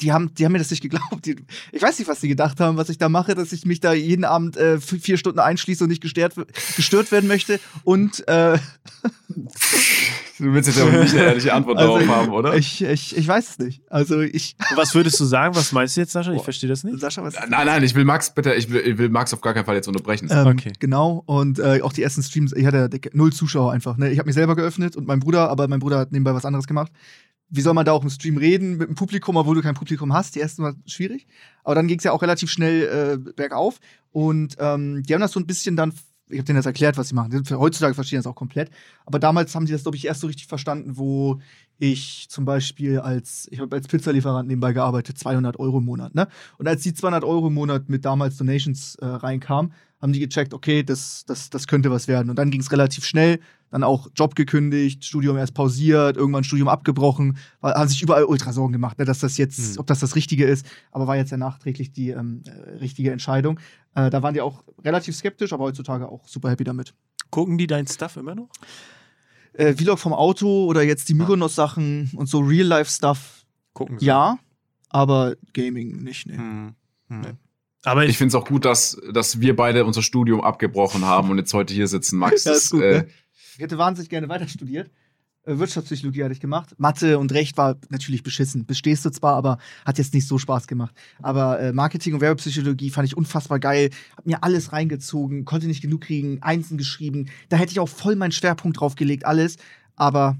[0.00, 1.24] die haben, die haben mir das nicht geglaubt.
[1.24, 1.36] Die,
[1.72, 3.92] ich weiß nicht, was die gedacht haben, was ich da mache, dass ich mich da
[3.92, 6.34] jeden Abend äh, vier Stunden einschließe und nicht gestört,
[6.76, 7.60] gestört werden möchte.
[7.84, 8.58] Und äh,
[10.38, 12.54] Du willst jetzt aber nicht eine ehrliche Antwort Also, darauf haben, oder?
[12.54, 13.82] Ich, ich, ich weiß es nicht.
[13.90, 14.56] Also ich.
[14.76, 15.54] Was würdest du sagen?
[15.56, 16.32] Was meinst du jetzt, Sascha?
[16.32, 17.00] Ich verstehe das nicht.
[17.00, 19.54] Sascha, was nein, nein, ich will Max bitte, ich will, ich will Max auf gar
[19.54, 20.28] keinen Fall jetzt unterbrechen.
[20.30, 20.72] Ähm, Okay.
[20.78, 23.96] Genau, und äh, auch die ersten Streams, ich hatte null Zuschauer einfach.
[23.96, 24.10] Ne?
[24.10, 26.66] Ich habe mich selber geöffnet und mein Bruder, aber mein Bruder hat nebenbei was anderes
[26.66, 26.90] gemacht.
[27.50, 30.12] Wie soll man da auch im Stream reden mit dem Publikum, obwohl du kein Publikum
[30.12, 30.34] hast?
[30.34, 31.26] Die ersten war schwierig.
[31.64, 32.82] Aber dann ging es ja auch relativ schnell
[33.26, 33.78] äh, bergauf.
[34.10, 35.92] Und ähm, die haben das so ein bisschen dann,
[36.30, 37.32] ich habe denen das erklärt, was sie machen.
[37.50, 38.70] Heutzutage verstehen das auch komplett.
[39.06, 41.40] Aber damals haben die das, glaube ich, erst so richtig verstanden, wo
[41.78, 46.14] ich zum Beispiel als, ich habe als Pizzalieferant nebenbei gearbeitet, 200 Euro im Monat.
[46.14, 46.28] Ne?
[46.58, 50.54] Und als die 200 Euro im Monat mit damals Donations äh, reinkamen, haben die gecheckt,
[50.54, 52.30] okay, das, das, das könnte was werden.
[52.30, 53.40] Und dann ging es relativ schnell,
[53.70, 58.52] dann auch Job gekündigt, Studium erst pausiert, irgendwann Studium abgebrochen, weil, haben sich überall ultra
[58.52, 59.80] Sorgen gemacht, ne, dass das jetzt, Mhm.
[59.80, 63.58] ob das das Richtige ist, aber war jetzt ja nachträglich die ähm, äh, richtige Entscheidung.
[63.94, 66.94] Äh, da waren die auch relativ skeptisch, aber heutzutage auch super happy damit.
[67.30, 68.48] Gucken die dein Stuff immer noch?
[69.54, 73.44] Äh, Vlog vom Auto oder jetzt die Mykonos-Sachen und so Real-Life-Stuff,
[73.74, 74.06] Gucken sie.
[74.06, 74.38] ja,
[74.90, 76.36] aber Gaming nicht, ne.
[76.38, 76.74] Hm.
[77.08, 77.22] Hm.
[77.88, 81.30] Aber Ich ich, finde es auch gut, dass, dass wir beide unser Studium abgebrochen haben
[81.30, 82.44] und jetzt heute hier sitzen, Max.
[82.48, 83.08] Ja, ist gut, äh, ne?
[83.54, 84.90] Ich hätte wahnsinnig gerne weiter studiert.
[85.44, 86.74] Äh, Wirtschaftspsychologie hatte ich gemacht.
[86.78, 88.66] Mathe und Recht war natürlich beschissen.
[88.66, 90.94] Bestehst du zwar, aber hat jetzt nicht so Spaß gemacht.
[91.22, 93.90] Aber äh, Marketing und Werbepsychologie fand ich unfassbar geil.
[94.16, 97.30] Hab mir alles reingezogen, konnte nicht genug kriegen, Einsen geschrieben.
[97.48, 99.56] Da hätte ich auch voll meinen Schwerpunkt drauf gelegt, alles.
[99.96, 100.36] Aber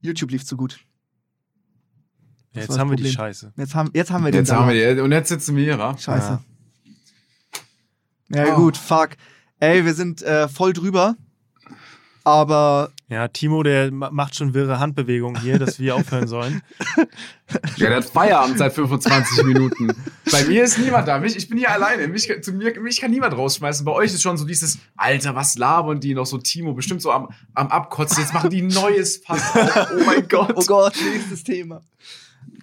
[0.00, 0.85] YouTube lief zu gut.
[2.56, 3.10] Ja, jetzt haben wir die.
[3.10, 3.52] Scheiße.
[3.56, 4.74] Jetzt haben, jetzt haben wir den jetzt haben Salat.
[4.74, 5.96] wir die, und jetzt sitzen wir hier, wa?
[5.96, 6.40] Scheiße.
[8.28, 8.56] Ja, Oh.
[8.56, 9.10] gut, fuck.
[9.60, 11.14] Ey, wir sind äh, voll drüber.
[12.24, 16.60] Aber Ja, Timo, der ma- macht schon wirre Handbewegungen hier, dass wir aufhören sollen.
[17.76, 19.92] Ja, der hat Feierabend seit 25 Minuten.
[20.32, 21.20] Bei mir ist niemand da.
[21.20, 22.08] Mich, ich bin hier alleine.
[22.08, 23.84] Mich, zu mir, mich kann niemand rausschmeißen.
[23.84, 26.38] Bei euch ist schon so dieses, Alter, was labern die noch so?
[26.38, 28.20] Timo, bestimmt so am, am Abkotzen.
[28.24, 29.54] Jetzt machen die ein neues auf.
[29.54, 30.52] Oh mein Gott.
[30.56, 31.82] Oh Gott, nächstes Thema.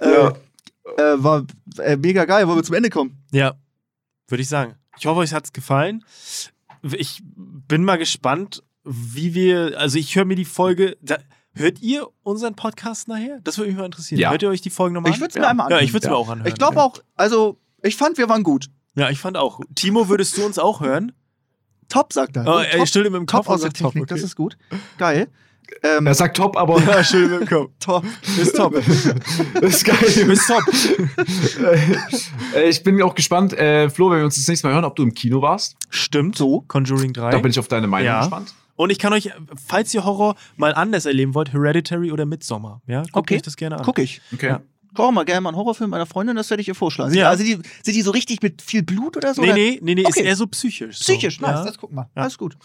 [0.01, 0.29] Ja.
[0.97, 1.45] Äh, äh, war
[1.79, 3.23] äh, mega geil, wollen wir zum Ende kommen.
[3.31, 3.53] Ja,
[4.27, 4.75] würde ich sagen.
[4.99, 6.03] Ich hoffe, euch hat es gefallen.
[6.97, 11.17] Ich bin mal gespannt, wie wir, also ich höre mir die Folge, da,
[11.53, 13.39] hört ihr unseren Podcast nachher?
[13.43, 14.19] Das würde mich mal interessieren.
[14.19, 14.31] Ja.
[14.31, 15.21] Hört ihr euch die Folgen nochmal Ich an?
[15.21, 15.86] würde es mir einmal Ja, anhören.
[15.86, 16.11] ich würde es Ja.
[16.11, 16.47] mir auch anhören.
[16.47, 18.69] Ich glaube auch, also ich fand, wir waren gut.
[18.95, 19.61] Ja, ich fand auch.
[19.75, 21.13] Timo, würdest du uns auch hören?
[21.89, 22.45] Top, sagt er.
[22.47, 24.25] Oh, er stillt ihm im top Kopf aus der Technik, das okay.
[24.25, 24.57] ist gut.
[24.97, 25.29] Geil.
[25.82, 27.72] Ähm, Er sagt top, aber Ja, schön Kopf.
[27.80, 28.05] top.
[28.41, 28.76] Ist top.
[29.61, 29.97] ist geil.
[30.32, 30.64] Ist top.
[32.55, 34.95] Äh, ich bin auch gespannt, äh, Flo, wenn wir uns das nächste Mal hören, ob
[34.95, 35.76] du im Kino warst.
[35.89, 36.38] Stimmt.
[36.38, 36.61] So.
[36.68, 37.32] Conjuring 3.
[37.32, 38.20] Da bin ich auf deine Meinung Ja.
[38.22, 38.53] gespannt.
[38.76, 39.30] Und ich kann euch,
[39.68, 42.82] falls ihr Horror mal anders erleben wollt, Hereditary oder Midsommar.
[42.88, 43.36] Ja, guckt Okay.
[43.36, 43.84] euch das gerne an.
[43.86, 44.20] Guck ich.
[44.34, 44.47] Okay.
[44.47, 44.61] Ja.
[44.95, 47.09] Schau mal gerne mal einen Horrorfilm meiner Freundin, das werde ich ihr vorschlagen.
[47.11, 47.30] Sind, Ja.
[47.30, 47.53] also die,
[47.84, 49.41] sind die so richtig mit viel Blut oder so?
[49.41, 50.24] Nee, nee, nee, nee, ist Okay.
[50.24, 50.97] eher so psychisch.
[50.99, 51.03] So.
[51.14, 51.66] Psychisch, nice, Ja.
[51.66, 52.09] das gucken wir.
[52.16, 52.22] Ja.
[52.24, 52.57] Alles gut.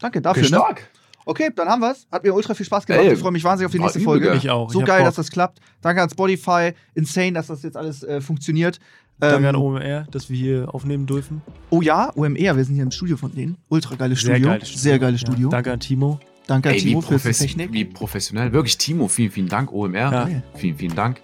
[0.00, 0.42] Danke dafür.
[0.42, 0.48] ne?
[0.48, 0.89] stark.
[1.26, 2.06] Okay, dann haben wir's.
[2.10, 3.04] Hat mir ultra viel Spaß gemacht.
[3.04, 4.34] Ey, ich freue mich wahnsinnig auf die nächste übel Folge.
[4.34, 4.70] Ich auch.
[4.72, 5.08] So ich geil, Bock.
[5.08, 5.60] dass das klappt.
[5.82, 6.72] Danke an Spotify.
[6.94, 8.78] Insane, dass das jetzt alles äh, funktioniert.
[9.18, 11.42] Danke Ähm, an OMR, dass wir hier aufnehmen dürfen.
[11.68, 13.58] Oh ja, OMR, wir sind hier im Studio von denen.
[13.68, 14.48] Ultra geiles Sehr Studio.
[14.50, 14.82] geiles Studio.
[14.82, 15.26] Sehr geiles Ja.
[15.26, 15.48] Studio.
[15.50, 16.20] Danke an Timo.
[16.46, 17.70] Danke an Ey, Timo für die Technik.
[17.72, 18.52] wie professionell.
[18.52, 19.70] Wirklich, Timo, vielen, vielen Dank.
[19.72, 20.28] OMR, Ja.
[20.54, 21.20] Vielen, vielen Dank.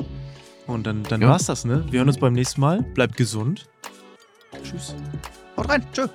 [0.67, 1.29] Und dann, dann Ja.
[1.31, 1.85] war's das, ne?
[1.91, 2.83] Wir hören uns beim nächsten Mal.
[2.83, 3.67] Bleibt gesund.
[4.63, 4.95] Tschüss.
[5.57, 5.83] Haut rein.
[5.93, 6.07] Tschö.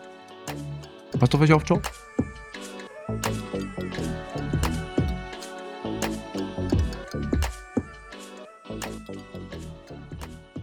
[1.20, 1.82] Passt auf euch auf, ciao.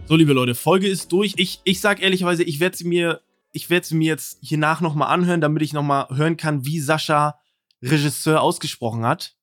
[0.07, 1.33] So, liebe Leute, Folge ist durch.
[1.37, 3.21] Ich, ich sag ehrlicherweise, ich werde sie mir,
[3.51, 7.39] ich werde sie mir jetzt hiernach nochmal anhören, damit ich nochmal hören kann, wie Sascha
[7.83, 9.35] Regisseur ausgesprochen hat.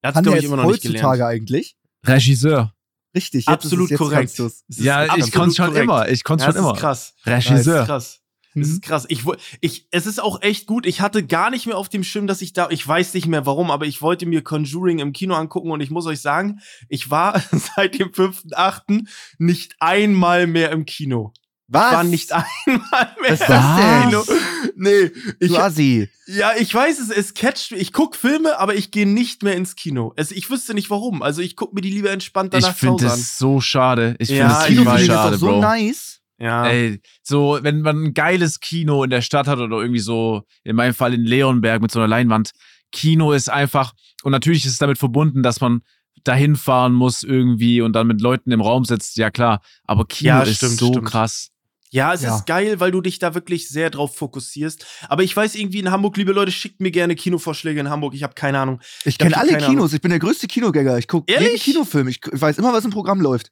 [0.00, 1.22] Er hat Kann der glaube ich, immer noch nicht heutzutage gelernt.
[1.42, 1.76] eigentlich?
[2.04, 2.72] Regisseur.
[3.14, 3.46] Richtig.
[3.48, 4.38] Absolut jetzt korrekt.
[4.38, 5.84] Es Ja, ich absolut konnte schon korrekt.
[5.84, 6.08] immer.
[6.08, 6.74] Ich konnte Ja, schon das immer.
[6.74, 7.14] ist krass.
[7.24, 7.96] Das Regisseur.
[7.96, 8.20] ist
[8.56, 8.62] krass.
[8.62, 8.74] Das Mhm.
[8.74, 9.04] ist krass.
[9.08, 9.22] Ich,
[9.60, 10.86] ich, es ist auch echt gut.
[10.86, 13.46] Ich hatte gar nicht mehr auf dem Schirm, dass ich da, ich weiß nicht mehr
[13.46, 17.10] warum, aber ich wollte mir Conjuring im Kino angucken und ich muss euch sagen, ich
[17.10, 17.40] war
[17.76, 19.06] seit dem 5.8.
[19.38, 21.32] nicht einmal mehr im Kino.
[21.68, 21.92] Was?
[21.94, 24.02] War nicht einmal mehr Was ist im das denn?
[24.10, 24.24] Kino.
[24.76, 26.08] Nee, ich, Du Assi.
[26.26, 27.72] ja, ich weiß es, es catcht.
[27.72, 30.12] Ich guck Filme, aber ich gehe nicht mehr ins Kino.
[30.16, 31.22] Also ich wüsste nicht warum.
[31.22, 33.18] Also ich guck mir die lieber entspannt Ich danach zu finde Hause an.
[33.20, 34.14] es so schade.
[34.20, 35.00] Ich Ja, finde es ich total weiß.
[35.00, 35.60] Kinofilm ist schade, doch so Bro.
[35.62, 36.20] nice.
[36.38, 36.66] Ja.
[36.68, 40.76] Ey, so, wenn man ein geiles Kino in der Stadt hat oder irgendwie so, in
[40.76, 42.50] meinem Fall in Leonberg mit so einer Leinwand,
[42.92, 45.80] Kino ist einfach, und natürlich ist es damit verbunden, dass man
[46.24, 50.28] dahin fahren muss irgendwie und dann mit Leuten im Raum sitzt, ja klar, aber Kino
[50.30, 51.08] Ja, ist stimmt, so stimmt.
[51.08, 51.48] krass.
[51.90, 52.34] Ja, es Ja.
[52.36, 54.84] ist geil, weil du dich da wirklich sehr drauf fokussierst.
[55.08, 58.12] Aber ich weiß irgendwie in Hamburg, liebe Leute, schickt mir gerne Kinovorschläge in Hamburg.
[58.14, 58.80] Ich habe keine Ahnung.
[59.04, 59.92] Ich hab kenne alle Kinos.
[59.92, 60.98] Ich bin der größte Kinogänger.
[60.98, 61.56] Ich gucke jeden?
[61.56, 62.08] Kinofilm.
[62.08, 63.50] Ich weiß immer, was im Programm läuft.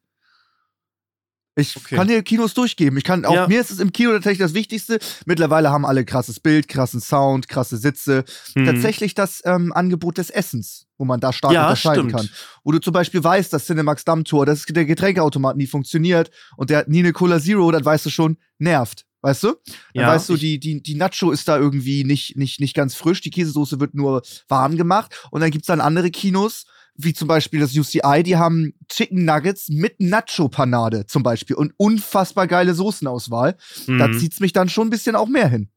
[1.57, 1.95] Ich Okay.
[1.95, 2.99] kann dir Kinos durchgeben.
[2.99, 3.47] Ich kann auch Ja.
[3.49, 4.99] mir ist es im Kino tatsächlich das Wichtigste.
[5.25, 8.25] Mittlerweile haben alle krasses Bild, krassen Sound, krasse Sitze.
[8.57, 8.65] Mhm.
[8.67, 12.13] Tatsächlich das ähm, Angebot des Essens, wo man da stark Ja, unterscheiden stimmt.
[12.13, 12.29] kann.
[12.65, 16.79] Wo du zum Beispiel weißt, dass Cinemax Dammtor, dass der Getränkeautomat nie funktioniert und der
[16.79, 19.05] hat nie eine Cola Zero, dann weißt du schon, nervt.
[19.23, 19.55] Weißt du?
[19.95, 22.95] Dann Ja, weißt du, die, die, die Nacho ist da irgendwie nicht, nicht, nicht ganz
[22.95, 25.15] frisch, die Käsesoße wird nur warm gemacht.
[25.31, 26.67] Und dann gibt's dann andere Kinos,
[26.97, 32.47] wie zum Beispiel das UCI, die haben Chicken Nuggets mit Nacho-Panade zum Beispiel und unfassbar
[32.47, 33.57] geile Soßenauswahl.
[33.87, 34.19] Da Mhm.
[34.19, 35.69] zieht's mich dann schon ein bisschen auch mehr hin.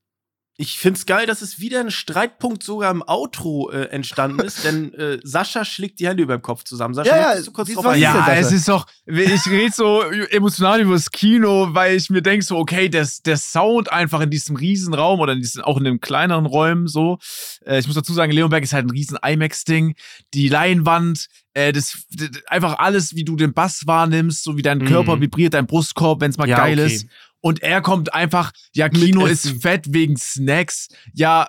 [0.59, 4.91] Ich find's geil, dass es wieder ein Streitpunkt sogar im Outro äh, entstanden ist, denn
[4.95, 6.95] äh, Sascha schlägt die Hände über dem Kopf zusammen.
[6.95, 8.01] Sascha, Ja, du kurz drauf ist eingehen?
[8.01, 12.43] ja es ist doch, ich rede so emotional über das Kino, weil ich mir denke
[12.43, 15.99] so, okay, das, der Sound einfach in diesem Riesenraum oder in diesen, auch in den
[16.01, 17.19] kleineren Räumen so.
[17.63, 19.93] Äh, ich muss dazu sagen, Leonberg ist halt ein riesen IMAX-Ding.
[20.33, 24.63] Die Leinwand, äh, das, d- d- einfach alles, wie du den Bass wahrnimmst, so wie
[24.63, 24.85] dein Mhm.
[24.85, 26.87] Körper vibriert, dein Brustkorb, wenn es mal Ja, geil okay.
[26.95, 27.05] ist.
[27.47, 30.89] Und er kommt einfach, ja, Kino ist fett wegen Snacks.
[31.13, 31.47] Ja,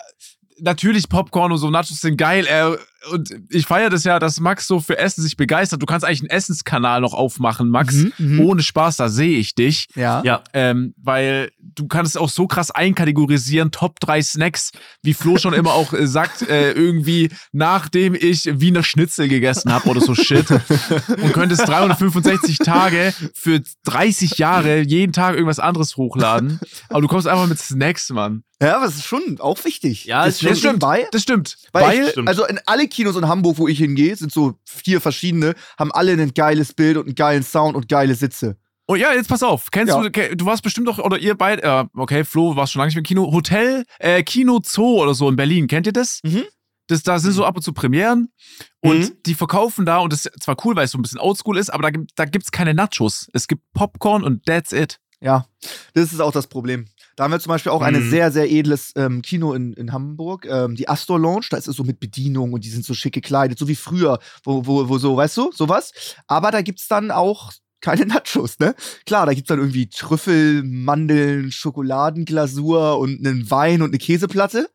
[0.61, 2.47] natürlich Popcorn und so Nachos sind geil.
[2.47, 2.79] Er,
[3.13, 5.81] und ich feiere das ja, dass Max so für Essen sich begeistert.
[5.83, 7.95] Du kannst eigentlich einen Essenskanal noch aufmachen, Max.
[7.95, 8.41] Mhm, mhm.
[8.41, 9.87] Ohne Spaß, da sehe ich dich.
[9.95, 10.23] Ja.
[10.25, 13.71] Ja, Ähm, weil du kannst es auch so krass einkategorisieren.
[13.71, 18.83] Top 3 Snacks, wie Flo schon immer auch äh, sagt, äh, irgendwie nachdem ich Wiener
[18.83, 20.51] Schnitzel gegessen habe oder so Shit.
[21.23, 26.61] und könntest 365 Tage für 30 Jahre jeden Tag irgendwas anderes hochladen.
[26.89, 28.43] Aber du kommst einfach mit Snacks, Mann.
[28.61, 30.05] Ja, aber es ist schon auch wichtig.
[30.07, 30.79] Ja, das ist schon- das stimmt.
[30.81, 31.57] Bei, Das stimmt.
[31.73, 32.29] weil, Weil, Stimmt.
[32.29, 36.13] also in alle Kinos in Hamburg, wo ich hingehe, sind so vier verschiedene, haben alle
[36.13, 38.57] ein geiles Bild und einen geilen Sound und geile Sitze.
[38.89, 39.71] Oh ja, jetzt pass auf.
[39.71, 40.03] Kennst Ja.
[40.09, 42.97] du, du warst bestimmt doch, oder ihr beide, äh, okay, Flo, warst schon lange nicht
[42.97, 43.31] mehr im Kino.
[43.33, 45.69] Hotel, äh, Kino Zoo oder so in Berlin.
[45.69, 46.21] Kennt ihr das?
[46.25, 46.43] Mhm.
[46.89, 48.33] Das, da sind so ab und zu Premieren
[48.81, 49.13] und Mhm.
[49.27, 51.71] die verkaufen da, und das ist zwar cool, weil es so ein bisschen oldschool ist,
[51.71, 53.29] aber da, gibt- da gibt's keine Nachos.
[53.35, 54.99] Es gibt Popcorn und that's it.
[55.21, 55.47] Ja,
[55.95, 56.87] das ist auch das Problem.
[57.19, 58.11] Da haben wir zum Beispiel auch ein Mhm.
[58.11, 61.47] sehr, sehr edles ähm, Kino in, in Hamburg, ähm, die Astor Lounge.
[61.51, 64.21] Da ist es so mit Bedienung und die sind so schick gekleidet, so wie früher,
[64.45, 65.91] wo, wo, wo so, weißt du, sowas.
[66.29, 67.51] Aber da gibt's dann auch
[67.81, 68.77] keine Nachos, ne?
[69.05, 74.71] Klar, da gibt's dann irgendwie Trüffel, Mandeln, Schokoladenglasur und einen Wein und eine Käseplatte.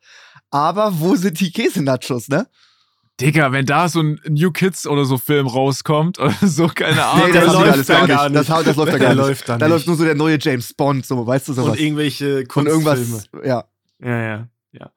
[0.49, 2.47] Aber wo sind die Käsenachos, ne?
[3.21, 7.27] Digga, wenn da so ein New Kids oder so Film rauskommt oder so, keine Ahnung.
[7.27, 8.49] Nee, das, die läuft alles da gar gar nicht.
[8.49, 9.17] Das, das läuft da gar nicht.
[9.17, 11.71] läuft da läuft nur so der neue James Bond, so, weißt du, sowas.
[11.71, 12.91] und irgendwelche Und Kunstfilme.
[12.91, 13.65] irgendwas, ja.
[13.99, 14.91] Ja, ja, ja.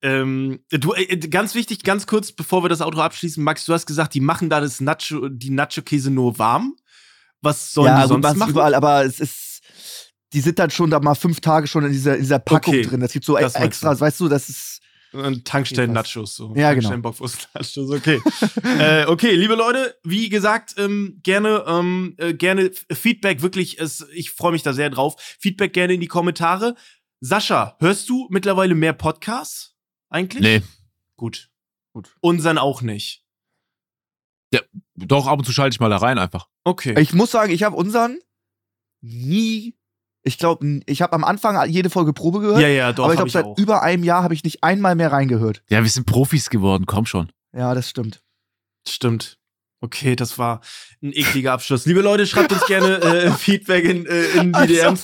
[0.00, 3.86] Ähm, du, äh, ganz wichtig, ganz kurz, bevor wir das Outro abschließen, Max, du hast
[3.86, 6.74] gesagt, die machen da das Nacho, die Nacho-Käse nur warm.
[7.42, 8.50] Was sollen ja, die sonst was machen?
[8.50, 9.60] überall, aber es ist,
[10.32, 12.82] die sind dann schon da mal fünf Tage schon in dieser, in dieser Packung Okay,
[12.82, 13.00] drin.
[13.00, 14.80] Das gibt so das Extras, weißt du, das ist.
[15.12, 16.54] Und Tankstellen-Nachos, so.
[16.54, 16.88] Ja, genau.
[16.88, 18.20] Tankstellen-Bockwurst-Nachos, okay.
[18.78, 24.30] äh, okay, liebe Leute, wie gesagt, ähm, gerne, ähm, äh, gerne Feedback, wirklich, es, ich
[24.30, 25.16] freue mich da sehr drauf.
[25.40, 26.74] Feedback gerne in die Kommentare.
[27.20, 29.76] Sascha, hörst du mittlerweile mehr Podcasts?
[30.10, 30.42] Eigentlich?
[30.42, 30.62] Nee,
[31.18, 31.50] Gut.
[31.92, 32.16] Gut.
[32.20, 33.24] Unseren auch nicht.
[34.94, 36.48] doch, ab und zu schalte ich mal da rein einfach.
[36.64, 36.98] Okay.
[36.98, 38.18] Ich muss sagen, ich habe unseren
[39.00, 39.77] nie.
[40.22, 42.60] Ich glaube, ich habe am Anfang jede Folge Probe gehört.
[42.60, 43.58] ja, ja, doch, aber ich hab glaube, seit auch.
[43.58, 45.62] über einem Jahr habe ich nicht einmal mehr reingehört.
[45.68, 47.30] Ja, wir sind Profis geworden, komm schon.
[47.56, 48.22] Ja, das stimmt.
[48.86, 49.38] Stimmt.
[49.80, 50.60] Okay, das war
[51.00, 51.86] ein ekliger Abschluss.
[51.86, 55.02] Liebe Leute, schreibt uns gerne äh, Feedback in, äh, in die DMs.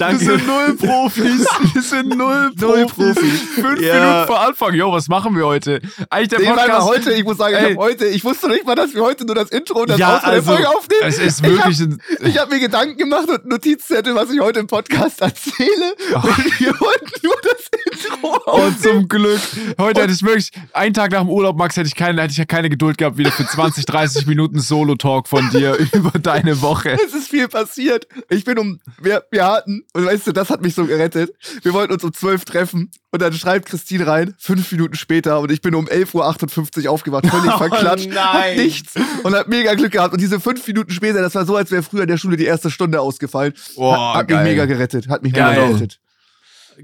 [0.00, 0.20] Danke.
[0.26, 1.46] Wir sind null Profis.
[1.72, 2.60] Wir sind null Profis.
[2.60, 3.40] Null Profis.
[3.54, 3.94] Fünf Ja.
[3.94, 4.74] Minuten vor Anfang.
[4.74, 5.80] Jo, was machen wir heute?
[6.10, 6.88] Eigentlich der Nee, Podcast.
[6.88, 7.70] heute, ich muss sagen, ich, Ey.
[7.74, 10.14] hab heute, ich wusste nicht mal, dass wir heute nur das Intro und das Ja,
[10.16, 11.02] Outro der also, Folge aufnehmen.
[11.04, 14.58] es ist Ich wirklich ein, Ich habe mir Gedanken gemacht und Notizzettel, was ich heute
[14.58, 15.94] im Podcast erzähle.
[16.14, 17.87] Und wir wollten nur das Intro
[18.46, 19.40] Und zum Glück.
[19.78, 22.38] Heute hätte ich wirklich, einen Tag nach dem Urlaub, Max, hätte ich keine, hätte ich
[22.38, 26.90] ja keine Geduld gehabt, wieder für 20, 30 Minuten Solo-Talk von dir über deine Woche.
[27.04, 28.06] Es ist viel passiert.
[28.28, 31.32] Ich bin um, wir, wir hatten, und weißt du, das hat mich so gerettet.
[31.62, 35.50] Wir wollten uns um 12 treffen und dann schreibt Christine rein, fünf Minuten später und
[35.50, 38.56] ich bin um 11.58 Uhr aufgewacht, völlig verklatscht, hab nein.
[38.56, 40.12] nichts und hab mega Glück gehabt.
[40.12, 42.44] Und diese fünf Minuten später, das war so, als wäre früher in der Schule die
[42.44, 43.54] erste Stunde ausgefallen.
[43.76, 45.54] Boah, hat, hat mich mega gerettet, hat mich Geil.
[45.54, 46.00] mega gerettet.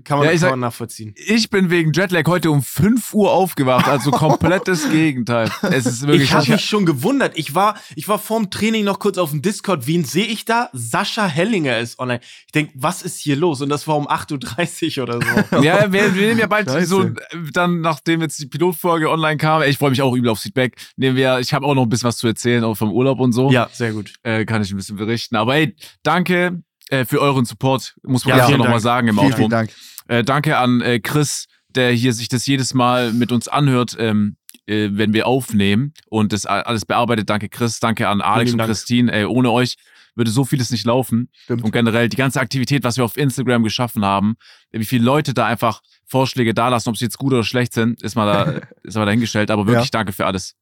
[0.02, 1.14] Kann man, Ja, ich kann sag- man nachvollziehen.
[1.16, 5.50] Ich bin wegen Jetlag heute um 5 Uhr aufgewacht, also komplettes Gegenteil.
[5.62, 6.24] Es ist wirklich.
[6.24, 7.32] Ich habe mich schon gewundert.
[7.36, 9.86] Ich war, ich war vorm Training noch kurz auf dem Discord.
[9.86, 10.68] Wen sehe ich da?
[10.72, 12.20] Sascha Hellinger ist online.
[12.46, 13.60] Ich denk, was ist hier los?
[13.60, 15.56] Und das war um 8.30 Uhr oder so.
[15.62, 16.86] Ja, wir, wir nehmen ja bald Scheiße.
[16.86, 17.10] so,
[17.52, 21.16] dann, nachdem jetzt die Pilotfolge online kam, ich freue mich auch übel aufs Feedback, nehmen
[21.16, 23.50] wir, ich habe auch noch ein bisschen was zu erzählen, auch vom Urlaub und so.
[23.50, 24.12] ja, sehr gut.
[24.24, 25.36] Äh, kann ich ein bisschen berichten.
[25.36, 28.82] Aber ey, danke äh, für euren Support, muss man Ja, ja, vielen noch mal Dank.
[28.82, 29.36] sagen im Vielen, Outro.
[29.38, 29.70] vielen Dank.
[30.08, 34.36] Äh, danke an äh, Chris, der hier sich das jedes Mal mit uns anhört, ähm,
[34.66, 37.28] äh, wenn wir aufnehmen und das alles bearbeitet.
[37.30, 38.68] Danke Chris, danke an Alex und Dank.
[38.68, 39.12] Christine.
[39.12, 39.76] Ey, ohne euch
[40.16, 41.28] würde so vieles nicht laufen.
[41.42, 41.64] Stimmt.
[41.64, 44.36] Und generell die ganze Aktivität, was wir auf Instagram geschaffen haben,
[44.70, 48.00] wie viele Leute da einfach Vorschläge da lassen, ob sie jetzt gut oder schlecht sind,
[48.02, 49.50] ist mal, da, ist mal dahingestellt.
[49.50, 49.90] Aber wirklich Ja.
[49.90, 50.54] danke für alles.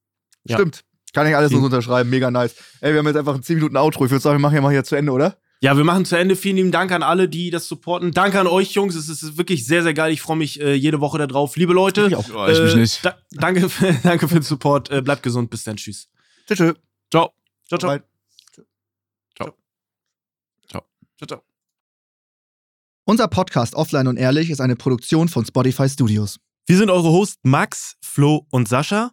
[0.44, 0.56] Ja.
[0.56, 0.80] Stimmt.
[1.12, 2.08] Kann ich alles so unterschreiben.
[2.08, 2.54] Mega nice.
[2.80, 4.06] Ey, wir haben jetzt einfach ein 10 Minuten Outro.
[4.06, 5.36] Ich würde sagen, wir machen ja mal hier zu Ende, oder?
[5.62, 6.34] Ja, wir machen zu Ende.
[6.34, 8.10] Vielen lieben Dank an alle, die das supporten.
[8.10, 8.96] Danke an euch, Jungs.
[8.96, 10.12] Es ist wirklich sehr, sehr geil.
[10.12, 11.56] Ich freue mich äh, jede Woche darauf.
[11.56, 12.28] Liebe Leute, Ich auch.
[12.34, 13.04] Oh, ich mich äh, nicht.
[13.04, 14.90] Da, danke, für, danke für den Support.
[14.90, 15.50] Äh, bleibt gesund.
[15.50, 15.76] Bis dann.
[15.76, 16.08] Tschüss.
[16.48, 16.58] Tschüss.
[16.58, 16.74] tschüss.
[17.12, 17.32] Ciao.
[17.68, 17.90] Ciao, ciao.
[17.90, 18.02] Bye.
[19.36, 19.54] Ciao.
[20.68, 20.82] Ciao.
[21.16, 21.42] ciao, ciao.
[23.04, 26.40] Unser Podcast Offline und Ehrlich ist eine Produktion von Spotify Studios.
[26.66, 29.12] Wir sind eure Hosts Max, Flo und Sascha.